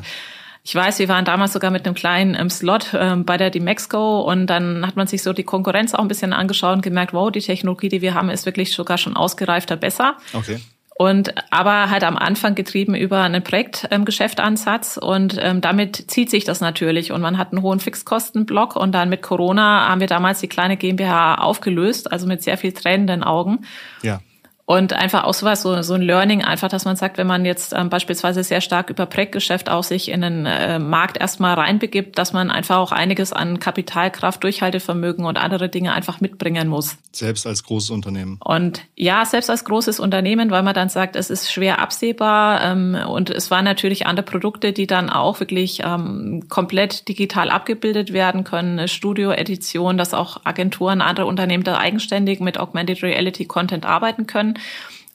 Ich 0.64 0.76
weiß, 0.76 1.00
wir 1.00 1.10
waren 1.10 1.26
damals 1.26 1.54
sogar 1.54 1.72
mit 1.72 1.88
einem 1.88 1.96
kleinen 1.96 2.36
ähm, 2.40 2.52
Slot 2.52 2.90
ähm, 2.94 3.26
bei 3.26 3.38
der 3.38 3.50
Demexco 3.50 4.22
und 4.22 4.46
dann 4.46 4.86
hat 4.86 4.96
man 4.96 5.08
sich 5.08 5.24
so 5.24 5.34
die 5.34 5.44
Konkurrenz 5.44 5.96
auch 5.96 6.02
ein 6.02 6.08
bisschen 6.08 6.34
angeschaut 6.34 6.76
und 6.76 6.82
gemerkt, 6.84 7.14
wow, 7.14 7.32
die 7.32 7.40
Technologie, 7.40 7.90
die 7.90 8.04
wir 8.04 8.14
haben, 8.14 8.30
ist 8.30 8.46
wirklich 8.46 8.72
sogar 8.72 9.00
schon 9.00 9.18
ausgereifter 9.18 9.76
besser. 9.76 10.18
Okay. 10.34 10.60
Und 10.98 11.34
aber 11.52 11.90
halt 11.90 12.04
am 12.04 12.18
Anfang 12.18 12.54
getrieben 12.54 12.94
über 12.94 13.22
einen 13.22 13.44
Projektgeschäftansatz 13.44 15.00
ähm, 15.02 15.08
und 15.08 15.38
ähm, 15.42 15.62
damit 15.62 16.12
zieht 16.12 16.30
sich 16.30 16.44
das 16.44 16.62
natürlich 16.62 17.12
und 17.12 17.22
man 17.22 17.38
hat 17.40 17.54
einen 17.54 17.64
hohen 17.64 17.80
Fixkostenblock 17.80 18.76
und 18.76 18.92
dann 18.92 19.10
mit 19.10 19.24
Corona 19.24 19.88
haben 19.88 20.00
wir 20.00 20.08
damals 20.08 20.42
die 20.42 20.48
kleine 20.48 20.78
GmbH 20.78 21.36
aufgelöst, 21.36 22.12
also 22.12 22.28
mit 22.28 22.44
sehr 22.44 22.58
viel 22.58 22.74
tränenden 22.74 23.24
Augen. 23.24 23.66
Ja. 24.04 24.20
Und 24.66 24.94
einfach 24.94 25.24
auch 25.26 25.34
sowas, 25.34 25.62
so, 25.62 25.82
so 25.82 25.96
ein 25.96 26.02
Learning, 26.02 26.44
einfach, 26.44 26.70
dass 26.70 26.86
man 26.86 26.96
sagt, 26.96 27.18
wenn 27.18 27.28
man 27.28 27.46
jetzt 27.46 27.74
ähm, 27.74 27.90
beispielsweise 27.90 28.44
sehr 28.44 28.62
stark 28.62 28.90
über 28.90 29.06
Projektgeschäft 29.06 29.70
auch 29.70 29.84
sich 29.84 30.10
in 30.10 30.22
den 30.22 30.46
äh, 30.46 30.80
Markt 30.80 31.18
erstmal 31.18 31.56
reinbegibt, 31.56 32.18
dass 32.18 32.32
man 32.32 32.52
einfach 32.52 32.78
auch 32.78 32.92
einiges 32.92 33.34
an 33.34 33.60
Kapitalkraft, 33.60 34.44
Durchhaltevermögen 34.44 35.26
und 35.26 35.38
andere 35.38 35.68
Dinge 35.68 35.94
einfach 35.94 36.22
mitbringen 36.22 36.68
muss. 36.68 36.98
Selbst 37.12 37.46
als 37.48 37.64
großes 37.64 37.90
Unternehmen. 37.90 38.38
Und 38.44 38.82
ja, 38.96 39.26
selbst 39.26 39.50
als 39.50 39.66
großes 39.66 40.00
Unternehmen, 40.00 40.52
weil 40.52 40.64
man 40.64 40.74
dann 40.74 40.90
sagt, 40.90 41.16
es 41.16 41.30
ist 41.30 41.52
schwer 41.52 41.80
absehbar 41.80 42.62
ähm, 42.64 42.98
und 43.08 43.30
es 43.30 43.52
waren 43.52 43.66
natürlich 43.66 44.08
andere 44.08 44.26
Produkte, 44.26 44.72
die 44.72 44.88
dann 44.88 45.10
auch 45.10 45.40
wirklich 45.40 45.82
ähm, 45.84 46.46
komplett 46.50 47.08
digital 47.08 47.50
abgebildet 47.50 48.14
werden 48.14 48.44
können, 48.44 48.88
Studio-Edition, 48.88 49.98
dass 49.98 50.14
auch 50.14 50.42
Agenturen, 50.46 51.02
andere 51.02 51.26
Unternehmen 51.26 51.64
da 51.64 51.78
eigenständig 51.78 52.40
mit 52.40 52.58
Augmented 52.60 53.04
Reality 53.04 53.46
Content 53.46 53.86
arbeiten 53.86 54.28
können. 54.28 54.51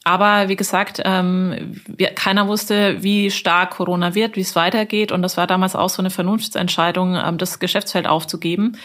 Aber 0.07 0.49
wie 0.49 0.55
gesagt, 0.55 1.03
ähm, 1.05 1.81
wir, 1.88 2.11
keiner 2.11 2.46
wusste, 2.46 3.03
wie 3.03 3.33
stark 3.33 3.70
Corona 3.70 4.14
wird, 4.14 4.37
wie 4.37 4.40
es 4.40 4.55
weitergeht. 4.55 5.11
Und 5.11 5.22
das 5.22 5.37
war 5.37 5.49
damals 5.49 5.75
auch 5.75 5.88
so 5.88 6.01
eine 6.01 6.11
Vernunftsentscheidung, 6.11 7.16
ähm, 7.16 7.39
das 7.39 7.59
Geschäftsfeld 7.59 8.07
aufzugeben. 8.07 8.78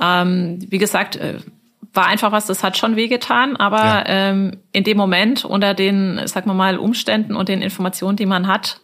Ähm, 0.00 0.58
wie 0.68 0.78
gesagt, 0.78 1.14
äh, 1.14 1.38
war 1.92 2.06
einfach 2.06 2.32
was, 2.32 2.46
das 2.46 2.64
hat 2.64 2.76
schon 2.76 2.96
wehgetan, 2.96 3.54
aber 3.54 3.78
ja. 3.78 4.04
ähm, 4.06 4.58
in 4.72 4.82
dem 4.82 4.96
Moment 4.96 5.44
unter 5.44 5.72
den, 5.72 6.26
sagen 6.26 6.50
wir 6.50 6.54
mal, 6.54 6.78
Umständen 6.78 7.36
und 7.36 7.48
den 7.48 7.62
Informationen, 7.62 8.16
die 8.16 8.26
man 8.26 8.48
hat, 8.48 8.80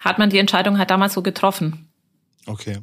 hat 0.00 0.18
man 0.18 0.30
die 0.30 0.38
Entscheidung 0.38 0.78
halt 0.78 0.90
damals 0.90 1.14
so 1.14 1.22
getroffen. 1.22 1.88
Okay. 2.46 2.78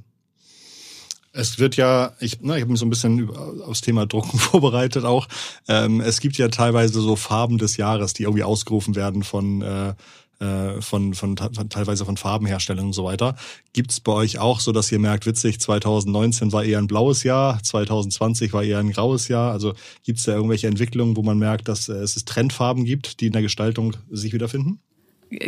Es 1.36 1.58
wird 1.58 1.78
ja, 1.78 2.14
ich, 2.20 2.38
na, 2.42 2.56
ich 2.56 2.62
habe 2.62 2.72
mich 2.72 2.80
so 2.80 2.86
ein 2.86 2.92
bisschen 2.92 3.36
aufs 3.62 3.82
Thema 3.82 4.06
Drucken 4.06 4.38
vorbereitet 4.40 5.04
auch. 5.04 5.28
Ähm, 5.68 6.00
es 6.00 6.20
gibt 6.20 6.38
ja 6.38 6.48
teilweise 6.48 7.02
so 7.02 7.16
Farben 7.16 7.58
des 7.58 7.76
Jahres, 7.78 8.14
die 8.14 8.24
irgendwie 8.24 8.44
ausgerufen 8.44 8.96
werden 8.96 9.24
von 9.24 9.62
äh, 9.64 9.90
äh 10.40 10.82
von, 10.82 11.16
von, 11.16 11.36
von 11.38 11.70
teilweise 11.70 12.06
von 12.06 12.18
Farbenherstellern 12.18 12.86
und 12.86 12.94
so 12.94 13.04
weiter. 13.04 13.36
Gibt's 13.74 14.00
bei 14.00 14.12
euch 14.12 14.38
auch 14.38 14.60
so, 14.60 14.72
dass 14.72 14.92
ihr 14.92 15.00
merkt, 15.00 15.26
witzig, 15.26 15.60
2019 15.60 16.52
war 16.52 16.64
eher 16.64 16.78
ein 16.78 16.88
blaues 16.88 17.24
Jahr, 17.24 17.62
2020 17.64 18.54
war 18.54 18.64
eher 18.64 18.78
ein 18.78 18.92
graues 18.92 19.28
Jahr? 19.28 19.52
Also 19.52 19.74
gibt's 20.04 20.26
da 20.26 20.34
irgendwelche 20.34 20.68
Entwicklungen, 20.68 21.18
wo 21.18 21.24
man 21.24 21.40
merkt, 21.40 21.68
dass 21.68 21.90
äh, 21.90 21.94
es 21.94 22.14
Trendfarben 22.26 22.86
gibt, 22.86 23.22
die 23.22 23.28
in 23.28 23.34
der 23.34 23.42
Gestaltung 23.42 23.96
sich 24.12 24.34
wiederfinden? 24.34 24.80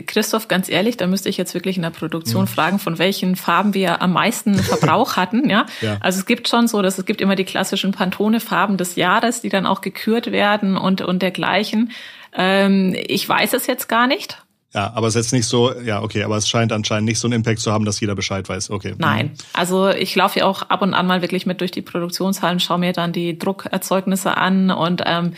Christoph, 0.05 0.47
ganz 0.47 0.69
ehrlich, 0.69 0.97
da 0.97 1.07
müsste 1.07 1.29
ich 1.29 1.37
jetzt 1.37 1.53
wirklich 1.53 1.77
in 1.77 1.83
der 1.83 1.89
Produktion 1.89 2.45
ja. 2.45 2.51
fragen, 2.51 2.79
von 2.79 2.97
welchen 2.97 3.35
Farben 3.35 3.73
wir 3.73 4.01
am 4.01 4.13
meisten 4.13 4.55
Verbrauch 4.59 5.15
hatten. 5.15 5.49
Ja? 5.49 5.65
ja? 5.81 5.97
Also 6.01 6.19
es 6.19 6.25
gibt 6.25 6.47
schon 6.47 6.67
so, 6.67 6.81
dass 6.81 6.97
es 6.97 7.05
gibt 7.05 7.21
immer 7.21 7.35
die 7.35 7.45
klassischen 7.45 7.91
Pantone-Farben 7.91 8.77
des 8.77 8.95
Jahres, 8.95 9.41
die 9.41 9.49
dann 9.49 9.65
auch 9.65 9.81
gekürt 9.81 10.31
werden 10.31 10.77
und, 10.77 11.01
und 11.01 11.21
dergleichen. 11.21 11.91
Ähm, 12.33 12.95
ich 13.07 13.27
weiß 13.27 13.53
es 13.53 13.67
jetzt 13.67 13.87
gar 13.87 14.07
nicht. 14.07 14.41
Ja, 14.73 14.91
aber 14.93 15.07
es 15.07 15.15
ist 15.15 15.27
jetzt 15.27 15.31
nicht 15.31 15.47
so, 15.47 15.73
ja, 15.73 16.03
okay, 16.03 16.23
aber 16.23 16.35
es 16.35 16.49
scheint 16.49 16.73
anscheinend 16.73 17.07
nicht 17.07 17.17
so 17.17 17.27
einen 17.27 17.35
Impact 17.35 17.59
zu 17.59 17.71
haben, 17.71 17.85
dass 17.85 18.01
jeder 18.01 18.13
Bescheid 18.13 18.49
weiß. 18.49 18.71
Okay. 18.71 18.93
Nein. 18.97 19.31
Also 19.53 19.87
ich 19.87 20.13
laufe 20.15 20.39
ja 20.39 20.45
auch 20.45 20.63
ab 20.63 20.81
und 20.81 20.93
an 20.93 21.07
mal 21.07 21.21
wirklich 21.21 21.45
mit 21.45 21.61
durch 21.61 21.71
die 21.71 21.81
Produktionshallen, 21.81 22.59
schaue 22.59 22.79
mir 22.79 22.91
dann 22.91 23.13
die 23.13 23.39
Druckerzeugnisse 23.39 24.35
an 24.35 24.71
und 24.71 25.01
ähm, 25.05 25.33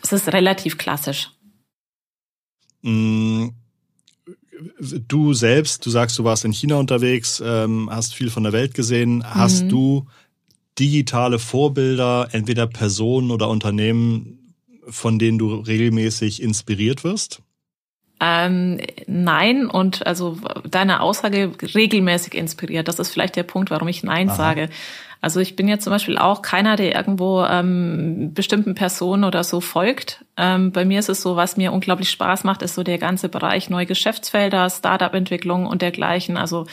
das 0.00 0.12
ist 0.12 0.32
relativ 0.32 0.78
klassisch. 0.78 1.30
Mm 2.82 3.50
du 4.80 5.34
selbst, 5.34 5.84
du 5.84 5.90
sagst, 5.90 6.18
du 6.18 6.24
warst 6.24 6.44
in 6.44 6.52
China 6.52 6.76
unterwegs, 6.76 7.42
ähm, 7.44 7.88
hast 7.90 8.14
viel 8.14 8.30
von 8.30 8.42
der 8.42 8.52
Welt 8.52 8.74
gesehen. 8.74 9.24
Hast 9.24 9.64
mhm. 9.64 9.68
du 9.68 10.06
digitale 10.78 11.38
Vorbilder, 11.38 12.28
entweder 12.32 12.66
Personen 12.66 13.30
oder 13.30 13.48
Unternehmen, 13.48 14.54
von 14.88 15.18
denen 15.18 15.38
du 15.38 15.54
regelmäßig 15.54 16.42
inspiriert 16.42 17.04
wirst? 17.04 17.42
Ähm, 18.18 18.80
nein, 19.06 19.66
und 19.66 20.06
also 20.06 20.38
deine 20.68 21.00
Aussage 21.00 21.52
regelmäßig 21.74 22.34
inspiriert. 22.34 22.88
Das 22.88 22.98
ist 22.98 23.10
vielleicht 23.10 23.36
der 23.36 23.42
Punkt, 23.42 23.70
warum 23.70 23.88
ich 23.88 24.02
Nein 24.02 24.30
Aha. 24.30 24.36
sage. 24.36 24.70
Also 25.26 25.40
ich 25.40 25.56
bin 25.56 25.66
ja 25.66 25.80
zum 25.80 25.90
Beispiel 25.90 26.18
auch 26.18 26.40
keiner, 26.40 26.76
der 26.76 26.94
irgendwo 26.94 27.42
ähm, 27.42 28.30
bestimmten 28.32 28.76
Personen 28.76 29.24
oder 29.24 29.42
so 29.42 29.60
folgt. 29.60 30.24
Ähm, 30.36 30.70
bei 30.70 30.84
mir 30.84 31.00
ist 31.00 31.08
es 31.08 31.20
so, 31.20 31.34
was 31.34 31.56
mir 31.56 31.72
unglaublich 31.72 32.10
Spaß 32.10 32.44
macht, 32.44 32.62
ist 32.62 32.76
so 32.76 32.84
der 32.84 32.98
ganze 32.98 33.28
Bereich 33.28 33.68
neue 33.68 33.86
Geschäftsfelder, 33.86 34.70
Startup-Entwicklung 34.70 35.66
und 35.66 35.82
dergleichen. 35.82 36.36
Also 36.36 36.66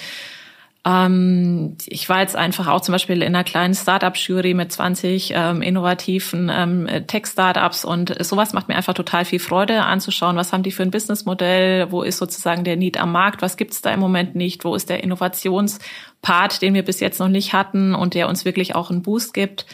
ähm, 0.86 1.78
ich 1.86 2.10
war 2.10 2.20
jetzt 2.20 2.36
einfach 2.36 2.68
auch 2.68 2.82
zum 2.82 2.92
Beispiel 2.92 3.22
in 3.22 3.36
einer 3.36 3.46
kleinen 3.46 3.74
Startup-Jury 3.74 4.54
mit 4.54 4.72
20 4.72 5.32
ähm, 5.34 5.62
innovativen 5.62 6.52
ähm, 6.54 6.88
Tech-Startups 7.08 7.86
und 7.86 8.14
sowas 8.24 8.52
macht 8.52 8.68
mir 8.68 8.76
einfach 8.76 8.94
total 8.94 9.24
viel 9.24 9.40
Freude 9.40 9.84
anzuschauen. 9.84 10.36
Was 10.36 10.52
haben 10.52 10.64
die 10.64 10.72
für 10.72 10.84
ein 10.84 10.92
Businessmodell? 10.92 11.90
Wo 11.92 12.02
ist 12.04 12.18
sozusagen 12.18 12.66
der 12.66 12.76
Need 12.76 13.00
am 13.00 13.14
Markt? 13.14 13.42
Was 13.42 13.56
gibt's 13.56 13.82
da 13.82 13.92
im 13.92 14.02
Moment 14.02 14.36
nicht? 14.36 14.66
Wo 14.66 14.76
ist 14.76 14.90
der 14.90 15.04
Innovationspart, 15.04 16.62
den 16.62 16.74
wir 16.74 16.84
bis 16.84 17.00
jetzt 17.00 17.20
noch 17.20 17.30
nicht 17.30 17.54
hatten 17.54 17.96
und 17.96 18.14
der 18.14 18.28
uns 18.28 18.44
wirklich 18.44 18.76
auch 18.76 18.92
einen 18.92 19.04
Boost 19.04 19.34
gibt? 19.34 19.66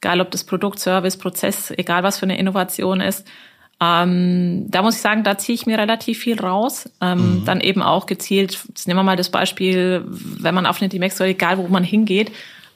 Egal 0.00 0.22
ob 0.22 0.30
das 0.30 0.44
Produkt, 0.44 0.78
Service, 0.78 1.18
Prozess, 1.18 1.72
egal 1.76 2.02
was 2.02 2.18
für 2.18 2.24
eine 2.24 2.38
Innovation 2.38 3.02
ist. 3.02 3.26
Ähm, 3.80 4.66
da 4.70 4.82
muss 4.82 4.96
ich 4.96 5.00
sagen, 5.00 5.24
da 5.24 5.36
ziehe 5.36 5.54
ich 5.54 5.66
mir 5.66 5.78
relativ 5.78 6.20
viel 6.20 6.40
raus. 6.40 6.88
Ähm, 7.00 7.40
mhm. 7.40 7.44
Dann 7.44 7.60
eben 7.60 7.82
auch 7.82 8.06
gezielt, 8.06 8.64
jetzt 8.68 8.88
nehmen 8.88 8.98
wir 8.98 9.04
mal 9.04 9.16
das 9.16 9.30
Beispiel, 9.30 10.04
wenn 10.06 10.54
man 10.54 10.66
auf 10.66 10.80
eine 10.80 10.88
D-Max 10.88 11.16
soll, 11.16 11.28
egal 11.28 11.58
wo 11.58 11.66
man 11.68 11.84
hingeht, 11.84 12.30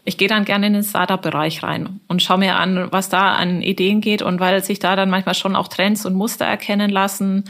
ich 0.04 0.16
gehe 0.16 0.28
dann 0.28 0.46
gerne 0.46 0.68
in 0.68 0.72
den 0.72 0.84
Startup-Bereich 0.84 1.62
rein 1.62 2.00
und 2.08 2.22
schaue 2.22 2.38
mir 2.38 2.56
an, 2.56 2.88
was 2.90 3.10
da 3.10 3.34
an 3.34 3.60
Ideen 3.60 4.00
geht 4.00 4.22
und 4.22 4.40
weil 4.40 4.64
sich 4.64 4.78
da 4.78 4.96
dann 4.96 5.10
manchmal 5.10 5.34
schon 5.34 5.54
auch 5.54 5.68
Trends 5.68 6.06
und 6.06 6.14
Muster 6.14 6.46
erkennen 6.46 6.90
lassen. 6.90 7.44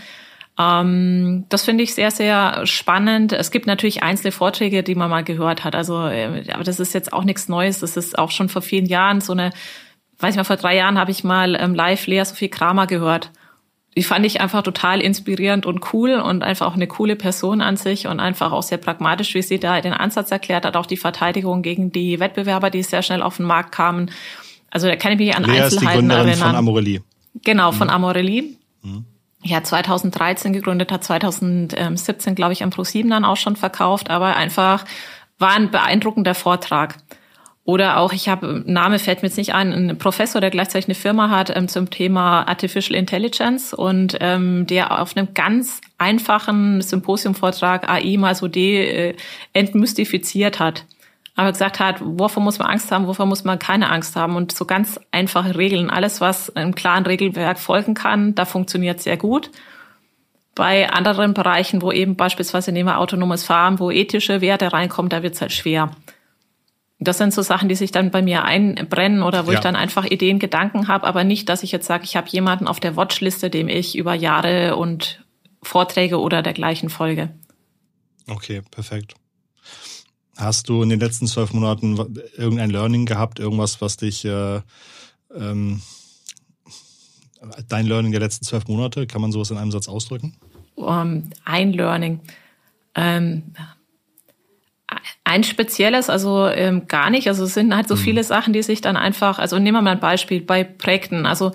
Ähm, 0.59 1.45
das 1.49 1.65
finde 1.65 1.85
ich 1.85 1.95
sehr, 1.95 2.11
sehr 2.11 2.67
spannend. 2.67 3.33
Es 3.33 3.53
gibt 3.53 3.67
natürlich 3.67 4.03
einzelne 4.03 4.33
Vorträge, 4.33 4.83
die 4.83 4.97
man 4.97 5.09
mal 5.09 5.23
gehört 5.23 5.63
hat. 5.63 5.77
Also, 5.77 6.07
äh, 6.07 6.43
aber 6.53 6.65
das 6.65 6.81
ist 6.81 6.95
jetzt 6.95 7.13
auch 7.13 7.23
nichts 7.23 7.49
Neues. 7.49 7.79
Das 7.79 7.97
ist 7.97 8.19
auch 8.19 8.33
schon 8.33 8.49
vor 8.49 8.63
vielen 8.63 8.87
Jahren 8.87 9.21
so 9.21 9.33
eine, 9.35 9.51
weiß 10.19 10.33
ich 10.33 10.37
mal, 10.37 10.45
vor 10.45 10.57
drei 10.57 10.77
Jahren 10.77 10.99
habe 10.99 11.11
ich 11.11 11.25
mal 11.25 11.55
ähm, 11.55 11.75
live 11.75 12.07
Lea 12.07 12.25
Sophie 12.25 12.49
Kramer 12.49 12.87
gehört 12.87 13.31
die 13.99 14.05
fand 14.05 14.25
ich 14.25 14.41
einfach 14.41 14.63
total 14.63 15.01
inspirierend 15.01 15.67
und 15.67 15.93
cool 15.93 16.21
und 16.21 16.45
einfach 16.45 16.67
auch 16.67 16.75
eine 16.75 16.87
coole 16.87 17.17
Person 17.17 17.61
an 17.61 17.77
sich 17.77 18.07
und 18.07 18.21
einfach 18.21 18.53
auch 18.53 18.63
sehr 18.63 18.79
pragmatisch, 18.79 19.35
wie 19.35 19.43
sie 19.43 19.59
da 19.59 19.81
den 19.81 19.93
Ansatz 19.93 20.31
erklärt 20.31 20.65
hat, 20.65 20.77
auch 20.77 20.87
die 20.87 20.97
Verteidigung 20.97 21.63
gegen 21.63 21.91
die 21.91 22.21
Wettbewerber, 22.21 22.71
die 22.71 22.85
sehr 22.85 23.03
schnell 23.03 23.23
auf 23.23 23.39
den 23.39 23.47
Markt 23.47 23.73
kamen. 23.73 24.13
Also 24.71 24.87
da 24.87 24.95
kann 24.95 25.11
ich 25.11 25.19
mich 25.19 25.35
an 25.35 25.43
Lea 25.43 25.63
Einzelheiten 25.63 25.75
ist 25.75 25.81
die 25.81 25.87
Gründerin 25.87 26.29
erinnern. 26.29 26.47
von 26.47 26.57
Amorelli. 26.57 27.03
Genau, 27.43 27.73
von 27.73 27.89
mhm. 27.89 27.95
Amorelli. 27.95 28.57
Mhm. 28.83 29.05
Ja, 29.43 29.65
2013 29.65 30.53
gegründet, 30.53 30.93
hat 30.93 31.03
2017, 31.03 32.37
glaube 32.37 32.53
ich, 32.53 32.63
am 32.63 32.71
Pro7 32.71 33.09
dann 33.09 33.25
auch 33.25 33.37
schon 33.37 33.57
verkauft, 33.57 34.11
aber 34.11 34.37
einfach 34.37 34.85
war 35.41 35.51
ein 35.51 35.73
beeindruckender 35.73 36.37
Vortrag. 36.37 36.99
Oder 37.69 37.99
auch, 37.99 38.15
ich 38.15 38.31
habe, 38.31 38.63
Name 38.65 38.99
fällt 38.99 39.21
mir 39.21 39.29
jetzt 39.29 39.37
nicht 39.37 39.53
ein, 39.53 39.75
ein 39.91 39.99
Professor, 39.99 40.41
der 40.41 40.49
gleichzeitig 40.49 40.87
eine 40.87 40.95
Firma 40.95 41.29
hat 41.29 41.55
ähm, 41.55 41.69
zum 41.69 41.91
Thema 41.91 42.49
Artificial 42.49 42.99
Intelligence 42.99 43.75
und 43.75 44.17
ähm, 44.21 44.67
der 44.67 44.99
auf 45.03 45.15
einem 45.15 45.35
ganz 45.35 45.83
einfachen 45.99 46.81
Symposiumvortrag 46.81 47.87
AI 47.87 48.17
mal 48.17 48.35
so 48.35 48.49
de, 48.49 49.11
äh, 49.11 49.17
entmystifiziert 49.53 50.61
hat. 50.61 50.87
Aber 51.37 51.53
gesagt 51.53 51.79
hat, 51.79 51.97
wovor 52.01 52.43
muss 52.43 52.59
man 52.59 52.69
Angst 52.69 52.91
haben, 52.91 53.07
wovor 53.07 53.27
muss 53.27 53.45
man 53.45 53.59
keine 53.59 53.91
Angst 53.91 54.17
haben 54.17 54.37
und 54.37 54.53
so 54.53 54.65
ganz 54.65 54.99
einfache 55.11 55.59
Regeln. 55.59 55.91
Alles, 55.91 56.23
was 56.23 56.49
einem 56.57 56.75
klaren 56.75 57.05
Regelwerk 57.05 57.59
folgen 57.59 57.93
kann, 57.93 58.35
da 58.35 58.47
funktioniert 58.47 59.03
sehr 59.03 59.19
gut. 59.19 59.51
Bei 60.55 60.89
anderen 60.89 61.35
Bereichen, 61.35 61.83
wo 61.83 61.93
eben 61.93 62.17
beispielsweise 62.17 62.73
nehmen 62.73 62.89
wir 62.89 62.99
autonomes 62.99 63.45
Fahren, 63.45 63.79
wo 63.79 63.91
ethische 63.91 64.41
Werte 64.41 64.73
reinkommen, 64.73 65.11
da 65.11 65.23
wird 65.23 65.35
es 65.35 65.43
halt 65.43 65.53
schwer. 65.53 65.91
Das 67.01 67.19
sind 67.19 67.33
so 67.33 67.43
Sachen, 67.43 67.69
die 67.69 67.77
sich 67.77 67.93
dann 67.93 68.11
bei 68.11 68.23
mir 68.23 68.45
einbrennen 68.45 69.23
oder 69.23 69.47
wo 69.47 69.53
ja. 69.53 69.59
ich 69.59 69.63
dann 69.63 69.77
einfach 69.77 70.05
Ideen, 70.05 70.41
Gedanken 70.41 70.89
habe, 70.89 71.07
aber 71.07 71.23
nicht, 71.23 71.49
dass 71.49 71.63
ich 71.63 71.71
jetzt 71.71 71.87
sage, 71.87 72.05
ich 72.05 72.17
habe 72.17 72.29
jemanden 72.29 72.67
auf 72.67 72.81
der 72.81 72.97
Watchliste, 72.97 73.51
dem 73.51 73.69
ich 73.69 73.97
über 73.97 74.15
Jahre 74.15 74.77
und 74.77 75.25
Vorträge 75.63 76.19
oder 76.19 76.43
dergleichen 76.43 76.91
folge. 76.91 77.31
Okay, 78.27 78.63
perfekt. 78.71 79.15
Hast 80.37 80.69
du 80.69 80.83
in 80.83 80.89
den 80.89 81.01
letzten 81.01 81.27
zwölf 81.27 81.53
Monaten 81.53 81.99
irgendein 82.37 82.71
Learning 82.71 83.07
gehabt, 83.07 83.39
irgendwas, 83.39 83.81
was 83.81 83.97
dich 83.97 84.25
äh, 84.25 84.61
ähm, 85.35 85.83
dein 87.69 87.87
Learning 87.87 88.13
der 88.13 88.21
letzten 88.21 88.45
zwölf 88.45 88.67
Monate, 88.69 89.07
kann 89.07 89.21
man 89.21 89.33
sowas 89.33 89.51
in 89.51 89.57
einem 89.57 89.71
Satz 89.71 89.89
ausdrücken? 89.89 90.37
Um, 90.75 91.31
ein 91.45 91.73
Learning. 91.73 92.21
Ähm, 92.95 93.53
ein 95.25 95.45
spezielles, 95.45 96.09
also 96.09 96.47
ähm, 96.47 96.89
gar 96.89 97.11
nicht. 97.11 97.29
Also 97.29 97.45
es 97.45 97.55
sind 97.55 97.75
halt 97.75 97.89
so 97.89 97.95
mhm. 97.95 98.01
viele 98.01 98.25
Sachen, 98.25 98.53
die 98.53 98.63
sich 98.63 98.81
dann 98.81 98.97
einfach, 98.97 99.39
also 99.39 99.59
nehmen 99.59 99.77
wir 99.77 99.83
mal 99.83 99.93
ein 99.93 100.01
Beispiel 100.01 100.41
bei 100.41 100.65
Projekten. 100.65 101.27
Also 101.27 101.53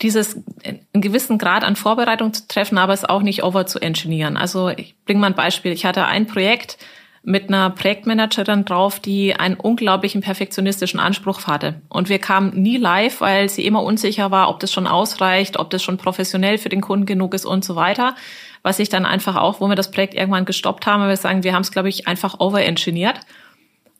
dieses 0.00 0.40
einen 0.64 0.86
gewissen 0.92 1.38
Grad 1.38 1.64
an 1.64 1.74
Vorbereitung 1.74 2.32
zu 2.32 2.46
treffen, 2.46 2.78
aber 2.78 2.92
es 2.92 3.04
auch 3.04 3.22
nicht 3.22 3.42
over 3.42 3.66
zu 3.66 3.80
engineeren. 3.80 4.36
Also 4.36 4.68
ich 4.68 4.94
bringe 5.04 5.20
mal 5.20 5.28
ein 5.28 5.34
Beispiel. 5.34 5.72
Ich 5.72 5.84
hatte 5.84 6.04
ein 6.04 6.26
Projekt 6.26 6.78
mit 7.24 7.48
einer 7.48 7.70
Projektmanagerin 7.70 8.64
drauf, 8.64 9.00
die 9.00 9.34
einen 9.34 9.56
unglaublichen 9.56 10.20
perfektionistischen 10.20 11.00
Anspruch 11.00 11.48
hatte. 11.48 11.82
Und 11.88 12.08
wir 12.08 12.20
kamen 12.20 12.54
nie 12.54 12.76
live, 12.76 13.20
weil 13.20 13.48
sie 13.48 13.66
immer 13.66 13.82
unsicher 13.82 14.30
war, 14.30 14.48
ob 14.48 14.60
das 14.60 14.72
schon 14.72 14.86
ausreicht, 14.86 15.58
ob 15.58 15.70
das 15.70 15.82
schon 15.82 15.98
professionell 15.98 16.58
für 16.58 16.68
den 16.68 16.80
Kunden 16.80 17.06
genug 17.06 17.34
ist 17.34 17.44
und 17.44 17.64
so 17.64 17.74
weiter 17.74 18.14
was 18.62 18.78
ich 18.78 18.88
dann 18.88 19.06
einfach 19.06 19.36
auch, 19.36 19.60
wo 19.60 19.68
wir 19.68 19.76
das 19.76 19.90
Projekt 19.90 20.14
irgendwann 20.14 20.44
gestoppt 20.44 20.86
haben, 20.86 21.06
wir 21.06 21.16
sagen, 21.16 21.44
wir 21.44 21.54
haben 21.54 21.62
es, 21.62 21.70
glaube 21.70 21.88
ich, 21.88 22.08
einfach 22.08 22.40
overengineert. 22.40 23.20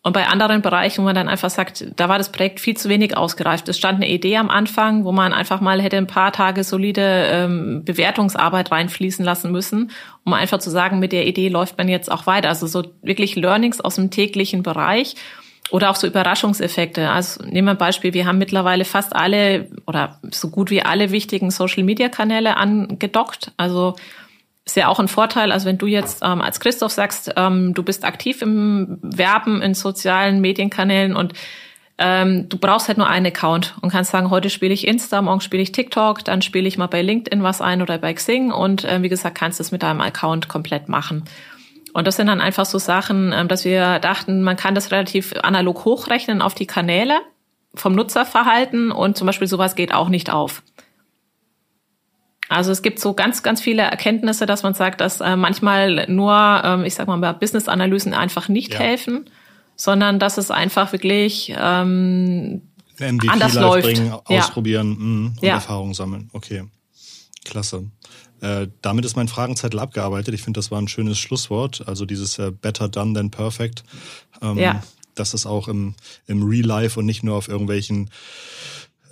Und 0.03 0.13
bei 0.13 0.27
anderen 0.27 0.63
Bereichen, 0.63 1.03
wo 1.03 1.07
man 1.07 1.15
dann 1.15 1.29
einfach 1.29 1.51
sagt, 1.51 1.85
da 1.97 2.09
war 2.09 2.19
das 2.19 2.31
Projekt 2.31 2.61
viel 2.61 2.77
zu 2.77 2.89
wenig 2.89 3.17
ausgereift. 3.17 3.69
Es 3.69 3.77
stand 3.77 3.97
eine 3.97 4.09
Idee 4.09 4.37
am 4.37 4.49
Anfang, 4.49 5.05
wo 5.05 5.13
man 5.13 5.33
einfach 5.33 5.61
mal 5.61 5.83
hätte 5.83 5.97
ein 5.97 6.07
paar 6.07 6.33
Tage 6.33 6.63
solide 6.63 7.27
ähm, 7.31 7.83
Bewertungsarbeit 7.85 8.71
reinfließen 8.71 9.25
lassen 9.25 9.51
müssen, 9.51 9.91
um 10.25 10.33
einfach 10.33 10.61
zu 10.61 10.71
sagen, 10.71 11.01
mit 11.01 11.13
der 11.13 11.27
Idee 11.27 11.49
läuft 11.49 11.77
man 11.79 11.89
jetzt 11.89 12.11
auch 12.11 12.27
weiter. 12.27 12.49
Also 12.49 12.67
so 12.67 12.85
wirklich 13.03 13.35
Learnings 13.35 13.81
aus 13.81 13.97
dem 13.97 14.11
täglichen 14.11 14.63
Bereich. 14.63 15.17
oder 15.71 15.91
auch 15.91 15.97
so 15.97 16.07
Überraschungseffekte. 16.07 17.11
Also 17.11 17.45
nehmen 17.45 17.67
wir 17.67 17.73
ein 17.73 17.79
Beispiel, 17.79 18.15
wir 18.15 18.25
haben 18.25 18.39
mittlerweile 18.39 18.85
fast 18.85 19.15
alle 19.15 19.69
oder 19.87 20.21
so 20.31 20.49
gut 20.49 20.71
wie 20.71 20.83
alle 20.83 21.11
wichtigen 21.11 21.51
Social-Media-Kanäle 21.51 22.57
angedockt. 22.57 23.53
Also 23.57 23.95
ist 24.69 24.77
ja 24.77 24.89
auch 24.89 25.01
ein 25.01 25.09
Vorteil. 25.09 25.51
Also 25.51 25.67
wenn 25.67 25.79
du 25.79 25.87
jetzt 25.87 26.23
ähm, 26.23 26.41
als 26.43 26.61
Christoph 26.61 26.93
sagst, 26.93 27.33
ähm, 27.37 27.75
du 27.75 27.83
bist 27.83 28.05
aktiv 28.05 28.43
im 28.43 28.99
Werben 29.03 29.63
in 29.63 29.75
sozialen 29.75 30.41
Medienkanälen 30.41 31.17
und 31.17 31.33
ähm, 31.97 32.49
du 32.49 32.59
brauchst 32.59 32.87
halt 32.87 32.99
nur 32.99 33.09
einen 33.09 33.27
Account 33.27 33.75
und 33.81 33.91
kannst 33.91 34.11
sagen, 34.13 34.31
heute 34.31 34.51
spiele 34.51 34.75
ich 34.75 34.87
Insta, 34.87 35.21
morgen 35.21 35.41
spiele 35.41 35.63
ich 35.63 35.73
TikTok, 35.73 36.25
dann 36.25 36.43
spiele 36.43 36.69
ich 36.69 36.79
mal 36.79 36.87
bei 36.87 37.03
LinkedIn 37.03 37.43
was 37.43 37.61
ein 37.61 37.83
oder 37.83 37.99
bei 37.99 38.13
Xing 38.13 38.53
und 38.53 38.85
äh, 38.85 39.03
wie 39.03 39.09
gesagt, 39.09 39.37
kannst 39.37 39.59
du 39.59 39.63
es 39.63 39.73
mit 39.73 39.83
deinem 39.83 40.01
Account 40.01 40.49
komplett 40.49 40.89
machen. 40.89 41.25
Und 41.95 42.07
das 42.07 42.17
sind 42.17 42.29
dann 42.29 42.41
einfach 42.41 42.67
so 42.67 42.79
Sachen, 42.79 43.33
ähm, 43.35 43.49
dass 43.49 43.65
wir 43.65 43.99
dachten, 43.99 44.43
man 44.43 44.57
kann 44.57 44.75
das 44.75 44.93
relativ 44.93 45.35
analog 45.43 45.85
hochrechnen 45.87 46.43
auf 46.43 46.55
die 46.55 46.67
Kanäle 46.67 47.21
vom 47.75 47.95
Nutzerverhalten 47.95 48.93
und 48.93 49.17
zum 49.17 49.27
Beispiel 49.27 49.49
sowas 49.49 49.75
geht 49.75 49.93
auch 49.93 50.09
nicht 50.09 50.31
auf. 50.31 50.63
Also 52.49 52.73
es 52.73 52.83
gibt 52.83 52.99
so 52.99 53.15
ganz, 53.15 53.43
ganz 53.43 53.61
viele 53.61 53.83
Erkenntnisse, 53.83 54.47
dass 54.47 54.63
man 54.63 54.75
sagt, 54.75 55.01
dass 55.01 55.21
äh, 55.21 55.37
manchmal 55.37 56.07
nur, 56.09 56.63
ähm, 56.65 56.85
ich 56.85 56.95
sag 56.95 57.07
mal, 57.07 57.33
Business-Analysen 57.33 58.15
einfach 58.15 58.49
nicht 58.49 58.73
ja. 58.73 58.81
helfen, 58.81 59.29
sondern 59.77 60.19
dass 60.19 60.39
es 60.39 60.51
einfach 60.51 60.93
wirklich 60.93 61.55
ähm, 61.59 62.63
MVP 62.99 63.29
anders 63.29 63.55
läuft. 63.55 63.87
Bringen, 63.87 64.13
ausprobieren 64.25 64.91
ja. 64.91 65.05
mh, 65.05 65.27
und 65.29 65.43
ja. 65.43 65.55
Erfahrungen 65.55 65.95
sammeln. 65.95 66.31
Okay, 66.33 66.65
klasse. 67.45 67.85
Äh, 68.41 68.69
damit 68.83 69.05
ist 69.05 69.17
mein 69.17 69.29
Fragenzettel 69.29 69.81
abgearbeitet. 69.81 70.35
Ich 70.35 70.43
finde, 70.43 70.59
das 70.59 70.71
war 70.71 70.81
ein 70.81 70.89
schönes 70.89 71.19
Schlusswort. 71.19 71.87
Also 71.87 72.07
dieses 72.07 72.39
äh, 72.39 72.51
Better 72.51 72.89
Done 72.89 73.15
Than 73.15 73.31
Perfect. 73.31 73.83
Ähm, 74.41 74.59
ja. 74.59 74.83
Dass 75.15 75.35
es 75.35 75.47
auch 75.47 75.67
im, 75.67 75.95
im 76.27 76.45
Real 76.45 76.65
Life 76.65 76.99
und 76.99 77.07
nicht 77.07 77.25
nur 77.25 77.37
auf 77.37 77.49
irgendwelchen 77.49 78.11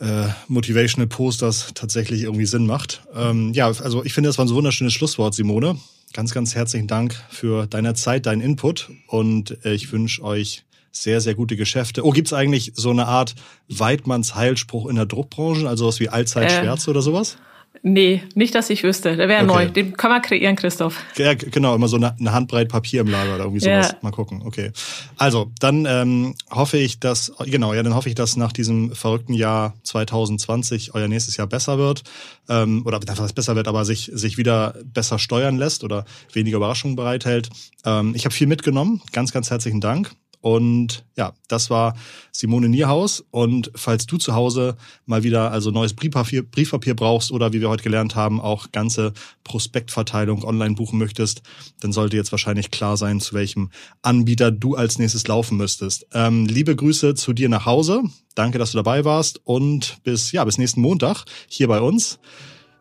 äh, 0.01 0.29
Motivational 0.49 1.07
Posters 1.07 1.73
tatsächlich 1.75 2.23
irgendwie 2.23 2.47
Sinn 2.47 2.67
macht. 2.67 3.03
Ähm, 3.15 3.53
ja, 3.55 3.67
also 3.67 4.05
ich 4.05 4.13
finde, 4.13 4.29
das 4.29 4.39
war 4.39 4.45
ein 4.45 4.49
so 4.49 4.55
wunderschönes 4.55 4.93
Schlusswort, 4.93 5.35
Simone. 5.35 5.79
Ganz, 6.13 6.33
ganz 6.33 6.55
herzlichen 6.55 6.87
Dank 6.87 7.15
für 7.31 7.67
deine 7.67 7.95
Zeit, 7.95 8.27
deinen 8.27 8.41
Input 8.41 8.91
und 9.09 9.65
äh, 9.65 9.75
ich 9.75 9.93
wünsche 9.93 10.23
euch 10.23 10.65
sehr, 10.93 11.21
sehr 11.21 11.35
gute 11.35 11.57
Geschäfte. 11.57 12.05
Oh, 12.07 12.11
gibt's 12.11 12.33
eigentlich 12.33 12.73
so 12.75 12.91
eine 12.91 13.07
Art 13.07 13.35
Weidmanns 13.69 14.35
Heilspruch 14.35 14.87
in 14.87 14.97
der 14.97 15.07
Druckbranche, 15.07 15.69
also 15.69 15.87
was 15.87 16.01
wie 16.01 16.09
Allzeitschwärze 16.09 16.89
äh, 16.89 16.91
oder 16.91 17.03
sowas? 17.03 17.37
Nee, 17.83 18.23
nicht, 18.35 18.55
dass 18.55 18.71
ich 18.71 18.83
wüsste. 18.83 19.17
Der 19.17 19.29
wäre 19.29 19.45
okay. 19.45 19.67
neu. 19.67 19.71
Den 19.71 19.97
kann 19.97 20.11
man 20.11 20.23
kreieren, 20.23 20.57
Christoph. 20.57 20.99
Ja, 21.17 21.35
genau, 21.35 21.75
immer 21.75 21.89
so 21.89 21.97
eine, 21.97 22.17
eine 22.19 22.33
Handbreit 22.33 22.69
Papier 22.69 23.03
im 23.03 23.09
Lager 23.09 23.35
oder 23.35 23.45
irgendwie 23.45 23.61
sowas. 23.61 23.91
Ja. 23.91 23.99
Mal 24.03 24.11
gucken. 24.11 24.43
Okay. 24.45 24.73
Also, 25.17 25.51
dann 25.61 25.87
ähm, 25.87 26.35
hoffe 26.51 26.79
ich, 26.79 27.01
dass, 27.01 27.33
genau, 27.45 27.75
ja, 27.75 27.83
dann 27.83 27.95
hoffe 27.95 28.09
ich, 28.09 28.15
dass 28.15 28.37
nach 28.37 28.53
diesem 28.53 28.93
verrückten 28.93 29.35
Jahr 29.35 29.75
2020 29.85 30.95
euer 30.95 31.09
nächstes 31.09 31.37
Jahr 31.37 31.47
besser 31.47 31.79
wird. 31.79 32.03
Ähm, 32.49 32.83
oder 32.85 33.01
es 33.01 33.33
besser 33.33 33.57
wird, 33.57 33.69
aber 33.69 33.85
sich, 33.85 34.11
sich 34.13 34.39
wieder 34.39 34.75
besser 34.85 35.19
steuern 35.19 35.57
lässt 35.57 35.85
oder 35.85 36.05
weniger 36.33 36.59
Überraschungen 36.59 36.97
bereithält. 36.97 37.51
Ähm, 37.85 38.15
ich 38.15 38.25
habe 38.25 38.35
viel 38.35 38.47
mitgenommen. 38.47 39.03
Ganz, 39.13 39.33
ganz 39.33 39.51
herzlichen 39.51 39.81
Dank. 39.81 40.13
Und 40.47 41.05
ja, 41.17 41.33
das 41.49 41.71
war 41.71 41.97
Simone 42.31 42.69
Nierhaus. 42.69 43.25
Und 43.33 43.73
falls 43.75 44.07
du 44.07 44.17
zu 44.17 44.37
Hause 44.37 44.77
mal 45.05 45.25
wieder 45.25 45.51
also 45.51 45.73
neues 45.73 45.93
Briefpapier, 45.93 46.45
Briefpapier 46.45 46.95
brauchst 46.95 47.33
oder 47.33 47.53
wie 47.53 47.61
wir 47.61 47.69
heute 47.69 47.83
gelernt 47.83 48.15
haben, 48.15 48.41
auch 48.41 48.71
ganze 48.71 49.13
Prospektverteilung 49.43 50.45
online 50.45 50.77
buchen 50.77 51.01
möchtest, 51.01 51.43
dann 51.81 51.91
sollte 51.91 52.17
jetzt 52.17 52.31
wahrscheinlich 52.31 52.71
klar 52.71 52.97
sein, 52.97 53.19
zu 53.19 53.35
welchem 53.35 53.71
Anbieter 54.03 54.53
du 54.53 54.77
als 54.77 55.01
nächstes 55.01 55.27
laufen 55.27 55.57
müsstest. 55.57 56.07
Ähm, 56.13 56.47
liebe 56.47 56.77
Grüße 56.77 57.17
zu 57.17 57.33
dir 57.33 57.49
nach 57.49 57.67
Hause. 57.67 58.05
Danke, 58.37 58.59
dass 58.59 58.71
du 58.71 58.77
dabei 58.77 59.05
warst 59.05 59.41
und 59.43 59.97
bis, 60.05 60.31
ja, 60.31 60.45
bis 60.45 60.59
nächsten 60.59 60.81
Montag 60.81 61.25
hier 61.49 61.67
bei 61.67 61.81
uns. 61.81 62.21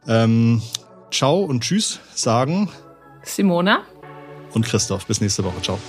Ähm, 0.07 0.61
ciao 1.09 1.43
und 1.43 1.63
tschüss 1.63 1.99
sagen 2.13 2.69
Simona 3.23 3.81
und 4.53 4.67
Christoph. 4.67 5.07
Bis 5.07 5.19
nächste 5.19 5.43
Woche. 5.43 5.59
Ciao. 5.63 5.79